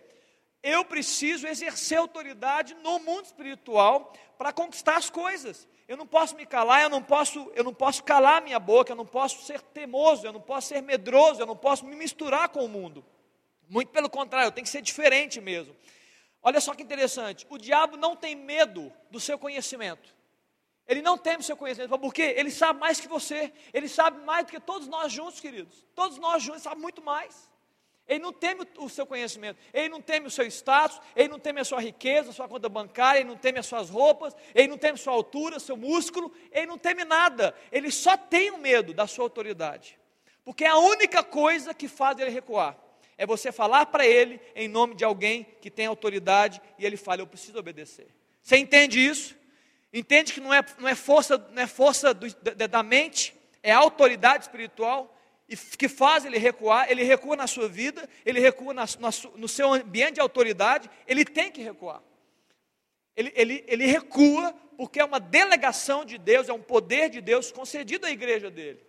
eu 0.65 0.83
preciso 0.83 1.47
exercer 1.47 1.99
autoridade 1.99 2.73
no 2.81 2.97
mundo 2.97 3.25
espiritual 3.25 4.11
para 4.35 4.51
conquistar 4.51 4.97
as 4.97 5.11
coisas. 5.11 5.67
Eu 5.87 5.95
não 5.95 6.07
posso 6.07 6.35
me 6.35 6.43
calar, 6.43 6.81
eu 6.81 6.89
não 6.89 7.03
posso, 7.03 7.51
eu 7.53 7.63
não 7.63 7.73
posso 7.73 8.03
calar 8.03 8.41
minha 8.41 8.57
boca, 8.57 8.91
eu 8.91 8.95
não 8.95 9.05
posso 9.05 9.45
ser 9.45 9.61
teimoso, 9.61 10.25
eu 10.25 10.33
não 10.33 10.41
posso 10.41 10.69
ser 10.69 10.81
medroso, 10.81 11.39
eu 11.39 11.45
não 11.45 11.55
posso 11.55 11.85
me 11.85 11.95
misturar 11.95 12.49
com 12.49 12.65
o 12.65 12.67
mundo. 12.67 13.05
Muito 13.69 13.91
pelo 13.91 14.09
contrário, 14.09 14.47
eu 14.47 14.51
tenho 14.51 14.65
que 14.65 14.71
ser 14.71 14.81
diferente 14.81 15.39
mesmo. 15.39 15.75
Olha 16.41 16.59
só 16.59 16.73
que 16.73 16.81
interessante, 16.81 17.45
o 17.47 17.59
diabo 17.59 17.95
não 17.95 18.15
tem 18.15 18.35
medo 18.35 18.91
do 19.11 19.19
seu 19.19 19.37
conhecimento. 19.37 20.15
Ele 20.87 21.01
não 21.03 21.15
teme 21.15 21.41
o 21.41 21.43
seu 21.43 21.55
conhecimento, 21.55 21.95
por 21.99 22.13
quê? 22.13 22.33
Ele 22.35 22.49
sabe 22.49 22.79
mais 22.79 22.99
que 22.99 23.07
você, 23.07 23.53
ele 23.71 23.87
sabe 23.87 24.19
mais 24.25 24.45
do 24.45 24.51
que 24.51 24.59
todos 24.59 24.87
nós 24.87 25.11
juntos, 25.11 25.39
queridos. 25.39 25.85
Todos 25.93 26.17
nós 26.17 26.41
juntos 26.41 26.63
sabem 26.63 26.81
muito 26.81 27.03
mais. 27.03 27.53
Ele 28.07 28.19
não 28.19 28.31
teme 28.31 28.67
o 28.77 28.87
seu 28.87 29.05
conhecimento, 29.05 29.59
ele 29.73 29.89
não 29.89 29.99
teme 29.99 30.27
o 30.27 30.31
seu 30.31 30.45
status, 30.45 31.01
ele 31.15 31.29
não 31.29 31.39
teme 31.39 31.59
a 31.59 31.65
sua 31.65 31.81
riqueza, 31.81 32.29
a 32.29 32.33
sua 32.33 32.47
conta 32.47 32.69
bancária, 32.69 33.19
ele 33.19 33.29
não 33.29 33.37
teme 33.37 33.57
as 33.57 33.65
suas 33.65 33.89
roupas, 33.89 34.35
ele 34.53 34.67
não 34.67 34.77
teme 34.77 34.93
a 34.93 35.01
sua 35.01 35.13
altura, 35.13 35.59
seu 35.59 35.75
músculo, 35.75 36.31
ele 36.51 36.67
não 36.67 36.77
teme 36.77 37.03
nada, 37.03 37.55
ele 37.71 37.89
só 37.89 38.15
tem 38.15 38.51
o 38.51 38.59
medo 38.59 38.93
da 38.93 39.07
sua 39.07 39.25
autoridade, 39.25 39.97
porque 40.43 40.63
é 40.63 40.67
a 40.67 40.77
única 40.77 41.23
coisa 41.23 41.73
que 41.73 41.87
faz 41.87 42.19
ele 42.19 42.29
recuar 42.29 42.77
é 43.17 43.25
você 43.25 43.51
falar 43.51 43.85
para 43.87 44.05
ele 44.05 44.39
em 44.55 44.67
nome 44.67 44.95
de 44.95 45.03
alguém 45.03 45.45
que 45.61 45.71
tem 45.71 45.85
autoridade 45.85 46.61
e 46.77 46.85
ele 46.85 46.97
fala: 46.97 47.21
Eu 47.21 47.27
preciso 47.27 47.57
obedecer. 47.57 48.07
Você 48.41 48.57
entende 48.57 48.99
isso? 48.99 49.35
Entende 49.93 50.33
que 50.33 50.41
não 50.41 50.53
é, 50.53 50.63
não 50.77 50.87
é 50.87 50.95
força, 50.95 51.37
não 51.51 51.61
é 51.61 51.67
força 51.67 52.13
do, 52.13 52.27
da, 52.35 52.67
da 52.67 52.83
mente, 52.83 53.33
é 53.63 53.71
autoridade 53.71 54.43
espiritual 54.43 55.14
e 55.47 55.55
que 55.55 55.87
faz 55.87 56.25
ele 56.25 56.37
recuar. 56.37 56.89
Ele 56.89 57.03
recua 57.03 57.35
na 57.35 57.47
sua 57.47 57.67
vida, 57.67 58.07
ele 58.25 58.39
recua 58.39 58.73
na, 58.73 58.85
na, 58.99 59.09
no 59.35 59.47
seu 59.47 59.73
ambiente 59.73 60.15
de 60.15 60.21
autoridade, 60.21 60.89
ele 61.07 61.23
tem 61.23 61.51
que 61.51 61.61
recuar. 61.61 62.01
Ele, 63.15 63.31
ele, 63.35 63.63
ele 63.67 63.85
recua 63.85 64.53
porque 64.77 64.99
é 64.99 65.05
uma 65.05 65.19
delegação 65.19 66.03
de 66.03 66.17
Deus, 66.17 66.49
é 66.49 66.53
um 66.53 66.61
poder 66.61 67.09
de 67.09 67.21
Deus 67.21 67.51
concedido 67.51 68.05
à 68.05 68.11
igreja 68.11 68.51
dele. 68.51 68.85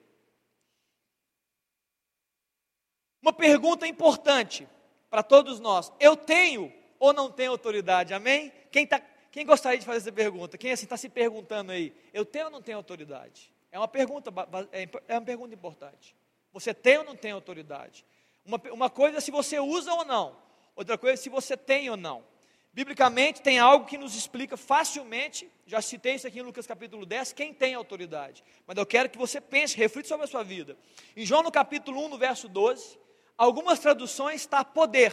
Uma 3.22 3.32
pergunta 3.32 3.86
importante 3.86 4.68
para 5.11 5.22
todos 5.22 5.61
nós: 5.61 5.92
eu 6.00 6.16
tenho 6.16 6.72
ou 6.98 7.12
não 7.12 7.30
tenho 7.30 7.52
autoridade? 7.52 8.14
Amém? 8.14 8.52
Quem, 8.70 8.86
tá, 8.86 9.00
quem 9.30 9.46
gostaria 9.46 9.78
de 9.78 9.86
fazer 9.86 9.98
essa 9.98 10.12
pergunta? 10.12 10.59
Quem 10.59 10.72
assim 10.72 10.84
está 10.84 10.96
se 10.96 11.09
perguntando 11.09 11.72
aí? 11.72 11.94
Eu 12.12 12.24
tenho 12.24 12.46
ou 12.46 12.50
não 12.50 12.62
tenho 12.62 12.78
autoridade? 12.78 13.52
É 13.70 13.78
uma 13.78 13.88
pergunta, 13.88 14.32
é, 14.72 14.88
é 15.09 15.14
uma 15.14 15.24
pergunta 15.24 15.54
importante. 15.54 16.16
Você 16.61 16.72
tem 16.72 16.98
ou 16.98 17.04
não 17.04 17.16
tem 17.16 17.32
autoridade? 17.32 18.04
Uma, 18.44 18.61
uma 18.72 18.90
coisa 18.90 19.18
é 19.18 19.20
se 19.20 19.30
você 19.30 19.59
usa 19.59 19.92
ou 19.92 20.04
não, 20.04 20.36
outra 20.74 20.96
coisa 20.96 21.14
é 21.14 21.16
se 21.16 21.28
você 21.28 21.57
tem 21.57 21.90
ou 21.90 21.96
não. 21.96 22.24
Biblicamente 22.72 23.40
tem 23.42 23.59
algo 23.59 23.86
que 23.86 23.96
nos 23.96 24.14
explica 24.14 24.57
facilmente, 24.57 25.50
já 25.66 25.80
citei 25.80 26.14
isso 26.14 26.26
aqui 26.26 26.38
em 26.38 26.42
Lucas 26.42 26.66
capítulo 26.66 27.07
10, 27.07 27.32
quem 27.32 27.52
tem 27.52 27.74
autoridade. 27.74 28.44
Mas 28.66 28.76
eu 28.76 28.86
quero 28.86 29.09
que 29.09 29.18
você 29.18 29.40
pense, 29.40 29.76
reflita 29.76 30.09
sobre 30.09 30.24
a 30.24 30.28
sua 30.28 30.42
vida. 30.42 30.76
Em 31.16 31.24
João 31.24 31.42
no 31.42 31.50
capítulo 31.50 32.04
1, 32.04 32.09
no 32.09 32.18
verso 32.18 32.48
12, 32.48 32.98
Algumas 33.38 33.78
traduções 33.78 34.40
está 34.40 34.64
poder, 34.64 35.12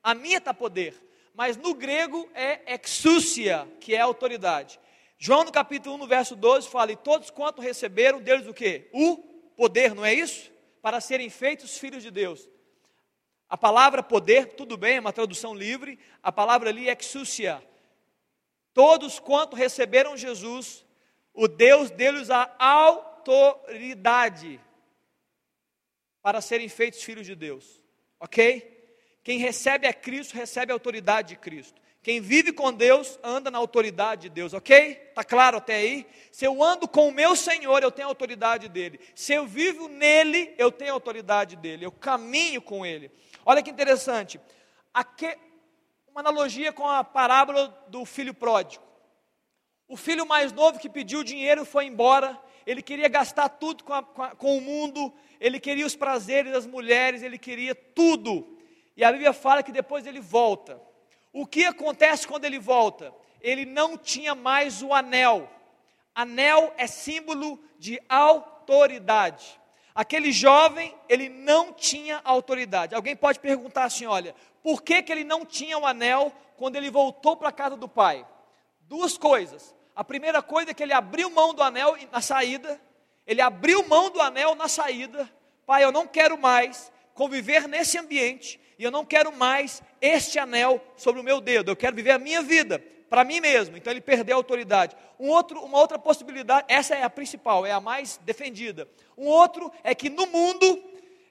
a 0.00 0.14
minha 0.14 0.38
está 0.38 0.54
poder, 0.54 0.94
mas 1.34 1.56
no 1.56 1.74
grego 1.74 2.28
é 2.32 2.60
exúcia, 2.72 3.68
que 3.80 3.96
é 3.96 4.00
autoridade. 4.00 4.78
João 5.18 5.42
no 5.42 5.50
capítulo 5.50 5.96
1, 5.96 5.98
no 5.98 6.06
verso 6.06 6.36
12, 6.36 6.68
fala: 6.68 6.92
E 6.92 6.96
todos 6.96 7.30
quanto 7.30 7.60
receberam 7.60 8.20
deles 8.22 8.46
o 8.46 8.54
quê? 8.54 8.88
O 8.92 9.16
poder, 9.56 9.92
não 9.92 10.04
é 10.04 10.14
isso? 10.14 10.52
Para 10.82 11.00
serem 11.00 11.30
feitos 11.30 11.78
filhos 11.78 12.02
de 12.02 12.10
Deus. 12.10 12.48
A 13.48 13.56
palavra 13.56 14.02
poder, 14.02 14.54
tudo 14.54 14.76
bem, 14.76 14.96
é 14.96 15.00
uma 15.00 15.12
tradução 15.12 15.54
livre, 15.54 15.98
a 16.22 16.30
palavra 16.30 16.68
ali 16.68 16.88
é 16.88 16.96
exúcia. 16.98 17.62
Todos 18.74 19.18
quanto 19.18 19.56
receberam 19.56 20.16
Jesus, 20.16 20.84
o 21.32 21.48
Deus 21.48 21.90
deles 21.90 22.30
a 22.30 22.54
autoridade 22.58 24.60
para 26.20 26.40
serem 26.40 26.68
feitos 26.68 27.02
filhos 27.02 27.26
de 27.26 27.34
Deus, 27.34 27.82
ok? 28.20 28.76
Quem 29.24 29.38
recebe 29.38 29.86
a 29.86 29.94
Cristo, 29.94 30.34
recebe 30.34 30.72
a 30.72 30.74
autoridade 30.74 31.30
de 31.30 31.36
Cristo. 31.36 31.80
Quem 32.08 32.22
vive 32.22 32.54
com 32.54 32.72
Deus, 32.72 33.18
anda 33.22 33.50
na 33.50 33.58
autoridade 33.58 34.22
de 34.22 34.28
Deus, 34.30 34.54
ok? 34.54 34.92
Está 35.10 35.22
claro 35.22 35.58
até 35.58 35.74
aí? 35.74 36.06
Se 36.32 36.46
eu 36.46 36.64
ando 36.64 36.88
com 36.88 37.06
o 37.06 37.12
meu 37.12 37.36
Senhor, 37.36 37.82
eu 37.82 37.90
tenho 37.90 38.08
a 38.08 38.10
autoridade 38.10 38.66
dele. 38.66 38.98
Se 39.14 39.34
eu 39.34 39.46
vivo 39.46 39.88
nele, 39.88 40.54
eu 40.56 40.72
tenho 40.72 40.92
a 40.92 40.94
autoridade 40.94 41.54
dele. 41.54 41.84
Eu 41.84 41.92
caminho 41.92 42.62
com 42.62 42.86
ele. 42.86 43.10
Olha 43.44 43.62
que 43.62 43.68
interessante. 43.68 44.40
Aqui, 44.94 45.36
uma 46.10 46.22
analogia 46.22 46.72
com 46.72 46.88
a 46.88 47.04
parábola 47.04 47.78
do 47.88 48.06
filho 48.06 48.32
pródigo. 48.32 48.82
O 49.86 49.94
filho 49.94 50.26
mais 50.26 50.50
novo 50.50 50.78
que 50.78 50.88
pediu 50.88 51.22
dinheiro 51.22 51.66
foi 51.66 51.84
embora. 51.84 52.40
Ele 52.66 52.80
queria 52.80 53.08
gastar 53.08 53.50
tudo 53.50 53.84
com, 53.84 53.92
a, 53.92 54.02
com, 54.02 54.22
a, 54.22 54.30
com 54.34 54.56
o 54.56 54.62
mundo. 54.62 55.12
Ele 55.38 55.60
queria 55.60 55.84
os 55.84 55.94
prazeres 55.94 56.52
das 56.52 56.64
mulheres. 56.64 57.22
Ele 57.22 57.36
queria 57.36 57.74
tudo. 57.74 58.56
E 58.96 59.04
a 59.04 59.12
Bíblia 59.12 59.34
fala 59.34 59.62
que 59.62 59.70
depois 59.70 60.06
ele 60.06 60.20
volta. 60.20 60.87
O 61.32 61.46
que 61.46 61.64
acontece 61.64 62.26
quando 62.26 62.44
ele 62.44 62.58
volta? 62.58 63.14
Ele 63.40 63.64
não 63.64 63.96
tinha 63.96 64.34
mais 64.34 64.82
o 64.82 64.92
anel. 64.92 65.48
Anel 66.14 66.72
é 66.76 66.86
símbolo 66.86 67.60
de 67.78 68.00
autoridade. 68.08 69.58
Aquele 69.94 70.32
jovem, 70.32 70.94
ele 71.08 71.28
não 71.28 71.72
tinha 71.72 72.20
autoridade. 72.24 72.94
Alguém 72.94 73.16
pode 73.16 73.38
perguntar 73.38 73.84
assim: 73.84 74.06
olha, 74.06 74.34
por 74.62 74.82
que, 74.82 75.02
que 75.02 75.12
ele 75.12 75.24
não 75.24 75.44
tinha 75.44 75.78
o 75.78 75.86
anel 75.86 76.32
quando 76.56 76.76
ele 76.76 76.90
voltou 76.90 77.36
para 77.36 77.48
a 77.48 77.52
casa 77.52 77.76
do 77.76 77.88
pai? 77.88 78.26
Duas 78.80 79.18
coisas. 79.18 79.74
A 79.94 80.04
primeira 80.04 80.40
coisa 80.40 80.70
é 80.70 80.74
que 80.74 80.82
ele 80.82 80.92
abriu 80.92 81.30
mão 81.30 81.52
do 81.52 81.62
anel 81.62 81.96
na 82.12 82.20
saída. 82.20 82.80
Ele 83.26 83.40
abriu 83.40 83.86
mão 83.86 84.10
do 84.10 84.20
anel 84.20 84.54
na 84.54 84.68
saída. 84.68 85.28
Pai, 85.66 85.84
eu 85.84 85.92
não 85.92 86.06
quero 86.06 86.38
mais 86.38 86.90
conviver 87.18 87.66
nesse 87.66 87.98
ambiente 87.98 88.60
e 88.78 88.84
eu 88.84 88.92
não 88.92 89.04
quero 89.04 89.32
mais 89.32 89.82
este 90.00 90.38
anel 90.38 90.80
sobre 90.96 91.20
o 91.20 91.24
meu 91.24 91.40
dedo, 91.40 91.72
eu 91.72 91.76
quero 91.76 91.96
viver 91.96 92.12
a 92.12 92.18
minha 92.18 92.40
vida 92.40 92.78
para 93.10 93.24
mim 93.24 93.40
mesmo. 93.40 93.76
Então 93.76 93.92
ele 93.92 94.00
perdeu 94.00 94.36
a 94.36 94.38
autoridade. 94.38 94.96
Um 95.18 95.28
outro, 95.28 95.60
uma 95.64 95.78
outra 95.78 95.98
possibilidade, 95.98 96.66
essa 96.68 96.94
é 96.94 97.02
a 97.02 97.10
principal, 97.10 97.66
é 97.66 97.72
a 97.72 97.80
mais 97.80 98.18
defendida. 98.18 98.88
Um 99.16 99.26
outro 99.26 99.72
é 99.82 99.96
que 99.96 100.08
no 100.08 100.26
mundo 100.26 100.80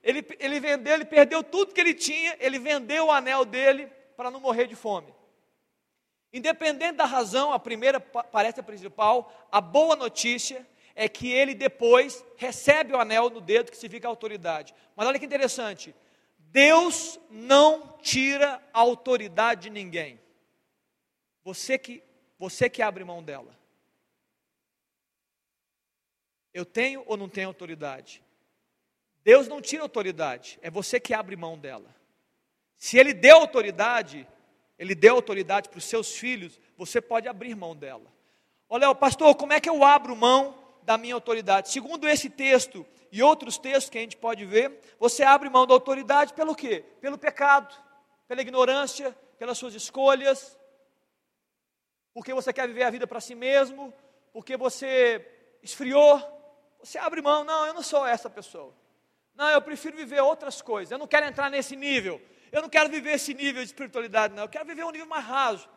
ele, 0.04 0.28
ele 0.40 0.60
vendeu, 0.60 0.94
ele 0.94 1.06
perdeu 1.06 1.42
tudo 1.42 1.74
que 1.74 1.80
ele 1.80 1.94
tinha, 1.94 2.36
ele 2.38 2.60
vendeu 2.60 3.06
o 3.06 3.12
anel 3.12 3.46
dele 3.46 3.88
para 4.18 4.30
não 4.30 4.42
morrer 4.42 4.68
de 4.68 4.76
fome. 4.76 5.16
Independente 6.34 6.98
da 6.98 7.06
razão, 7.06 7.54
a 7.54 7.60
primeira 7.60 7.98
parece 8.02 8.60
a 8.60 8.64
principal, 8.64 9.48
a 9.50 9.62
boa 9.62 9.96
notícia 9.96 10.68
é 11.00 11.08
que 11.08 11.32
ele 11.32 11.54
depois 11.54 12.26
recebe 12.38 12.92
o 12.92 13.00
anel 13.00 13.30
no 13.30 13.40
dedo 13.40 13.70
que 13.70 13.78
significa 13.78 14.08
autoridade. 14.08 14.74
Mas 14.96 15.08
olha 15.08 15.20
que 15.20 15.26
interessante, 15.26 15.94
Deus 16.40 17.20
não 17.30 17.96
tira 18.02 18.60
a 18.74 18.80
autoridade 18.80 19.62
de 19.62 19.70
ninguém. 19.70 20.20
Você 21.44 21.78
que, 21.78 22.04
você 22.40 22.68
que 22.68 22.82
abre 22.82 23.04
mão 23.04 23.22
dela. 23.22 23.56
Eu 26.52 26.66
tenho 26.66 27.04
ou 27.06 27.16
não 27.16 27.30
tenho 27.30 27.50
autoridade? 27.50 28.24
Deus 29.24 29.48
não 29.48 29.62
tira 29.62 29.84
autoridade, 29.84 30.58
é 30.64 30.72
você 30.72 31.00
que 31.00 31.14
abre 31.14 31.36
mão 31.36 31.60
dela. 31.60 31.96
Se 32.76 32.98
Ele 32.98 33.14
deu 33.14 33.38
autoridade, 33.38 34.28
Ele 34.80 34.96
deu 34.96 35.14
autoridade 35.14 35.70
para 35.70 35.78
os 35.78 35.86
seus 35.86 36.18
filhos, 36.18 36.60
você 36.76 37.00
pode 37.00 37.28
abrir 37.28 37.54
mão 37.54 37.76
dela. 37.76 38.12
Olha, 38.68 38.96
pastor, 38.96 39.36
como 39.36 39.54
é 39.54 39.60
que 39.60 39.70
eu 39.70 39.84
abro 39.84 40.16
mão 40.16 40.67
da 40.88 40.98
minha 40.98 41.14
autoridade? 41.14 41.70
Segundo 41.70 42.08
esse 42.08 42.30
texto, 42.30 42.86
e 43.12 43.22
outros 43.22 43.58
textos 43.58 43.90
que 43.90 43.98
a 43.98 44.02
gente 44.02 44.16
pode 44.16 44.46
ver, 44.46 44.80
você 44.98 45.22
abre 45.22 45.50
mão 45.50 45.68
da 45.68 45.74
autoridade 45.74 46.34
pelo 46.34 46.56
quê? 46.56 46.86
Pelo 47.02 47.18
pecado, 47.18 47.76
pela 48.26 48.42
ignorância, 48.42 49.12
pelas 49.38 49.58
suas 49.58 49.76
escolhas, 49.76 50.58
porque 52.14 52.34
você 52.34 52.54
quer 52.54 52.68
viver 52.70 52.84
a 52.84 52.90
vida 52.90 53.06
para 53.06 53.20
si 53.20 53.36
mesmo, 53.36 53.94
porque 54.32 54.56
você 54.56 55.30
esfriou, 55.62 56.22
você 56.80 56.98
abre 56.98 57.22
mão, 57.22 57.44
não, 57.44 57.66
eu 57.66 57.74
não 57.74 57.84
sou 57.84 58.08
essa 58.08 58.30
pessoa. 58.30 58.74
Não, 59.36 59.50
eu 59.50 59.62
prefiro 59.62 59.98
viver 59.98 60.22
outras 60.22 60.62
coisas. 60.62 60.92
Eu 60.92 60.98
não 60.98 61.06
quero 61.06 61.28
entrar 61.28 61.50
nesse 61.52 61.76
nível. 61.76 62.20
Eu 62.50 62.62
não 62.62 62.70
quero 62.70 62.90
viver 62.90 63.12
esse 63.12 63.34
nível 63.34 63.62
de 63.62 63.68
espiritualidade, 63.68 64.34
não. 64.34 64.44
Eu 64.44 64.50
quero 64.50 64.66
viver 64.66 64.86
um 64.86 64.90
nível 64.90 65.06
mais 65.06 65.26
raso. 65.26 65.70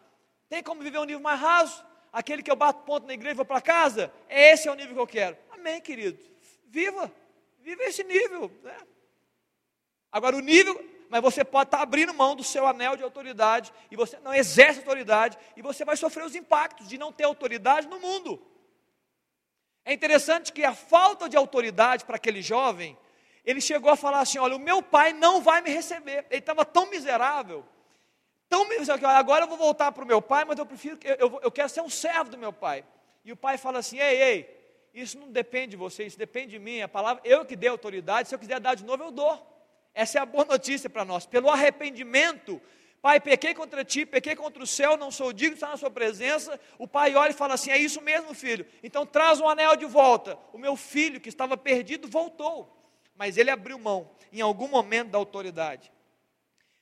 Tem 0.49 0.63
como 0.63 0.83
viver 0.83 0.99
um 0.99 1.05
nível 1.05 1.21
mais 1.21 1.39
raso? 1.39 1.85
Aquele 2.13 2.43
que 2.43 2.51
eu 2.51 2.57
bato 2.57 2.83
ponto 2.85 3.07
na 3.07 3.15
igreja 3.15 3.35
e 3.35 3.37
vou 3.37 3.45
para 3.45 3.61
casa? 3.61 4.13
Esse 4.29 4.69
é 4.69 4.73
o 4.73 4.75
nível 4.75 4.95
que 4.95 5.01
eu 5.01 5.07
quero. 5.07 5.39
Amém, 5.51 5.81
querido. 5.81 6.19
Viva. 6.67 7.13
Vive 7.61 7.83
esse 7.85 8.03
nível. 8.03 8.51
Né? 8.63 8.77
Agora, 10.11 10.37
o 10.37 10.41
nível, 10.41 10.83
mas 11.09 11.23
você 11.23 11.45
pode 11.45 11.69
estar 11.69 11.81
abrindo 11.81 12.13
mão 12.15 12.35
do 12.35 12.43
seu 12.43 12.67
anel 12.67 12.97
de 12.97 13.03
autoridade, 13.03 13.73
e 13.91 13.97
você 13.97 14.19
não 14.21 14.35
exerce 14.35 14.81
autoridade, 14.81 15.39
e 15.57 15.63
você 15.63 15.85
vai 15.85 15.97
sofrer 15.97 16.25
os 16.25 16.35
impactos 16.35 16.89
de 16.89 16.99
não 16.99 17.13
ter 17.13 17.25
autoridade 17.25 17.87
no 17.87 18.01
mundo. 18.01 18.45
É 19.85 19.93
interessante 19.93 20.53
que 20.53 20.65
a 20.65 20.75
falta 20.75 21.29
de 21.29 21.37
autoridade 21.37 22.05
para 22.05 22.17
aquele 22.17 22.43
jovem, 22.43 22.99
ele 23.45 23.61
chegou 23.61 23.91
a 23.91 23.97
falar 23.97 24.21
assim: 24.21 24.39
olha, 24.39 24.57
o 24.57 24.61
meu 24.61 24.83
pai 24.83 25.13
não 25.13 25.41
vai 25.41 25.61
me 25.61 25.71
receber. 25.71 26.27
Ele 26.31 26.41
estava 26.41 26.65
tão 26.65 26.87
miserável, 26.87 27.65
tão 28.51 28.67
agora 29.07 29.45
eu 29.45 29.49
vou 29.49 29.57
voltar 29.57 29.93
para 29.93 30.05
o 30.05 30.07
meu 30.07 30.21
pai, 30.21 30.45
mas 30.45 30.59
eu 30.59 30.67
prefiro, 30.67 30.99
eu, 31.05 31.41
eu, 31.43 31.51
quero 31.51 31.69
ser 31.69 31.81
um 31.81 31.89
servo 31.89 32.31
do 32.31 32.37
meu 32.37 32.53
pai. 32.53 32.85
E 33.25 33.33
o 33.33 33.37
pai 33.37 33.57
fala 33.57 33.79
assim: 33.79 33.99
ei, 33.99 34.23
ei, 34.23 34.91
isso 34.93 35.19
não 35.19 35.31
depende 35.31 35.69
de 35.69 35.77
você, 35.77 36.05
isso 36.05 36.19
depende 36.19 36.49
de 36.49 36.59
mim. 36.59 36.83
A 36.83 36.89
palavra, 36.89 37.23
eu 37.25 37.45
que 37.47 37.55
dei 37.55 37.71
autoridade, 37.71 38.29
se 38.29 38.35
eu 38.35 38.39
quiser 38.39 38.59
dar 38.61 38.75
de 38.75 38.85
novo, 38.85 39.05
eu 39.05 39.11
dou. 39.11 39.47
Essa 39.95 40.19
é 40.19 40.21
a 40.21 40.27
boa 40.27 40.45
notícia 40.45 40.91
para 40.91 41.05
nós. 41.05 41.27
Pelo 41.27 41.49
arrependimento, 41.49 42.61
Pai, 43.03 43.19
pequei 43.19 43.55
contra 43.55 43.83
ti, 43.83 44.05
pequei 44.05 44.37
contra 44.37 44.63
o 44.63 44.67
céu, 44.67 44.95
não 44.95 45.11
sou 45.11 45.33
digno 45.33 45.55
de 45.55 45.57
estar 45.57 45.71
na 45.71 45.77
sua 45.79 45.91
presença. 45.91 46.61
O 46.79 46.87
pai 46.87 47.15
olha 47.15 47.31
e 47.31 47.35
fala 47.35 47.55
assim: 47.55 47.71
É 47.71 47.79
isso 47.79 48.01
mesmo, 48.03 48.35
filho. 48.35 48.67
Então 48.83 49.07
traz 49.07 49.41
um 49.41 49.49
anel 49.49 49.75
de 49.75 49.87
volta. 49.87 50.39
O 50.53 50.59
meu 50.59 50.77
filho 50.77 51.19
que 51.19 51.31
estava 51.31 51.57
perdido 51.57 52.09
voltou. 52.09 52.77
Mas 53.17 53.39
ele 53.39 53.51
abriu 53.51 53.79
mão 53.79 54.11
em 54.31 54.43
algum 54.43 54.69
momento 54.69 55.11
da 55.11 55.19
autoridade. 55.19 55.91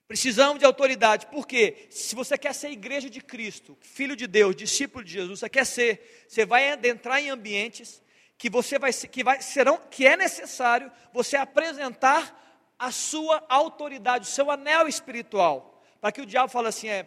Precisamos 0.09 0.59
de 0.59 0.65
autoridade, 0.65 1.27
porque 1.27 1.87
se 1.91 2.15
você 2.15 2.39
quer 2.39 2.55
ser 2.55 2.71
igreja 2.71 3.11
de 3.11 3.21
Cristo, 3.21 3.77
filho 3.83 4.17
de 4.17 4.27
Deus, 4.27 4.57
discípulo 4.57 5.05
de 5.05 5.13
Jesus, 5.13 5.41
você 5.41 5.51
quer 5.51 5.67
ser, 5.67 6.25
você 6.27 6.47
vai 6.47 6.71
adentrar 6.71 7.21
em 7.21 7.29
ambientes 7.29 8.03
que 8.39 8.49
você 8.49 8.79
vai 8.79 8.91
que 8.91 9.23
vai 9.23 9.43
serão 9.43 9.77
que 9.91 10.07
é 10.07 10.17
necessário 10.17 10.91
você 11.13 11.37
apresentar 11.37 12.75
a 12.79 12.91
sua 12.91 13.45
autoridade, 13.51 14.27
o 14.27 14.31
seu 14.31 14.51
anel 14.51 14.89
espiritual, 14.89 15.85
para 16.01 16.11
que 16.11 16.23
o 16.23 16.27
diabo 16.27 16.51
fale 16.51 16.69
assim, 16.69 16.89
é, 16.89 17.05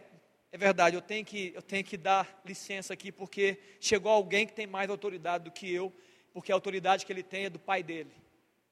é 0.52 0.58
verdade, 0.58 0.96
eu 0.96 1.02
tenho 1.02 1.26
que 1.26 1.54
eu 1.56 1.62
tenho 1.64 1.84
que 1.84 1.98
dar 1.98 2.40
licença 2.46 2.94
aqui 2.94 3.12
porque 3.12 3.58
chegou 3.80 4.12
alguém 4.12 4.46
que 4.46 4.54
tem 4.54 4.68
mais 4.68 4.92
autoridade 4.92 5.46
do 5.46 5.52
que 5.52 5.74
eu, 5.74 5.92
porque 6.32 6.52
a 6.52 6.56
autoridade 6.56 7.04
que 7.04 7.12
ele 7.12 7.24
tem 7.24 7.46
é 7.46 7.50
do 7.50 7.58
pai 7.58 7.82
dele. 7.82 8.12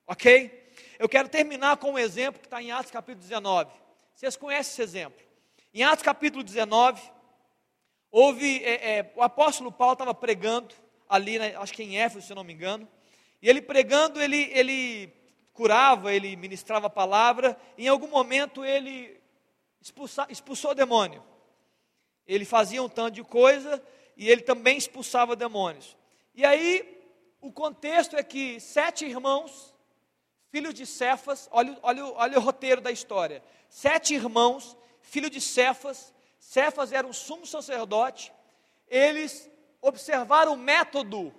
OK? 0.05 0.69
Eu 0.99 1.09
quero 1.09 1.27
terminar 1.27 1.77
com 1.77 1.93
um 1.93 1.97
exemplo 1.97 2.39
que 2.39 2.45
está 2.45 2.61
em 2.61 2.71
Atos 2.71 2.91
capítulo 2.91 3.23
19. 3.23 3.88
Vocês 4.19 4.35
conhecem 4.35 4.73
esse 4.73 4.81
exemplo? 4.81 5.25
Em 5.73 5.81
Atos 5.81 6.03
capítulo 6.03 6.43
19, 6.43 7.01
houve, 8.11 8.61
é, 8.65 8.97
é, 8.97 9.13
o 9.15 9.23
apóstolo 9.23 9.71
Paulo 9.71 9.93
estava 9.93 10.13
pregando 10.13 10.75
ali, 11.07 11.39
né, 11.39 11.55
acho 11.55 11.71
que 11.71 11.83
em 11.83 11.97
Éfeso, 11.97 12.27
se 12.27 12.35
não 12.35 12.43
me 12.43 12.51
engano, 12.51 12.85
e 13.41 13.49
ele 13.49 13.61
pregando, 13.61 14.21
ele, 14.21 14.51
ele 14.51 15.09
curava, 15.53 16.13
ele 16.13 16.35
ministrava 16.35 16.87
a 16.87 16.89
palavra, 16.89 17.57
em 17.77 17.87
algum 17.87 18.09
momento 18.09 18.65
ele 18.65 19.17
expulsa, 19.79 20.27
expulsou 20.29 20.71
o 20.71 20.75
demônio. 20.75 21.23
Ele 22.27 22.43
fazia 22.43 22.83
um 22.83 22.89
tanto 22.89 23.15
de 23.15 23.23
coisa 23.23 23.81
e 24.17 24.29
ele 24.29 24.41
também 24.41 24.77
expulsava 24.77 25.33
demônios. 25.33 25.95
E 26.35 26.43
aí, 26.43 27.01
o 27.39 27.53
contexto 27.53 28.17
é 28.17 28.23
que 28.23 28.59
sete 28.59 29.05
irmãos 29.05 29.73
filhos 30.51 30.73
de 30.73 30.85
Cefas, 30.85 31.47
olha, 31.51 31.77
olha, 31.81 32.05
olha 32.05 32.37
o 32.37 32.41
roteiro 32.41 32.81
da 32.81 32.91
história. 32.91 33.41
Sete 33.69 34.15
irmãos, 34.15 34.75
filho 35.01 35.29
de 35.29 35.39
Cefas, 35.39 36.13
Cefas 36.39 36.91
era 36.91 37.05
um 37.05 37.13
sumo 37.13 37.45
sacerdote, 37.45 38.33
eles 38.87 39.49
observaram 39.81 40.53
o 40.53 40.57
método 40.57 41.33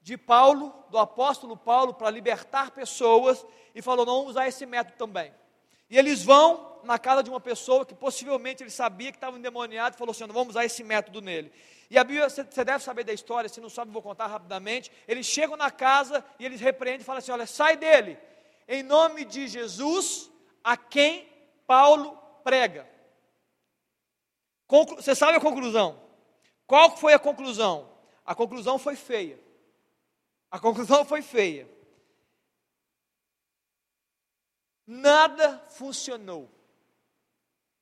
de 0.00 0.16
Paulo, 0.16 0.72
do 0.88 0.98
apóstolo 0.98 1.56
Paulo, 1.56 1.92
para 1.92 2.10
libertar 2.10 2.70
pessoas, 2.70 3.44
e 3.74 3.82
falou: 3.82 4.06
não 4.06 4.14
vamos 4.16 4.30
usar 4.30 4.48
esse 4.48 4.64
método 4.64 4.96
também. 4.96 5.32
E 5.90 5.98
eles 5.98 6.22
vão 6.24 6.80
na 6.82 6.98
casa 6.98 7.22
de 7.22 7.28
uma 7.28 7.40
pessoa 7.40 7.84
que 7.84 7.94
possivelmente 7.94 8.62
ele 8.62 8.70
sabia 8.70 9.10
que 9.12 9.18
estava 9.18 9.36
endemoniado 9.36 9.94
e 9.94 9.98
falou 9.98 10.12
assim: 10.12 10.26
não 10.26 10.34
vamos 10.34 10.50
usar 10.50 10.64
esse 10.64 10.82
método 10.82 11.20
nele. 11.20 11.52
E 11.90 11.98
a 11.98 12.02
Bíblia, 12.02 12.28
você 12.28 12.64
deve 12.64 12.82
saber 12.82 13.04
da 13.04 13.12
história, 13.12 13.48
se 13.48 13.60
não 13.60 13.68
sabe, 13.68 13.92
vou 13.92 14.02
contar 14.02 14.26
rapidamente. 14.26 14.90
Eles 15.06 15.26
chegam 15.26 15.56
na 15.56 15.70
casa 15.70 16.24
e 16.38 16.44
eles 16.46 16.60
repreendem 16.60 17.02
e 17.02 17.04
falam 17.04 17.18
assim: 17.18 17.32
olha, 17.32 17.46
sai 17.46 17.76
dele 17.76 18.18
em 18.68 18.82
nome 18.82 19.24
de 19.24 19.46
Jesus, 19.46 20.30
a 20.64 20.76
quem 20.76 21.35
Paulo 21.66 22.16
prega. 22.44 22.88
Conclu 24.66 24.96
Você 24.96 25.14
sabe 25.14 25.36
a 25.36 25.40
conclusão? 25.40 26.00
Qual 26.66 26.96
foi 26.96 27.12
a 27.12 27.18
conclusão? 27.18 27.88
A 28.24 28.34
conclusão 28.34 28.78
foi 28.78 28.96
feia. 28.96 29.38
A 30.50 30.58
conclusão 30.58 31.04
foi 31.04 31.22
feia. 31.22 31.68
Nada 34.86 35.58
funcionou. 35.70 36.50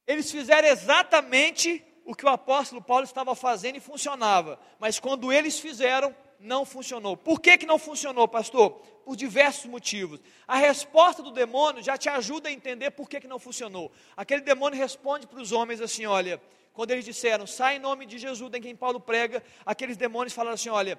Eles 0.07 0.31
fizeram 0.31 0.69
exatamente 0.69 1.85
o 2.05 2.15
que 2.15 2.27
o 2.27 2.29
apóstolo 2.29 2.83
Paulo 2.83 3.05
estava 3.05 3.35
fazendo 3.35 3.77
e 3.77 3.81
funcionava, 3.81 4.61
mas 4.79 5.01
quando 5.01 5.33
eles 5.33 5.59
fizeram, 5.59 6.15
não 6.39 6.65
funcionou. 6.65 7.17
Por 7.17 7.41
que, 7.41 7.59
que 7.59 7.67
não 7.67 7.79
funcionou, 7.79 8.27
pastor? 8.29 8.71
Por 9.05 9.17
diversos 9.17 9.67
motivos. 9.67 10.21
A 10.47 10.57
resposta 10.57 11.23
do 11.23 11.31
demônio 11.31 11.83
já 11.83 11.97
te 11.97 12.09
ajuda 12.09 12.49
a 12.49 12.53
entender 12.53 12.91
por 12.91 13.09
que, 13.09 13.21
que 13.21 13.29
não 13.29 13.39
funcionou. 13.39 13.91
Aquele 14.17 14.43
demônio 14.43 14.79
responde 14.79 15.27
para 15.27 15.41
os 15.41 15.53
homens 15.53 15.81
assim: 15.81 16.07
olha, 16.07 16.41
quando 16.73 16.91
eles 16.91 17.05
disseram, 17.05 17.47
sai 17.47 17.77
em 17.77 17.79
nome 17.79 18.07
de 18.07 18.19
Jesus, 18.19 18.53
em 18.53 18.61
quem 18.61 18.77
Paulo 18.77 19.01
prega, 19.01 19.43
aqueles 19.65 19.97
demônios 19.97 20.33
falaram 20.33 20.55
assim: 20.55 20.69
olha, 20.69 20.99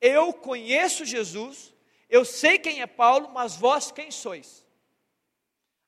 eu 0.00 0.32
conheço 0.32 1.04
Jesus, 1.04 1.74
eu 2.08 2.24
sei 2.24 2.58
quem 2.58 2.82
é 2.82 2.86
Paulo, 2.86 3.30
mas 3.32 3.56
vós 3.56 3.90
quem 3.90 4.10
sois? 4.10 4.64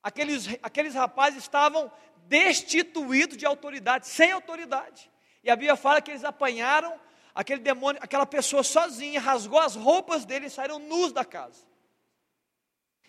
Aqueles, 0.03 0.49
aqueles 0.63 0.95
rapazes 0.95 1.43
estavam 1.43 1.91
destituídos 2.27 3.37
de 3.37 3.47
autoridade, 3.47 4.07
sem 4.07 4.33
autoridade. 4.33 5.11
E 5.43 5.51
a 5.51 5.57
Bíblia 5.57 5.77
fala 5.77 6.01
que 6.01 6.11
eles 6.11 6.25
apanharam 6.25 6.99
aquele 7.39 7.61
demônio, 7.61 8.03
aquela 8.03 8.27
pessoa 8.27 8.65
sozinha, 8.65 9.21
rasgou 9.21 9.61
as 9.61 9.77
roupas 9.77 10.25
dele 10.25 10.47
e 10.47 10.51
saíram 10.51 10.81
nus 10.81 11.13
da 11.13 11.25
casa. 11.25 11.63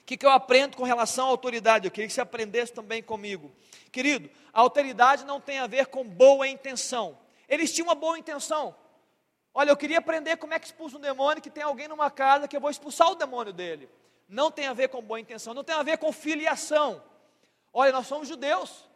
O 0.01 0.05
que, 0.05 0.15
que 0.15 0.23
eu 0.23 0.29
aprendo 0.29 0.77
com 0.77 0.83
relação 0.83 1.25
à 1.25 1.29
autoridade? 1.29 1.87
Eu 1.87 1.91
queria 1.91 2.07
que 2.07 2.13
você 2.13 2.21
aprendesse 2.21 2.71
também 2.71 3.01
comigo. 3.01 3.51
Querido, 3.91 4.29
a 4.53 4.59
autoridade 4.61 5.25
não 5.25 5.41
tem 5.41 5.57
a 5.57 5.65
ver 5.65 5.87
com 5.87 6.03
boa 6.03 6.47
intenção. 6.47 7.17
Eles 7.47 7.73
tinham 7.73 7.87
uma 7.87 7.95
boa 7.95 8.19
intenção. 8.19 8.75
Olha, 9.51 9.71
eu 9.71 9.77
queria 9.77 9.97
aprender 9.97 10.37
como 10.37 10.53
é 10.53 10.59
que 10.59 10.67
expulsa 10.67 10.97
um 10.97 11.01
demônio 11.01 11.41
que 11.41 11.49
tem 11.49 11.63
alguém 11.63 11.87
numa 11.87 12.11
casa 12.11 12.47
que 12.47 12.55
eu 12.55 12.61
vou 12.61 12.69
expulsar 12.69 13.09
o 13.09 13.15
demônio 13.15 13.51
dele. 13.51 13.89
Não 14.27 14.51
tem 14.51 14.67
a 14.67 14.73
ver 14.73 14.89
com 14.89 15.01
boa 15.01 15.19
intenção, 15.19 15.55
não 15.55 15.63
tem 15.63 15.73
a 15.73 15.81
ver 15.81 15.97
com 15.97 16.11
filiação. 16.11 17.01
Olha, 17.73 17.91
nós 17.91 18.05
somos 18.05 18.27
judeus. 18.27 18.87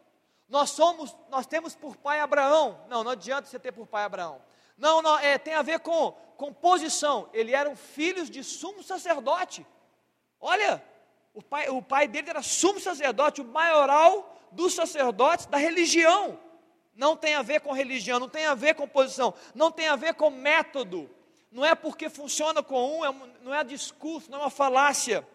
Nós 0.48 0.70
somos, 0.70 1.16
nós 1.28 1.44
temos 1.44 1.74
por 1.74 1.96
pai 1.96 2.20
Abraão. 2.20 2.78
Não, 2.88 3.02
não 3.02 3.10
adianta 3.10 3.48
você 3.48 3.58
ter 3.58 3.72
por 3.72 3.88
pai 3.88 4.04
Abraão. 4.04 4.40
Não, 4.76 5.00
não, 5.00 5.18
é, 5.18 5.38
tem 5.38 5.54
a 5.54 5.62
ver 5.62 5.80
com, 5.80 6.12
com 6.36 6.52
posição. 6.52 7.28
Ele 7.32 7.52
eram 7.52 7.76
filhos 7.76 8.28
de 8.28 8.42
sumo 8.42 8.82
sacerdote. 8.82 9.66
Olha, 10.40 10.82
o 11.32 11.42
pai, 11.42 11.68
o 11.68 11.82
pai 11.82 12.08
dele 12.08 12.30
era 12.30 12.42
sumo 12.42 12.80
sacerdote, 12.80 13.40
o 13.40 13.44
maioral 13.44 14.36
dos 14.52 14.74
sacerdotes 14.74 15.46
da 15.46 15.58
religião. 15.58 16.38
Não 16.94 17.16
tem 17.16 17.34
a 17.34 17.42
ver 17.42 17.60
com 17.60 17.72
religião, 17.72 18.20
não 18.20 18.28
tem 18.28 18.46
a 18.46 18.54
ver 18.54 18.74
com 18.74 18.86
posição, 18.86 19.34
não 19.54 19.70
tem 19.70 19.88
a 19.88 19.96
ver 19.96 20.14
com 20.14 20.30
método. 20.30 21.10
Não 21.50 21.64
é 21.64 21.74
porque 21.74 22.08
funciona 22.08 22.62
com 22.62 22.98
um, 22.98 23.04
é, 23.04 23.14
não 23.42 23.54
é 23.54 23.62
discurso, 23.64 24.30
não 24.30 24.38
é 24.38 24.42
uma 24.42 24.50
falácia, 24.50 25.26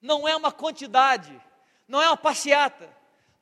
não 0.00 0.26
é 0.26 0.36
uma 0.36 0.52
quantidade, 0.52 1.38
não 1.86 2.00
é 2.00 2.08
uma 2.08 2.16
passeata. 2.16 2.88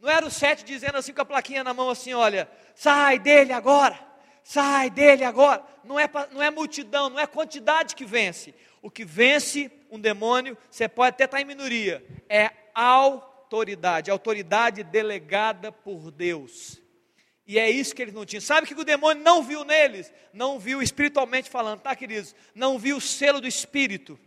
Não 0.00 0.10
era 0.10 0.26
o 0.26 0.30
sete 0.30 0.64
dizendo 0.64 0.98
assim 0.98 1.12
com 1.12 1.22
a 1.22 1.24
plaquinha 1.24 1.62
na 1.62 1.72
mão 1.72 1.88
assim, 1.88 2.12
olha, 2.12 2.50
sai 2.74 3.20
dele 3.20 3.52
agora, 3.52 3.96
sai 4.42 4.90
dele 4.90 5.24
agora. 5.24 5.64
Não 5.84 5.98
é, 5.98 6.08
não 6.32 6.42
é 6.42 6.50
multidão, 6.50 7.10
não 7.10 7.18
é 7.18 7.26
quantidade 7.26 7.94
que 7.94 8.04
vence. 8.04 8.54
O 8.80 8.90
que 8.90 9.04
vence 9.04 9.70
um 9.90 9.98
demônio, 9.98 10.56
você 10.70 10.88
pode 10.88 11.10
até 11.10 11.24
estar 11.24 11.40
em 11.40 11.44
minoria, 11.44 12.04
é 12.28 12.50
autoridade, 12.74 14.10
autoridade 14.10 14.82
delegada 14.82 15.70
por 15.70 16.10
Deus. 16.10 16.80
E 17.46 17.58
é 17.58 17.70
isso 17.70 17.94
que 17.94 18.02
eles 18.02 18.14
não 18.14 18.24
tinham. 18.24 18.40
Sabe 18.40 18.64
o 18.64 18.66
que 18.66 18.80
o 18.80 18.84
demônio 18.84 19.22
não 19.22 19.42
viu 19.42 19.64
neles? 19.64 20.12
Não 20.32 20.58
viu 20.58 20.80
espiritualmente 20.80 21.50
falando, 21.50 21.80
tá, 21.80 21.94
queridos? 21.94 22.34
Não 22.54 22.78
viu 22.78 22.96
o 22.96 23.00
selo 23.00 23.40
do 23.40 23.48
Espírito 23.48 24.18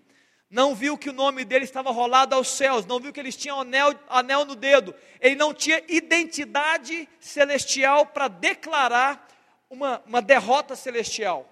não 0.50 0.74
viu 0.74 0.98
que 0.98 1.10
o 1.10 1.14
nome 1.14 1.44
dele 1.44 1.66
estava 1.66 1.92
rolado 1.92 2.34
aos 2.34 2.48
céus, 2.48 2.86
não 2.86 3.00
viu 3.00 3.12
que 3.12 3.20
eles 3.20 3.36
tinham 3.36 3.60
anel, 3.60 3.94
anel 4.08 4.46
no 4.46 4.56
dedo, 4.56 4.96
ele 5.20 5.36
não 5.36 5.54
tinha 5.54 5.84
identidade 5.88 7.10
celestial 7.20 8.06
para 8.06 8.30
declarar 8.30 9.28
uma, 9.70 10.02
uma 10.06 10.22
derrota 10.22 10.76
celestial. 10.76 11.48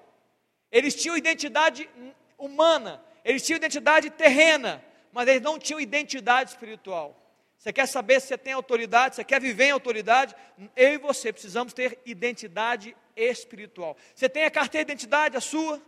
Eles 0.71 0.95
tinham 0.95 1.17
identidade 1.17 1.89
humana, 2.37 3.03
eles 3.23 3.45
tinham 3.45 3.57
identidade 3.57 4.09
terrena, 4.09 4.83
mas 5.11 5.27
eles 5.27 5.41
não 5.41 5.59
tinham 5.59 5.79
identidade 5.79 6.51
espiritual. 6.51 7.19
Você 7.57 7.71
quer 7.71 7.87
saber 7.87 8.19
se 8.19 8.27
você 8.27 8.37
tem 8.37 8.53
autoridade, 8.53 9.15
você 9.15 9.23
quer 9.23 9.39
viver 9.39 9.65
em 9.65 9.71
autoridade? 9.71 10.35
Eu 10.75 10.93
e 10.93 10.97
você 10.97 11.31
precisamos 11.31 11.73
ter 11.73 11.99
identidade 12.05 12.95
espiritual. 13.15 13.95
Você 14.13 14.27
tem 14.27 14.43
a 14.43 14.51
carteira 14.51 14.85
de 14.85 14.91
identidade, 14.91 15.37
a 15.37 15.41
sua? 15.41 15.81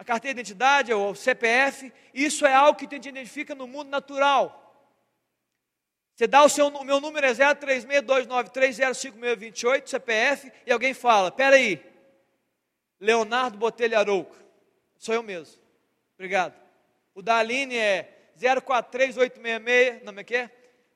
a 0.00 0.04
carteira 0.04 0.34
de 0.34 0.40
identidade 0.40 0.94
ou 0.94 1.10
o 1.10 1.14
CPF, 1.14 1.92
isso 2.14 2.46
é 2.46 2.54
algo 2.54 2.78
que 2.78 2.86
te 2.86 3.10
identifica 3.10 3.54
no 3.54 3.66
mundo 3.66 3.90
natural. 3.90 4.69
Você 6.20 6.26
dá 6.26 6.44
o 6.44 6.48
seu 6.50 6.66
o 6.66 6.84
meu 6.84 7.00
número 7.00 7.26
é 7.26 7.32
0362930528, 7.32 9.88
CPF, 9.88 10.52
e 10.66 10.70
alguém 10.70 10.92
fala: 10.92 11.30
"Espera 11.30 11.56
aí. 11.56 11.82
Leonardo 13.00 13.56
Botelho 13.56 13.98
Arouca. 13.98 14.36
Sou 14.98 15.14
eu 15.14 15.22
mesmo. 15.22 15.58
Obrigado. 16.16 16.54
O 17.14 17.22
da 17.22 17.38
Aline 17.38 17.74
é 17.74 18.32
043866, 18.36 20.04
não 20.04 20.12
é 20.12 20.22
que 20.22 20.36
é? 20.36 20.50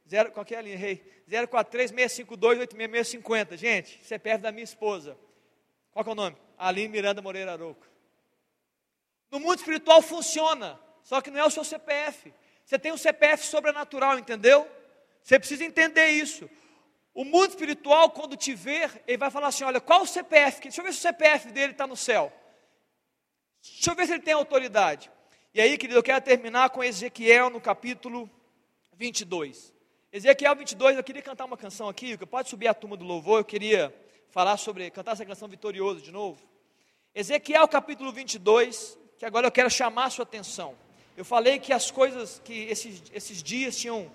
Zero, 0.07 0.31
qual 0.31 0.45
que 0.45 0.55
é 0.55 0.59
a 0.59 0.61
linha? 0.61 0.75
Errei. 0.75 1.03
0436528650. 1.27 3.57
Gente, 3.57 4.05
CPF 4.05 4.43
da 4.43 4.53
minha 4.53 4.65
esposa. 4.65 5.17
Qual 5.91 6.05
que 6.05 6.11
é 6.11 6.13
o 6.13 6.15
nome? 6.15 6.37
Aline 6.59 6.89
Miranda 6.89 7.23
Moreira 7.23 7.53
Arouca. 7.53 7.89
No 9.31 9.41
mundo 9.41 9.57
espiritual 9.57 10.03
funciona, 10.03 10.79
só 11.03 11.23
que 11.23 11.31
não 11.31 11.41
é 11.41 11.47
o 11.47 11.51
seu 11.51 11.65
CPF. 11.65 12.31
Você 12.63 12.79
tem 12.79 12.93
um 12.93 12.99
CPF 12.99 13.47
sobrenatural, 13.47 14.19
entendeu? 14.19 14.69
Você 15.25 15.39
precisa 15.39 15.65
entender 15.65 16.09
isso. 16.09 16.49
O 17.15 17.25
mundo 17.25 17.49
espiritual, 17.49 18.11
quando 18.11 18.37
te 18.37 18.55
ver, 18.55 19.03
ele 19.07 19.17
vai 19.17 19.31
falar 19.31 19.49
assim: 19.49 19.65
olha, 19.65 19.81
qual 19.81 20.03
o 20.03 20.07
CPF? 20.07 20.61
Deixa 20.61 20.81
eu 20.81 20.85
ver 20.85 20.93
se 20.93 20.99
o 20.99 21.03
CPF 21.03 21.51
dele 21.51 21.73
está 21.73 21.87
no 21.87 21.97
céu. 21.97 22.31
Deixa 23.63 23.91
eu 23.91 23.95
ver 23.95 24.07
se 24.07 24.13
ele 24.13 24.23
tem 24.23 24.35
autoridade. 24.35 25.11
E 25.55 25.61
aí, 25.61 25.79
querido, 25.79 25.99
eu 25.99 26.03
quero 26.03 26.23
terminar 26.23 26.69
com 26.71 26.85
Ezequiel 26.85 27.49
no 27.49 27.61
capítulo 27.61 28.29
22. 28.93 29.73
Ezequiel 30.13 30.55
22, 30.55 30.97
eu 30.97 31.03
queria 31.03 31.23
cantar 31.23 31.47
uma 31.47 31.57
canção 31.57 31.89
aqui, 31.89 32.17
pode 32.27 32.49
subir 32.49 32.69
a 32.69 32.75
turma 32.75 32.97
do 32.97 33.05
louvor, 33.05 33.41
eu 33.41 33.45
queria 33.45 33.93
falar 34.31 34.57
sobre, 34.59 34.91
cantar 34.91 35.13
essa 35.13 35.25
canção 35.25 35.49
vitorioso 35.49 36.03
de 36.03 36.13
novo. 36.13 36.41
Ezequiel 37.15 37.67
capítulo 37.67 38.13
22, 38.13 38.99
que 39.19 39.25
agora 39.25 39.47
eu 39.47 39.51
quero 39.51 39.71
chamar 39.71 40.05
a 40.05 40.11
sua 40.11 40.25
atenção. 40.25 40.77
Eu 41.17 41.25
falei 41.25 41.59
que 41.59 41.73
as 41.73 41.91
coisas 41.91 42.41
que 42.45 42.65
esses, 42.65 43.03
esses 43.13 43.43
dias 43.43 43.77
tinham 43.77 44.11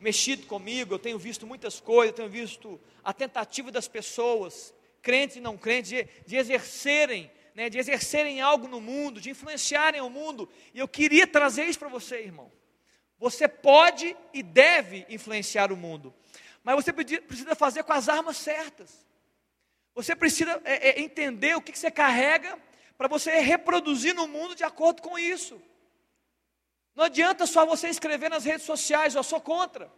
mexido 0.00 0.46
comigo, 0.46 0.94
eu 0.94 0.98
tenho 0.98 1.18
visto 1.18 1.46
muitas 1.46 1.80
coisas, 1.80 2.10
eu 2.10 2.16
tenho 2.16 2.28
visto 2.28 2.80
a 3.02 3.12
tentativa 3.12 3.70
das 3.70 3.88
pessoas, 3.88 4.72
crentes 5.02 5.36
e 5.36 5.40
não 5.40 5.56
crentes, 5.56 5.90
de, 5.90 6.08
de 6.26 6.36
exercerem, 6.36 7.30
né, 7.54 7.68
de 7.68 7.78
exercerem 7.78 8.40
algo 8.40 8.68
no 8.68 8.80
mundo, 8.80 9.20
de 9.20 9.30
influenciarem 9.30 10.00
o 10.00 10.10
mundo, 10.10 10.48
e 10.72 10.78
eu 10.78 10.86
queria 10.86 11.26
trazer 11.26 11.64
isso 11.64 11.78
para 11.78 11.88
você, 11.88 12.20
irmão. 12.20 12.50
Você 13.18 13.48
pode 13.48 14.16
e 14.32 14.42
deve 14.42 15.04
influenciar 15.08 15.72
o 15.72 15.76
mundo, 15.76 16.14
mas 16.62 16.76
você 16.76 16.92
precisa 16.92 17.54
fazer 17.54 17.82
com 17.82 17.92
as 17.92 18.08
armas 18.08 18.36
certas. 18.36 19.06
Você 19.94 20.14
precisa 20.14 20.60
é, 20.64 20.90
é, 20.90 21.00
entender 21.00 21.56
o 21.56 21.60
que, 21.60 21.72
que 21.72 21.78
você 21.78 21.90
carrega 21.90 22.56
para 22.96 23.08
você 23.08 23.40
reproduzir 23.40 24.14
no 24.14 24.28
mundo 24.28 24.54
de 24.54 24.62
acordo 24.62 25.02
com 25.02 25.18
isso. 25.18 25.60
Não 26.98 27.04
adianta 27.04 27.46
só 27.46 27.64
você 27.64 27.88
escrever 27.88 28.28
nas 28.28 28.44
redes 28.44 28.66
sociais, 28.66 29.14
eu 29.14 29.22
sou 29.22 29.40
contra. 29.40 29.88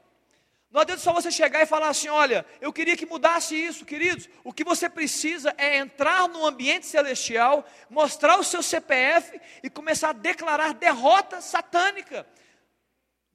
Não 0.71 0.83
adianta 0.83 1.01
só 1.01 1.15
você 1.15 1.31
chegar 1.31 1.63
e 1.63 1.67
falar 1.67 1.89
assim: 1.89 2.11
olha, 2.11 2.45
eu 2.61 2.71
queria 2.75 2.95
que 2.95 3.07
mudasse 3.07 3.55
isso, 3.57 3.87
queridos. 3.87 4.29
O 4.45 4.53
que 4.53 4.63
você 4.63 4.87
precisa 4.87 5.55
é 5.57 5.79
entrar 5.79 6.29
no 6.29 6.45
ambiente 6.45 6.85
celestial, 6.85 7.67
mostrar 7.89 8.39
o 8.39 8.45
seu 8.45 8.63
CPF 8.63 9.41
e 9.63 9.71
começar 9.71 10.11
a 10.11 10.13
declarar 10.13 10.75
derrota 10.75 11.41
satânica. 11.41 12.27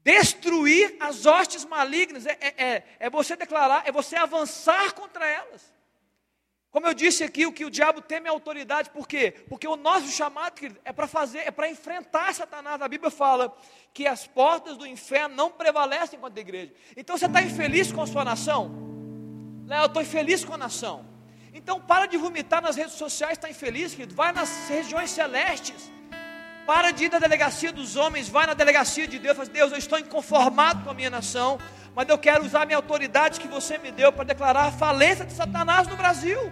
Destruir 0.04 0.96
as 1.00 1.26
hostes 1.26 1.66
malignas. 1.66 2.28
É, 2.28 2.38
é, 2.40 2.64
é, 2.64 2.84
é 3.00 3.10
você 3.10 3.36
declarar, 3.36 3.82
é 3.88 3.92
você 3.92 4.16
avançar 4.16 4.94
contra 4.94 5.26
elas. 5.26 5.74
Como 6.76 6.88
eu 6.88 6.94
disse 6.94 7.24
aqui, 7.24 7.46
o 7.46 7.54
que 7.54 7.64
o 7.64 7.70
diabo 7.70 8.02
teme 8.02 8.28
é 8.28 8.30
autoridade, 8.30 8.90
por 8.90 9.08
quê? 9.08 9.34
Porque 9.48 9.66
o 9.66 9.78
nosso 9.78 10.10
chamado 10.10 10.56
querido, 10.56 10.78
é 10.84 10.92
para 10.92 11.08
fazer, 11.08 11.40
é 11.48 11.50
para 11.50 11.70
enfrentar 11.70 12.34
Satanás. 12.34 12.82
A 12.82 12.88
Bíblia 12.90 13.10
fala 13.10 13.58
que 13.94 14.06
as 14.06 14.28
portas 14.28 14.76
do 14.76 14.86
inferno 14.86 15.34
não 15.34 15.50
prevalecem 15.50 16.20
contra 16.20 16.38
a 16.38 16.42
igreja. 16.42 16.74
Então 16.98 17.18
você 17.18 17.28
está 17.28 17.42
infeliz 17.42 17.94
com 17.94 18.02
a 18.02 18.06
sua 18.06 18.26
nação? 18.26 18.76
Léo, 19.66 19.84
eu 19.84 19.86
estou 19.86 20.02
infeliz 20.02 20.44
com 20.44 20.54
a 20.54 20.58
nação. 20.58 21.06
Então 21.54 21.80
para 21.80 22.08
de 22.08 22.18
vomitar 22.18 22.62
nas 22.62 22.76
redes 22.76 22.96
sociais, 22.96 23.38
está 23.38 23.50
infeliz, 23.50 23.96
querido. 23.96 24.14
Vai 24.14 24.34
nas 24.34 24.68
regiões 24.68 25.12
celestes. 25.12 25.90
Para 26.66 26.92
de 26.92 27.06
ir 27.06 27.12
na 27.12 27.20
delegacia 27.20 27.72
dos 27.72 27.96
homens, 27.96 28.28
vai 28.28 28.48
na 28.48 28.56
delegacia 28.56 29.08
de 29.08 29.20
Deus. 29.20 29.38
Fala, 29.38 29.50
Deus, 29.50 29.72
eu 29.72 29.78
estou 29.78 30.00
inconformado 30.00 30.84
com 30.84 30.90
a 30.90 30.94
minha 30.94 31.12
nação, 31.12 31.60
mas 31.96 32.10
eu 32.10 32.18
quero 32.18 32.44
usar 32.44 32.64
a 32.64 32.66
minha 32.66 32.78
autoridade 32.78 33.40
que 33.40 33.48
você 33.48 33.78
me 33.78 33.92
deu 33.92 34.12
para 34.12 34.24
declarar 34.24 34.66
a 34.66 34.72
falência 34.72 35.26
de 35.26 35.34
Satanás 35.34 35.88
no 35.88 35.96
Brasil. 35.96 36.52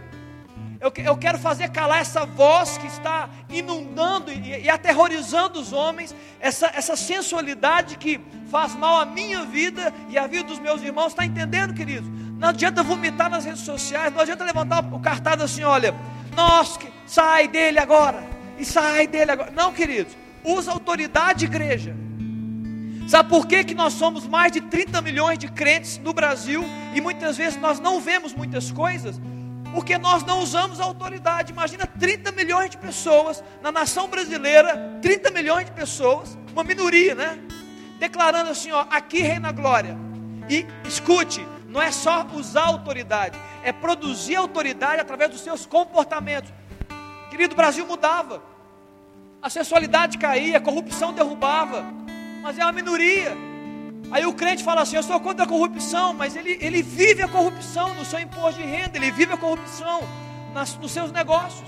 Eu, 0.79 0.91
eu 0.97 1.17
quero 1.17 1.39
fazer 1.39 1.69
calar 1.69 2.01
essa 2.01 2.25
voz 2.25 2.77
que 2.77 2.85
está 2.87 3.29
inundando 3.49 4.31
e, 4.31 4.63
e 4.63 4.69
aterrorizando 4.69 5.59
os 5.59 5.73
homens, 5.73 6.13
essa, 6.39 6.67
essa 6.75 6.95
sensualidade 6.95 7.97
que 7.97 8.19
faz 8.51 8.75
mal 8.75 8.99
à 8.99 9.05
minha 9.05 9.45
vida 9.45 9.93
e 10.09 10.17
à 10.17 10.27
vida 10.27 10.43
dos 10.43 10.59
meus 10.59 10.83
irmãos. 10.83 11.07
Está 11.07 11.25
entendendo, 11.25 11.73
querido? 11.73 12.07
Não 12.37 12.49
adianta 12.49 12.83
vomitar 12.83 13.29
nas 13.29 13.45
redes 13.45 13.61
sociais, 13.61 14.13
não 14.13 14.19
adianta 14.19 14.43
levantar 14.43 14.83
o 14.93 14.99
cartaz 14.99 15.41
assim, 15.41 15.63
olha, 15.63 15.95
nós, 16.35 16.77
sai 17.05 17.47
dele 17.47 17.79
agora, 17.79 18.32
e 18.63 18.65
sai 18.65 19.07
dele 19.07 19.31
agora. 19.31 19.51
Não, 19.51 19.73
queridos, 19.73 20.15
usa 20.43 20.71
autoridade, 20.71 21.45
igreja. 21.45 21.93
Sabe 23.07 23.29
por 23.29 23.45
que, 23.45 23.63
que 23.65 23.75
nós 23.75 23.93
somos 23.93 24.25
mais 24.25 24.53
de 24.53 24.61
30 24.61 25.01
milhões 25.01 25.37
de 25.37 25.49
crentes 25.49 25.97
no 25.97 26.13
Brasil 26.13 26.63
e 26.95 27.01
muitas 27.01 27.35
vezes 27.35 27.59
nós 27.59 27.81
não 27.81 27.99
vemos 27.99 28.33
muitas 28.33 28.71
coisas? 28.71 29.19
Porque 29.73 29.97
nós 29.97 30.23
não 30.23 30.39
usamos 30.39 30.79
a 30.79 30.85
autoridade. 30.85 31.51
Imagina 31.51 31.85
30 31.85 32.31
milhões 32.31 32.69
de 32.69 32.77
pessoas 32.77 33.43
na 33.61 33.71
nação 33.71 34.07
brasileira, 34.07 34.97
30 35.01 35.31
milhões 35.31 35.65
de 35.65 35.71
pessoas, 35.73 36.37
uma 36.53 36.63
minoria, 36.63 37.13
né? 37.13 37.39
Declarando 37.99 38.49
assim: 38.49 38.71
ó, 38.71 38.85
aqui 38.89 39.19
reina 39.19 39.49
a 39.49 39.51
glória. 39.51 39.97
E 40.49 40.65
escute, 40.87 41.45
não 41.67 41.81
é 41.81 41.91
só 41.91 42.25
usar 42.33 42.67
autoridade, 42.67 43.37
é 43.63 43.73
produzir 43.73 44.35
autoridade 44.35 45.01
através 45.01 45.31
dos 45.31 45.41
seus 45.41 45.65
comportamentos. 45.65 46.53
Querido, 47.29 47.53
o 47.53 47.57
Brasil 47.57 47.85
mudava, 47.85 48.52
a 49.43 49.49
sensualidade 49.49 50.17
caía, 50.17 50.57
a 50.57 50.61
corrupção 50.61 51.13
derrubava 51.13 51.85
mas 52.43 52.59
é 52.59 52.63
uma 52.63 52.73
minoria. 52.73 53.31
Aí 54.11 54.25
o 54.25 54.33
crente 54.33 54.63
fala 54.63 54.81
assim: 54.81 54.97
Eu 54.97 55.03
sou 55.03 55.17
contra 55.21 55.45
a 55.45 55.47
corrupção, 55.47 56.13
mas 56.13 56.35
ele, 56.35 56.57
ele 56.59 56.83
vive 56.83 57.23
a 57.23 57.27
corrupção 57.27 57.93
no 57.93 58.03
seu 58.03 58.19
imposto 58.19 58.61
de 58.61 58.67
renda, 58.67 58.97
ele 58.97 59.09
vive 59.09 59.31
a 59.33 59.37
corrupção 59.37 60.01
nas, 60.53 60.77
nos 60.77 60.91
seus 60.91 61.09
negócios. 61.11 61.67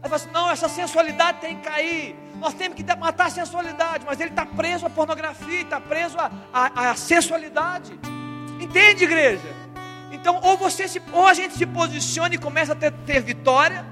Aí 0.00 0.08
fala 0.08 0.14
assim: 0.14 0.30
Não, 0.32 0.48
essa 0.48 0.68
sensualidade 0.68 1.40
tem 1.40 1.56
que 1.56 1.68
cair. 1.68 2.14
Nós 2.38 2.54
temos 2.54 2.76
que 2.76 2.84
matar 2.96 3.26
a 3.26 3.30
sensualidade, 3.30 4.04
mas 4.06 4.20
ele 4.20 4.30
está 4.30 4.46
preso 4.46 4.86
à 4.86 4.90
pornografia, 4.90 5.62
está 5.62 5.80
preso 5.80 6.16
à, 6.52 6.94
sensualidade. 6.94 7.98
Entende, 8.60 9.04
igreja? 9.04 9.56
Então, 10.12 10.38
ou, 10.42 10.56
você 10.56 10.86
se, 10.86 11.02
ou 11.12 11.26
a 11.26 11.34
gente 11.34 11.54
se 11.54 11.66
posiciona 11.66 12.34
e 12.34 12.38
começa 12.38 12.74
a 12.74 12.76
ter, 12.76 12.92
ter 13.06 13.20
vitória, 13.20 13.84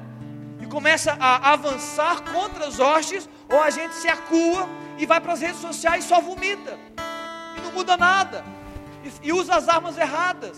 começa 0.74 1.16
a 1.20 1.52
avançar 1.52 2.20
contra 2.32 2.66
as 2.66 2.80
hostes, 2.80 3.28
ou 3.48 3.62
a 3.62 3.70
gente 3.70 3.94
se 3.94 4.08
acua 4.08 4.68
e 4.98 5.06
vai 5.06 5.20
para 5.20 5.32
as 5.32 5.40
redes 5.40 5.60
sociais 5.60 6.04
e 6.04 6.08
só 6.08 6.20
vomita. 6.20 6.76
E 7.56 7.60
não 7.60 7.70
muda 7.70 7.96
nada. 7.96 8.44
E, 9.04 9.28
e, 9.28 9.32
usa 9.32 9.54
as 9.54 9.68
armas 9.68 9.96
erradas. 9.96 10.56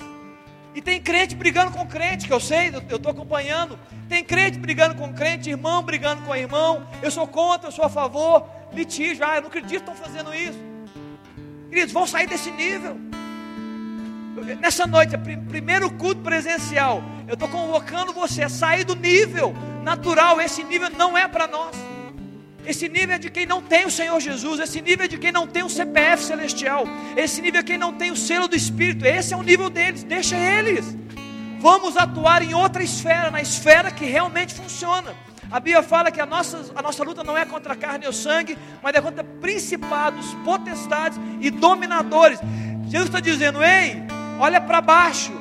E 0.75 0.81
tem 0.81 1.03
crente 1.03 1.35
brigando 1.35 1.71
com 1.71 1.87
crente, 1.87 2.27
que 2.27 2.33
eu 2.33 2.41
sei, 2.41 2.73
eu 2.89 2.97
estou 2.97 3.13
acompanhando. 3.13 3.79
Tem 4.09 4.25
crente 4.25 4.59
brigando 4.59 4.95
com 4.95 5.13
crente, 5.13 5.51
irmão 5.51 5.83
brigando 5.83 6.23
com 6.23 6.35
irmão. 6.35 6.89
Eu 7.03 7.11
sou 7.11 7.29
contra, 7.29 7.69
eu 7.69 7.73
sou 7.73 7.85
a 7.85 7.91
favor. 7.91 8.49
Litígio, 8.73 9.23
ah, 9.23 9.37
eu 9.37 9.43
não 9.43 9.49
acredito 9.49 9.85
que 9.85 9.91
estão 9.91 9.95
fazendo 9.95 10.35
isso. 10.35 10.59
Queridos, 11.69 11.93
vão 11.93 12.07
sair 12.07 12.27
desse 12.27 12.51
nível. 12.51 12.97
Nessa 14.61 14.87
noite, 14.87 15.15
é 15.15 15.19
primeiro 15.19 15.91
culto 15.91 16.21
presencial. 16.21 17.03
Eu 17.27 17.35
estou 17.35 17.49
convocando 17.49 18.13
você 18.13 18.43
a 18.43 18.49
sair 18.49 18.85
do 18.85 18.95
nível 18.95 19.55
natural. 19.83 20.41
Esse 20.41 20.63
nível 20.63 20.91
não 20.91 21.17
é 21.17 21.27
para 21.27 21.47
nós. 21.47 21.75
Esse 22.67 22.89
nível 22.89 23.15
é 23.15 23.19
de 23.19 23.31
quem 23.31 23.47
não 23.47 23.63
tem 23.63 23.87
o 23.87 23.91
Senhor 23.91 24.19
Jesus. 24.21 24.61
Esse 24.61 24.83
nível 24.83 25.07
é 25.07 25.09
de 25.09 25.17
quem 25.17 25.33
não 25.33 25.47
tem 25.47 25.63
o 25.63 25.71
CPF 25.71 26.23
celestial. 26.23 26.85
Esse 27.17 27.41
nível 27.41 27.61
é 27.61 27.63
quem 27.63 27.79
não 27.79 27.93
tem 27.93 28.11
o 28.11 28.17
selo 28.17 28.49
do 28.49 28.57
Espírito. 28.57 29.07
Esse 29.07 29.33
é 29.33 29.37
o 29.37 29.43
nível 29.43 29.71
deles. 29.71 30.03
Deixa 30.03 30.37
eles. 30.37 30.97
Vamos 31.61 31.97
atuar 31.97 32.43
em 32.43 32.55
outra 32.55 32.83
esfera, 32.83 33.31
na 33.31 33.41
esfera 33.41 33.91
que 33.91 34.05
realmente 34.05 34.55
funciona. 34.55 35.15
A 35.51 35.61
Bíblia 35.61 35.83
fala 35.83 36.11
que 36.11 36.21
a 36.21 36.27
nossa, 36.27 36.73
a 36.75 36.83
nossa 36.83 37.05
luta 37.05 37.23
não 37.23 37.39
é 37.39 37.45
contra 37.45 37.73
a 37.73 37.77
carne 37.77 38.07
ou 38.07 38.13
sangue, 38.13 38.59
mas 38.83 38.95
é 38.95 39.01
contra 39.01 39.23
principados, 39.23 40.35
potestades 40.45 41.19
e 41.41 41.51
dominadores. 41.51 42.41
Jesus 42.89 43.07
está 43.07 43.21
dizendo: 43.21 43.63
ei, 43.63 44.06
olha 44.39 44.61
para 44.61 44.81
baixo, 44.81 45.33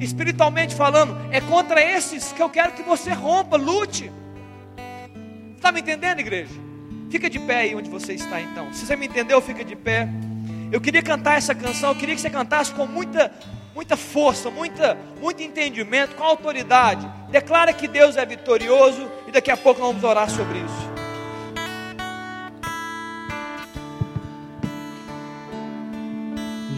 espiritualmente 0.00 0.74
falando, 0.74 1.16
é 1.30 1.40
contra 1.40 1.80
esses 1.82 2.32
que 2.32 2.42
eu 2.42 2.48
quero 2.48 2.72
que 2.72 2.82
você 2.82 3.12
rompa, 3.12 3.56
lute. 3.56 4.10
Está 5.56 5.72
me 5.72 5.80
entendendo, 5.80 6.20
igreja? 6.20 6.54
Fica 7.10 7.28
de 7.28 7.38
pé 7.38 7.60
aí 7.60 7.74
onde 7.74 7.88
você 7.88 8.12
está 8.14 8.40
então. 8.40 8.72
Se 8.72 8.86
você 8.86 8.94
me 8.94 9.06
entendeu, 9.06 9.40
fica 9.40 9.64
de 9.64 9.74
pé. 9.74 10.08
Eu 10.70 10.80
queria 10.80 11.02
cantar 11.02 11.38
essa 11.38 11.54
canção, 11.54 11.90
eu 11.90 11.96
queria 11.96 12.14
que 12.14 12.20
você 12.20 12.30
cantasse 12.30 12.72
com 12.72 12.86
muita, 12.86 13.32
muita 13.74 13.96
força, 13.96 14.50
muita, 14.50 14.96
muito 15.20 15.42
entendimento, 15.42 16.14
com 16.14 16.24
autoridade. 16.24 17.08
Declara 17.30 17.72
que 17.72 17.88
Deus 17.88 18.16
é 18.16 18.26
vitorioso 18.26 19.10
e 19.26 19.32
daqui 19.32 19.50
a 19.50 19.56
pouco 19.56 19.80
nós 19.80 19.88
vamos 19.88 20.04
orar 20.04 20.28
sobre 20.28 20.58
isso. 20.58 20.97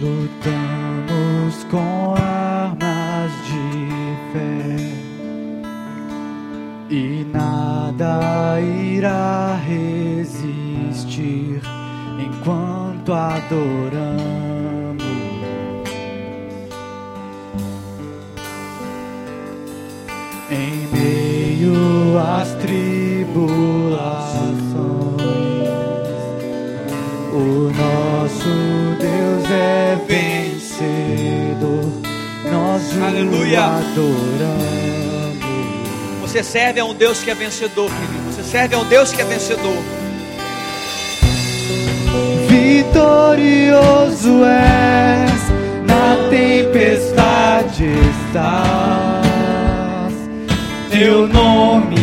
Lutamos 0.00 1.64
com 1.70 2.14
armas 2.14 3.30
de 3.44 3.60
fé 4.32 4.76
e 6.88 7.26
nada 7.30 8.58
irá 8.62 9.56
resistir 9.56 11.60
enquanto 12.18 13.12
adoramos. 13.12 15.04
Em 20.50 20.86
meio 20.96 22.18
às 22.18 22.54
tribulações, 22.54 22.89
Aleluia. 33.02 33.64
adoramos. 33.64 34.70
Você 36.20 36.42
serve 36.44 36.80
a 36.80 36.84
um 36.84 36.94
Deus 36.94 37.22
que 37.22 37.30
é 37.30 37.34
vencedor, 37.34 37.90
querido. 37.90 38.30
Você 38.30 38.42
serve 38.44 38.74
a 38.74 38.78
um 38.78 38.84
Deus 38.84 39.10
que 39.12 39.20
é 39.20 39.24
vencedor. 39.24 39.76
Vitorioso 42.48 44.44
és, 44.44 45.40
na 45.88 46.28
tempestade 46.28 47.86
estás. 48.26 49.30
Teu 50.90 51.26
nome 51.26 51.96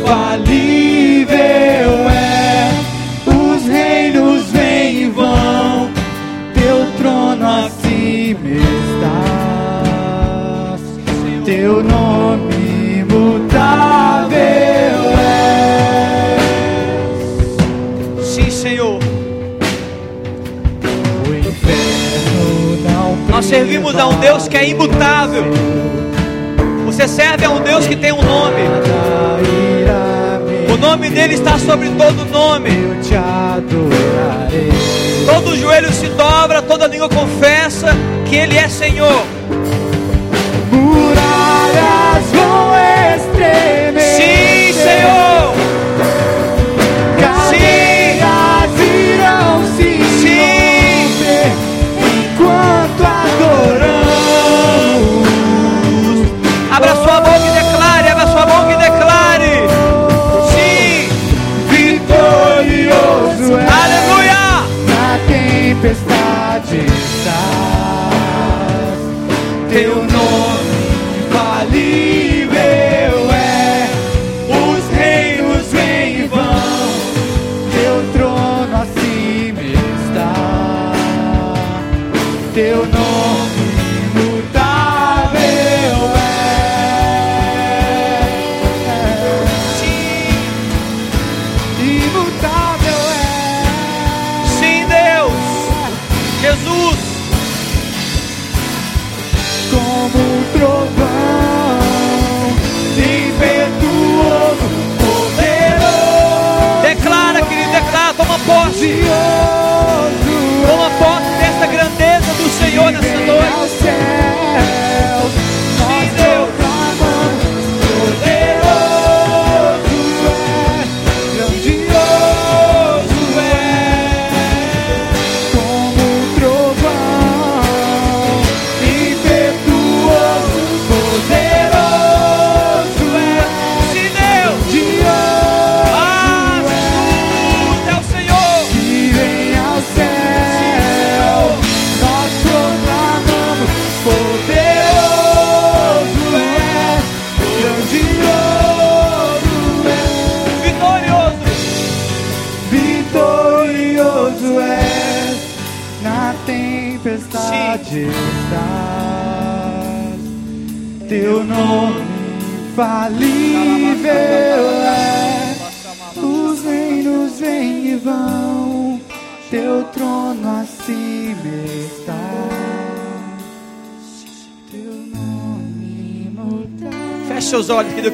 infalível 0.00 1.36
é. 1.36 2.09
Servimos 23.60 23.94
a 23.94 24.06
um 24.06 24.18
Deus 24.18 24.48
que 24.48 24.56
é 24.56 24.70
imutável. 24.70 25.44
Você 26.86 27.06
serve 27.06 27.44
a 27.44 27.50
um 27.50 27.60
Deus 27.60 27.86
que 27.86 27.94
tem 27.94 28.10
um 28.10 28.22
nome. 28.22 28.62
O 30.72 30.76
nome 30.78 31.10
dele 31.10 31.34
está 31.34 31.58
sobre 31.58 31.90
todo 31.90 32.24
nome. 32.30 32.70
Todo 35.26 35.54
joelho 35.58 35.92
se 35.92 36.06
dobra, 36.06 36.62
toda 36.62 36.86
língua 36.86 37.10
confessa 37.10 37.88
que 38.26 38.34
ele 38.34 38.56
é 38.56 38.66
Senhor. 38.66 39.26
Sim, 44.00 44.72
Senhor. 44.72 45.39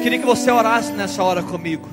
Queria 0.07 0.19
que 0.19 0.25
você 0.25 0.49
orasse 0.49 0.93
nessa 0.93 1.21
hora 1.21 1.43
comigo. 1.43 1.85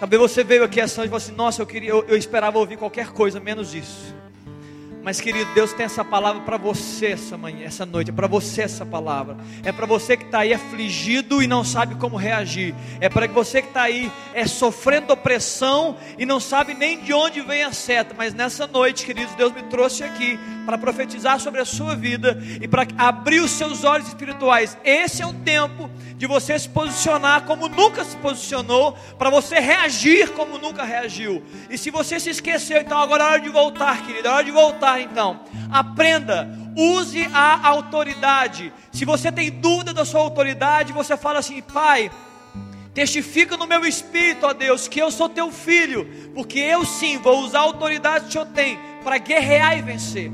Talvez 0.00 0.20
você 0.20 0.42
veio 0.42 0.64
aqui 0.64 0.80
essa 0.80 0.96
noite 0.96 1.08
e 1.08 1.10
falou 1.10 1.24
assim: 1.24 1.36
Nossa, 1.36 1.62
eu, 1.62 1.66
queria, 1.66 1.90
eu, 1.90 2.04
eu 2.08 2.16
esperava 2.16 2.58
ouvir 2.58 2.76
qualquer 2.76 3.12
coisa 3.12 3.38
menos 3.38 3.72
isso. 3.74 4.12
Mas, 5.04 5.20
querido, 5.20 5.52
Deus 5.52 5.72
tem 5.72 5.84
essa 5.86 6.04
palavra 6.04 6.42
para 6.42 6.56
você 6.56 7.06
essa 7.06 7.36
manhã, 7.36 7.64
essa 7.64 7.84
noite. 7.84 8.10
É 8.10 8.12
para 8.12 8.26
você 8.26 8.62
essa 8.62 8.86
palavra. 8.86 9.36
É 9.64 9.70
para 9.70 9.86
você 9.86 10.16
que 10.16 10.24
está 10.24 10.40
aí 10.40 10.52
afligido 10.52 11.42
e 11.42 11.46
não 11.46 11.64
sabe 11.64 11.96
como 11.96 12.16
reagir. 12.16 12.74
É 13.00 13.08
para 13.08 13.26
você 13.26 13.62
que 13.62 13.68
está 13.68 13.82
aí 13.82 14.10
é, 14.34 14.46
sofrendo 14.46 15.12
opressão 15.12 15.96
e 16.18 16.26
não 16.26 16.38
sabe 16.38 16.74
nem 16.74 17.00
de 17.00 17.12
onde 17.12 17.40
vem 17.40 17.64
a 17.64 17.72
seta. 17.72 18.14
Mas 18.16 18.32
nessa 18.32 18.66
noite, 18.66 19.04
queridos, 19.04 19.34
Deus 19.34 19.52
me 19.52 19.62
trouxe 19.64 20.04
aqui 20.04 20.38
para 20.64 20.78
profetizar 20.78 21.40
sobre 21.40 21.60
a 21.60 21.64
sua 21.64 21.94
vida 21.94 22.40
e 22.60 22.68
para 22.68 22.86
abrir 22.96 23.40
os 23.40 23.50
seus 23.50 23.84
olhos 23.84 24.08
espirituais. 24.08 24.76
Esse 24.84 25.22
é 25.22 25.26
o 25.26 25.32
tempo 25.32 25.90
de 26.16 26.26
você 26.26 26.58
se 26.58 26.68
posicionar 26.68 27.42
como 27.42 27.68
nunca 27.68 28.04
se 28.04 28.16
posicionou, 28.16 28.92
para 29.18 29.30
você 29.30 29.58
reagir 29.58 30.30
como 30.30 30.58
nunca 30.58 30.84
reagiu. 30.84 31.42
E 31.68 31.76
se 31.76 31.90
você 31.90 32.20
se 32.20 32.30
esqueceu, 32.30 32.80
então 32.80 32.98
agora 32.98 33.24
é 33.24 33.26
hora 33.26 33.40
de 33.40 33.48
voltar, 33.48 34.06
querido, 34.06 34.28
é 34.28 34.30
hora 34.30 34.44
de 34.44 34.50
voltar 34.50 35.00
então. 35.00 35.40
Aprenda, 35.70 36.48
use 36.76 37.28
a 37.32 37.66
autoridade. 37.68 38.72
Se 38.92 39.04
você 39.04 39.32
tem 39.32 39.50
dúvida 39.50 39.92
da 39.92 40.04
sua 40.04 40.20
autoridade, 40.20 40.92
você 40.92 41.16
fala 41.16 41.38
assim: 41.40 41.60
Pai, 41.60 42.10
Testifica 42.94 43.56
no 43.56 43.66
meu 43.66 43.86
espírito, 43.86 44.44
ó 44.44 44.52
Deus, 44.52 44.86
que 44.86 45.00
eu 45.00 45.10
sou 45.10 45.26
teu 45.26 45.50
filho, 45.50 46.06
porque 46.34 46.58
eu 46.58 46.84
sim 46.84 47.16
vou 47.16 47.40
usar 47.40 47.60
a 47.60 47.62
autoridade 47.62 48.24
que 48.24 48.28
o 48.28 48.32
Senhor 48.32 48.46
tem 48.48 48.78
para 49.02 49.16
guerrear 49.16 49.78
e 49.78 49.82
vencer. 49.82 50.30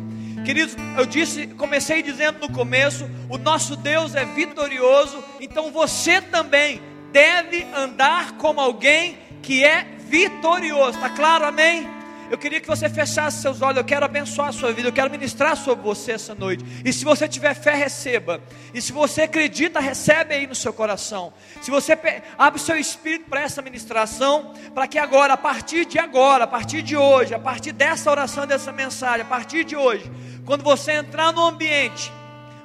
Queridos, 0.48 0.74
eu 0.96 1.04
disse, 1.04 1.46
comecei 1.46 2.02
dizendo 2.02 2.38
no 2.38 2.50
começo, 2.50 3.06
o 3.28 3.36
nosso 3.36 3.76
Deus 3.76 4.14
é 4.14 4.24
vitorioso, 4.24 5.22
então 5.38 5.70
você 5.70 6.22
também 6.22 6.80
deve 7.12 7.66
andar 7.76 8.38
como 8.38 8.58
alguém 8.58 9.18
que 9.42 9.62
é 9.62 9.86
vitorioso. 9.98 10.96
Está 10.96 11.10
claro? 11.10 11.44
Amém? 11.44 11.86
Eu 12.30 12.36
queria 12.36 12.60
que 12.60 12.66
você 12.66 12.88
fechasse 12.88 13.40
seus 13.40 13.62
olhos. 13.62 13.78
Eu 13.78 13.84
quero 13.84 14.04
abençoar 14.04 14.48
a 14.48 14.52
sua 14.52 14.72
vida. 14.72 14.88
Eu 14.88 14.92
quero 14.92 15.10
ministrar 15.10 15.56
sobre 15.56 15.82
você 15.82 16.12
essa 16.12 16.34
noite. 16.34 16.64
E 16.84 16.92
se 16.92 17.04
você 17.04 17.26
tiver 17.26 17.54
fé, 17.54 17.74
receba. 17.74 18.40
E 18.74 18.82
se 18.82 18.92
você 18.92 19.22
acredita, 19.22 19.80
recebe 19.80 20.34
aí 20.34 20.46
no 20.46 20.54
seu 20.54 20.72
coração. 20.72 21.32
Se 21.62 21.70
você 21.70 21.98
abre 22.36 22.60
o 22.60 22.62
seu 22.62 22.76
espírito 22.76 23.30
para 23.30 23.40
essa 23.40 23.62
ministração, 23.62 24.52
para 24.74 24.86
que 24.86 24.98
agora, 24.98 25.34
a 25.34 25.38
partir 25.38 25.86
de 25.86 25.98
agora, 25.98 26.44
a 26.44 26.46
partir 26.46 26.82
de 26.82 26.96
hoje, 26.96 27.34
a 27.34 27.38
partir 27.38 27.72
dessa 27.72 28.10
oração, 28.10 28.46
dessa 28.46 28.72
mensagem, 28.72 29.22
a 29.22 29.28
partir 29.28 29.64
de 29.64 29.76
hoje, 29.76 30.10
quando 30.44 30.62
você 30.62 30.92
entrar 30.92 31.32
no 31.32 31.46
ambiente, 31.46 32.12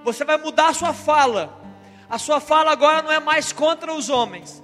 você 0.04 0.26
vai 0.26 0.38
mudar 0.38 0.70
a 0.70 0.74
sua 0.74 0.94
fala. 0.94 1.62
A 2.10 2.18
sua 2.18 2.40
fala 2.42 2.72
agora 2.72 3.02
não 3.02 3.12
é 3.12 3.20
mais 3.20 3.54
contra 3.54 3.94
os 3.94 4.10
homens. 4.10 4.62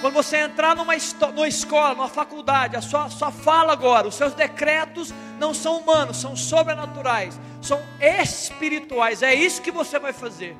Quando 0.00 0.14
você 0.14 0.38
entrar 0.38 0.74
numa, 0.74 0.94
numa 1.34 1.48
escola, 1.48 1.94
numa 1.94 2.08
faculdade, 2.08 2.76
a 2.76 2.80
sua, 2.80 3.08
sua 3.10 3.30
fala 3.30 3.72
agora, 3.72 4.08
os 4.08 4.14
seus 4.14 4.34
decretos 4.34 5.12
não 5.38 5.52
são 5.52 5.78
humanos, 5.78 6.16
são 6.16 6.34
sobrenaturais, 6.36 7.38
são 7.60 7.80
espirituais. 8.00 9.22
É 9.22 9.34
isso 9.34 9.60
que 9.60 9.70
você 9.70 9.98
vai 9.98 10.12
fazer. 10.12 10.56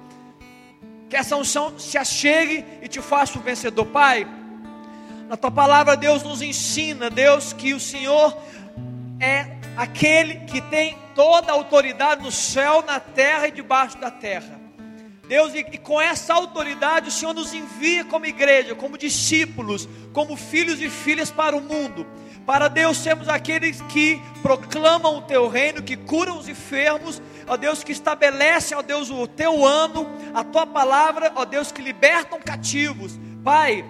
Que 1.09 1.17
essa 1.17 1.37
unção 1.37 1.79
se 1.79 1.99
achegue 1.99 2.65
e 2.83 2.89
te 2.89 3.01
faça 3.01 3.39
um 3.39 3.43
vencedor. 3.43 3.87
Pai, 3.87 4.27
na 5.29 5.37
tua 5.37 5.51
palavra, 5.51 5.97
Deus 5.97 6.23
nos 6.23 6.43
ensina, 6.43 7.09
Deus, 7.09 7.53
que 7.53 7.73
o 7.73 7.81
Senhor 7.81 8.37
é 9.19 9.57
aquele 9.77 10.37
que 10.41 10.61
tem 10.61 10.99
toda 11.15 11.51
a 11.51 11.55
autoridade 11.55 12.23
no 12.23 12.31
céu, 12.31 12.83
na 12.87 13.01
terra 13.01 13.49
e 13.49 13.51
debaixo 13.51 13.99
da 13.99 14.11
terra. 14.11 14.60
Deus, 15.31 15.55
e, 15.55 15.63
com 15.79 16.01
essa 16.01 16.35
autoridade 16.35 17.09
o 17.09 17.13
Senhor 17.13 17.33
nos 17.33 17.55
envia 17.55 18.05
como 18.05 18.27
igreja, 18.27 18.75
como 18.75 18.99
discípulos, 18.99 19.89
como 20.13 20.37
filhos 20.37 20.83
e 20.83 20.91
filhas 20.91 21.31
para 21.31 21.57
o 21.57 21.61
mundo. 21.61 22.05
Para 22.45 22.67
Deus 22.67 22.97
sermos 22.97 23.29
aqueles 23.29 23.81
que 23.83 24.21
proclamam 24.43 25.19
o 25.19 25.23
teu 25.23 25.47
reino, 25.47 25.85
que 25.85 25.97
curam 25.97 26.37
os 26.37 26.49
enfermos, 26.49 27.23
ó 27.47 27.57
Deus, 27.57 27.85
que 27.85 27.93
estabelecem, 27.93 28.77
ó 28.77 28.83
Deus, 28.83 29.09
o 29.09 29.25
teu 29.29 29.65
ano, 29.65 30.05
a 30.35 30.43
tua 30.43 30.67
palavra, 30.67 31.31
ó 31.37 31.45
Deus, 31.45 31.71
que 31.71 31.81
libertam 31.81 32.41
cativos. 32.41 33.13
Pai, 33.45 33.85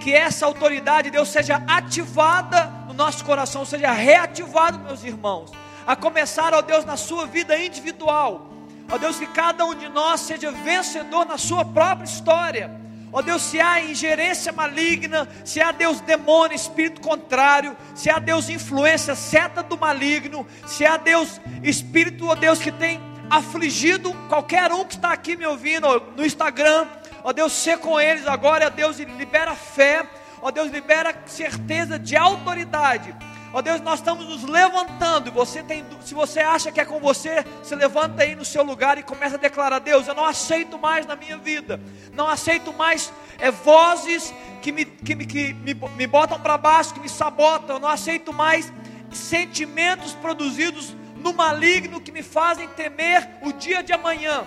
que 0.00 0.12
essa 0.12 0.46
autoridade, 0.46 1.10
Deus, 1.10 1.30
seja 1.30 1.64
ativada 1.66 2.66
no 2.86 2.94
nosso 2.94 3.24
coração, 3.24 3.64
seja 3.64 3.90
reativada, 3.90 4.78
meus 4.78 5.02
irmãos, 5.02 5.50
a 5.84 5.96
começar, 5.96 6.54
ó 6.54 6.62
Deus, 6.62 6.84
na 6.84 6.96
sua 6.96 7.26
vida 7.26 7.58
individual. 7.58 8.55
Ó 8.90 8.98
Deus, 8.98 9.18
que 9.18 9.26
cada 9.26 9.64
um 9.64 9.74
de 9.74 9.88
nós 9.88 10.20
seja 10.20 10.50
vencedor 10.50 11.26
na 11.26 11.36
sua 11.36 11.64
própria 11.64 12.04
história. 12.04 12.70
Ó 13.12 13.22
Deus, 13.22 13.42
se 13.42 13.60
há 13.60 13.80
ingerência 13.80 14.52
maligna, 14.52 15.28
se 15.44 15.60
há 15.60 15.72
Deus 15.72 16.00
demônio, 16.00 16.54
espírito 16.54 17.00
contrário, 17.00 17.76
se 17.94 18.10
há 18.10 18.18
Deus 18.18 18.48
influência, 18.48 19.14
seta 19.14 19.62
do 19.62 19.78
maligno, 19.78 20.46
se 20.66 20.84
há 20.84 20.96
Deus 20.96 21.40
espírito, 21.62 22.26
ó 22.26 22.34
Deus, 22.34 22.58
que 22.58 22.70
tem 22.70 23.00
afligido 23.30 24.12
qualquer 24.28 24.70
um 24.72 24.84
que 24.84 24.94
está 24.94 25.12
aqui 25.12 25.36
me 25.36 25.46
ouvindo 25.46 25.88
no 26.16 26.24
Instagram, 26.24 26.86
ó 27.24 27.32
Deus, 27.32 27.52
ser 27.52 27.78
com 27.78 27.98
eles 27.98 28.26
agora, 28.26 28.66
ó 28.66 28.70
Deus, 28.70 28.98
libera 28.98 29.54
fé, 29.54 30.06
ó 30.42 30.50
Deus, 30.50 30.70
libera 30.70 31.14
certeza 31.26 31.98
de 31.98 32.16
autoridade. 32.16 33.14
Ó 33.56 33.62
Deus, 33.62 33.80
nós 33.80 34.00
estamos 34.00 34.28
nos 34.28 34.42
levantando. 34.42 35.32
Você 35.32 35.62
tem, 35.62 35.82
se 36.02 36.12
você 36.12 36.40
acha 36.40 36.70
que 36.70 36.78
é 36.78 36.84
com 36.84 37.00
você, 37.00 37.42
se 37.62 37.74
levanta 37.74 38.22
aí 38.22 38.36
no 38.36 38.44
seu 38.44 38.62
lugar 38.62 38.98
e 38.98 39.02
começa 39.02 39.36
a 39.36 39.38
declarar: 39.38 39.78
Deus, 39.78 40.06
eu 40.06 40.14
não 40.14 40.26
aceito 40.26 40.78
mais 40.78 41.06
na 41.06 41.16
minha 41.16 41.38
vida, 41.38 41.80
não 42.12 42.28
aceito 42.28 42.70
mais 42.74 43.10
é, 43.38 43.50
vozes 43.50 44.34
que 44.60 44.70
me, 44.70 44.84
que, 44.84 45.14
me, 45.14 45.24
que 45.24 45.54
me, 45.54 45.72
me 45.72 46.06
botam 46.06 46.38
para 46.38 46.58
baixo, 46.58 46.92
que 46.92 47.00
me 47.00 47.08
sabotam. 47.08 47.76
Eu 47.76 47.80
não 47.80 47.88
aceito 47.88 48.30
mais 48.30 48.70
sentimentos 49.10 50.12
produzidos 50.12 50.94
no 51.16 51.32
maligno 51.32 51.98
que 51.98 52.12
me 52.12 52.22
fazem 52.22 52.68
temer 52.68 53.26
o 53.40 53.54
dia 53.54 53.82
de 53.82 53.90
amanhã. 53.90 54.46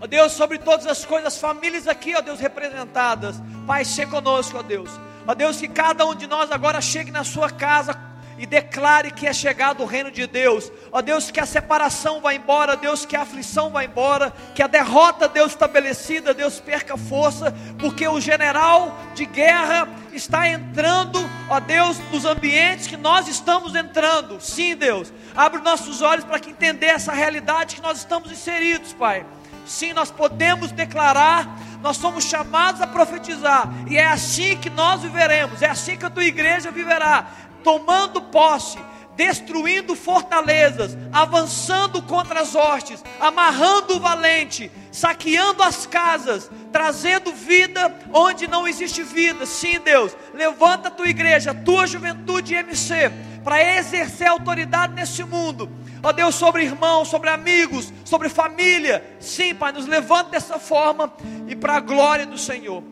Ó 0.00 0.06
Deus, 0.06 0.30
sobre 0.34 0.58
todas 0.58 0.86
as 0.86 1.04
coisas, 1.04 1.36
famílias 1.36 1.88
aqui, 1.88 2.14
ó 2.14 2.20
Deus, 2.20 2.38
representadas. 2.38 3.42
Pai, 3.66 3.84
se 3.84 4.06
conosco, 4.06 4.58
ó 4.58 4.62
Deus. 4.62 5.00
Ó 5.26 5.34
Deus, 5.34 5.58
que 5.58 5.68
cada 5.68 6.06
um 6.06 6.14
de 6.14 6.26
nós 6.26 6.50
agora 6.50 6.80
chegue 6.80 7.10
na 7.10 7.24
sua 7.24 7.50
casa 7.50 8.14
e 8.36 8.46
declare 8.46 9.10
que 9.10 9.26
é 9.26 9.32
chegado 9.32 9.82
o 9.82 9.86
reino 9.86 10.10
de 10.10 10.26
Deus. 10.26 10.70
Ó 10.90 11.00
Deus, 11.00 11.30
que 11.30 11.40
a 11.40 11.46
separação 11.46 12.20
vá 12.20 12.34
embora, 12.34 12.76
Deus, 12.76 13.06
que 13.06 13.16
a 13.16 13.22
aflição 13.22 13.70
vá 13.70 13.84
embora, 13.84 14.32
que 14.54 14.62
a 14.62 14.66
derrota, 14.66 15.28
Deus, 15.28 15.52
estabelecida, 15.52 16.34
Deus, 16.34 16.60
perca 16.60 16.96
força, 16.96 17.54
porque 17.78 18.06
o 18.06 18.20
general 18.20 18.96
de 19.14 19.24
guerra 19.24 19.88
está 20.12 20.48
entrando, 20.48 21.18
ó 21.48 21.60
Deus, 21.60 21.98
nos 22.10 22.24
ambientes 22.24 22.86
que 22.86 22.96
nós 22.96 23.28
estamos 23.28 23.74
entrando. 23.74 24.40
Sim, 24.40 24.76
Deus, 24.76 25.12
abre 25.34 25.60
nossos 25.60 26.02
olhos 26.02 26.24
para 26.24 26.40
que 26.40 26.50
entender 26.50 26.86
essa 26.86 27.12
realidade 27.12 27.76
que 27.76 27.82
nós 27.82 27.98
estamos 27.98 28.30
inseridos, 28.30 28.92
Pai. 28.92 29.24
Sim, 29.66 29.92
nós 29.92 30.10
podemos 30.10 30.70
declarar, 30.72 31.58
nós 31.80 31.96
somos 31.96 32.24
chamados 32.24 32.80
a 32.80 32.86
profetizar, 32.86 33.68
e 33.88 33.96
é 33.96 34.06
assim 34.06 34.56
que 34.56 34.70
nós 34.70 35.02
viveremos, 35.02 35.62
é 35.62 35.68
assim 35.68 35.96
que 35.96 36.06
a 36.06 36.10
tua 36.10 36.24
igreja 36.24 36.70
viverá, 36.70 37.26
tomando 37.62 38.20
posse, 38.20 38.78
destruindo 39.16 39.94
fortalezas, 39.94 40.96
avançando 41.12 42.02
contra 42.02 42.40
as 42.40 42.54
hostes, 42.54 43.02
amarrando 43.20 43.96
o 43.96 44.00
valente, 44.00 44.70
saqueando 44.90 45.62
as 45.62 45.86
casas, 45.86 46.50
trazendo 46.72 47.32
vida 47.32 47.94
onde 48.12 48.48
não 48.48 48.66
existe 48.66 49.02
vida. 49.02 49.46
Sim, 49.46 49.80
Deus, 49.80 50.16
levanta 50.32 50.88
a 50.88 50.90
tua 50.90 51.08
igreja, 51.08 51.52
a 51.52 51.54
tua 51.54 51.86
juventude 51.86 52.54
MC, 52.54 53.10
para 53.44 53.76
exercer 53.76 54.26
autoridade 54.26 54.94
nesse 54.94 55.22
mundo 55.22 55.70
ó 56.04 56.12
Deus, 56.12 56.34
sobre 56.34 56.64
irmãos, 56.64 57.08
sobre 57.08 57.30
amigos, 57.30 57.90
sobre 58.04 58.28
família. 58.28 59.02
Sim, 59.18 59.54
Pai, 59.54 59.72
nos 59.72 59.86
levanta 59.86 60.30
dessa 60.32 60.58
forma 60.58 61.10
e 61.48 61.56
para 61.56 61.76
a 61.76 61.80
glória 61.80 62.26
do 62.26 62.36
Senhor. 62.36 62.84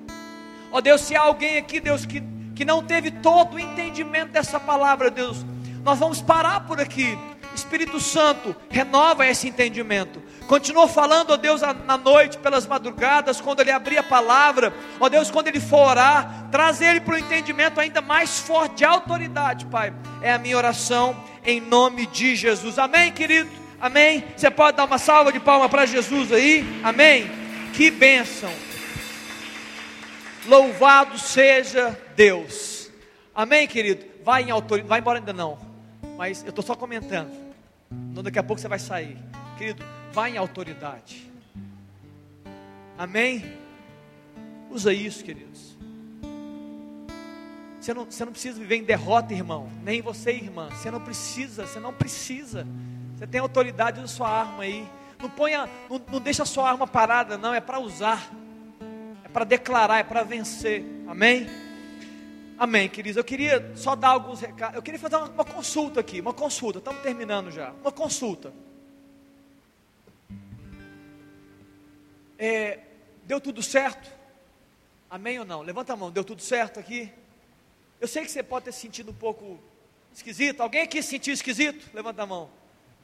Ó 0.72 0.80
Deus, 0.80 1.02
se 1.02 1.14
há 1.14 1.20
alguém 1.20 1.58
aqui, 1.58 1.78
Deus, 1.78 2.06
que, 2.06 2.22
que 2.54 2.64
não 2.64 2.82
teve 2.82 3.10
todo 3.10 3.54
o 3.54 3.60
entendimento 3.60 4.32
dessa 4.32 4.58
palavra, 4.58 5.10
Deus, 5.10 5.44
nós 5.84 5.98
vamos 5.98 6.22
parar 6.22 6.60
por 6.60 6.80
aqui. 6.80 7.16
Espírito 7.54 8.00
Santo, 8.00 8.54
renova 8.68 9.26
esse 9.26 9.48
entendimento. 9.48 10.22
Continua 10.46 10.88
falando, 10.88 11.30
ó 11.30 11.36
Deus, 11.36 11.60
na 11.60 11.96
noite, 11.96 12.38
pelas 12.38 12.66
madrugadas, 12.66 13.40
quando 13.40 13.60
ele 13.60 13.70
abrir 13.70 13.98
a 13.98 14.02
palavra, 14.02 14.72
ó 15.00 15.08
Deus, 15.08 15.30
quando 15.30 15.48
ele 15.48 15.60
for 15.60 15.88
orar, 15.88 16.48
traz 16.50 16.80
ele 16.80 17.00
para 17.00 17.14
o 17.14 17.18
entendimento 17.18 17.80
ainda 17.80 18.00
mais 18.00 18.38
forte 18.38 18.76
de 18.76 18.84
autoridade, 18.84 19.66
Pai. 19.66 19.92
É 20.20 20.32
a 20.32 20.38
minha 20.38 20.56
oração 20.56 21.16
em 21.44 21.60
nome 21.60 22.06
de 22.06 22.36
Jesus. 22.36 22.78
Amém, 22.78 23.12
querido? 23.12 23.50
Amém? 23.80 24.24
Você 24.36 24.50
pode 24.50 24.76
dar 24.76 24.84
uma 24.84 24.98
salva 24.98 25.32
de 25.32 25.40
palma 25.40 25.68
para 25.68 25.86
Jesus 25.86 26.32
aí? 26.32 26.64
Amém? 26.84 27.30
Que 27.72 27.90
bênção. 27.90 28.52
Louvado 30.46 31.18
seja 31.18 31.98
Deus. 32.14 32.90
Amém, 33.34 33.66
querido? 33.66 34.04
Vai 34.24 34.42
em 34.42 34.50
autoridade, 34.50 34.88
vai 34.88 35.00
embora 35.00 35.18
ainda 35.18 35.32
não. 35.32 35.58
Mas 36.16 36.42
eu 36.42 36.50
estou 36.50 36.64
só 36.64 36.74
comentando. 36.74 37.41
Não 38.14 38.22
daqui 38.22 38.38
a 38.38 38.42
pouco 38.42 38.60
você 38.60 38.68
vai 38.68 38.78
sair. 38.78 39.16
Querido, 39.56 39.84
vai 40.12 40.32
em 40.32 40.36
autoridade. 40.36 41.30
Amém? 42.98 43.44
Usa 44.70 44.92
isso, 44.92 45.24
queridos. 45.24 45.76
Você 47.80 47.92
não, 47.92 48.04
você 48.04 48.24
não 48.24 48.32
precisa 48.32 48.60
viver 48.60 48.76
em 48.76 48.84
derrota, 48.84 49.34
irmão. 49.34 49.68
Nem 49.82 50.00
você, 50.00 50.30
irmã. 50.30 50.68
Você 50.70 50.90
não 50.90 51.00
precisa, 51.00 51.66
você 51.66 51.80
não 51.80 51.92
precisa. 51.92 52.66
Você 53.16 53.26
tem 53.26 53.40
autoridade 53.40 54.00
na 54.00 54.06
sua 54.06 54.28
arma 54.28 54.62
aí. 54.62 54.88
Não 55.20 55.28
ponha, 55.28 55.68
não, 55.90 56.00
não 56.10 56.20
deixa 56.20 56.44
a 56.44 56.46
sua 56.46 56.70
arma 56.70 56.86
parada, 56.86 57.36
não. 57.36 57.52
É 57.52 57.60
para 57.60 57.80
usar. 57.80 58.30
É 59.24 59.28
para 59.28 59.44
declarar, 59.44 59.98
é 59.98 60.04
para 60.04 60.22
vencer. 60.22 60.84
Amém? 61.08 61.48
Amém, 62.62 62.88
queridos. 62.88 63.16
Eu 63.16 63.24
queria 63.24 63.74
só 63.74 63.96
dar 63.96 64.10
alguns 64.10 64.40
recados. 64.40 64.76
Eu 64.76 64.82
queria 64.82 65.00
fazer 65.00 65.16
uma, 65.16 65.28
uma 65.28 65.44
consulta 65.44 65.98
aqui, 65.98 66.20
uma 66.20 66.32
consulta. 66.32 66.78
Estamos 66.78 67.02
terminando 67.02 67.50
já. 67.50 67.72
Uma 67.72 67.90
consulta. 67.90 68.52
É, 72.38 72.78
deu 73.24 73.40
tudo 73.40 73.64
certo? 73.64 74.08
Amém 75.10 75.40
ou 75.40 75.44
não? 75.44 75.60
Levanta 75.60 75.92
a 75.92 75.96
mão. 75.96 76.12
Deu 76.12 76.22
tudo 76.22 76.40
certo 76.40 76.78
aqui? 76.78 77.12
Eu 78.00 78.06
sei 78.06 78.22
que 78.22 78.30
você 78.30 78.44
pode 78.44 78.66
ter 78.66 78.72
sentido 78.72 79.10
um 79.10 79.14
pouco 79.14 79.58
esquisito. 80.14 80.60
Alguém 80.60 80.82
aqui 80.82 81.02
se 81.02 81.08
sentiu 81.08 81.34
esquisito? 81.34 81.90
Levanta 81.92 82.22
a 82.22 82.26
mão. 82.26 82.48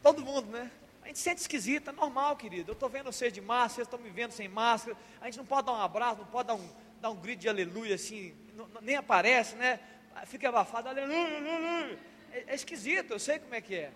Todo 0.05 0.25
mundo, 0.25 0.53
né? 0.53 0.71
A 1.03 1.09
gente 1.09 1.19
sente 1.19 1.41
esquisito, 1.41 1.91
é 1.91 1.93
normal, 1.93 2.37
querido. 2.37 2.71
Eu 2.71 2.75
estou 2.75 2.89
vendo 2.89 3.07
vocês 3.07 3.33
de 3.33 3.41
máscara, 3.41 3.71
vocês 3.71 3.87
estão 3.89 3.99
me 3.99 4.11
vendo 4.11 4.31
sem 4.31 4.47
máscara. 4.47 4.97
A 5.21 5.25
gente 5.25 5.39
não 5.39 5.45
pode 5.45 5.67
dar 5.67 5.73
um 5.73 5.83
abraço, 5.83 6.19
não 6.19 6.27
pode 6.27 6.47
dar 6.47 6.55
um, 6.55 6.69
dar 7.01 7.11
um 7.11 7.17
grito 7.17 7.41
de 7.41 7.49
aleluia 7.49 7.97
assim, 7.97 8.33
nem 8.83 8.97
aparece, 8.97 9.57
né? 9.57 9.81
Fica 10.27 10.49
abafado, 10.49 10.89
aleluia, 10.89 11.37
aleluia. 11.37 11.99
É, 12.33 12.45
é, 12.49 12.55
esquisito, 12.55 13.13
eu 13.13 13.19
sei 13.19 13.39
como 13.39 13.55
é 13.55 13.61
que 13.61 13.75
é. 13.75 13.91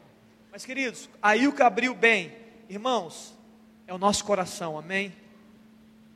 Mas 0.51 0.65
queridos, 0.65 1.09
aí 1.21 1.49
o 1.49 1.53
que 1.53 1.63
abriu 1.63 1.95
bem, 1.95 2.37
irmãos, 2.69 3.37
é 3.87 3.95
o 3.95 3.99
nosso 3.99 4.25
coração, 4.25 4.79
amém? 4.79 5.15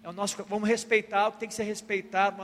É 0.03 0.09
o 0.09 0.13
nosso, 0.13 0.43
vamos 0.45 0.69
respeitar 0.69 1.29
o 1.29 1.33
que 1.33 1.39
tem 1.39 1.49
que 1.49 1.55
ser 1.55 1.65
respeitado, 1.65 2.37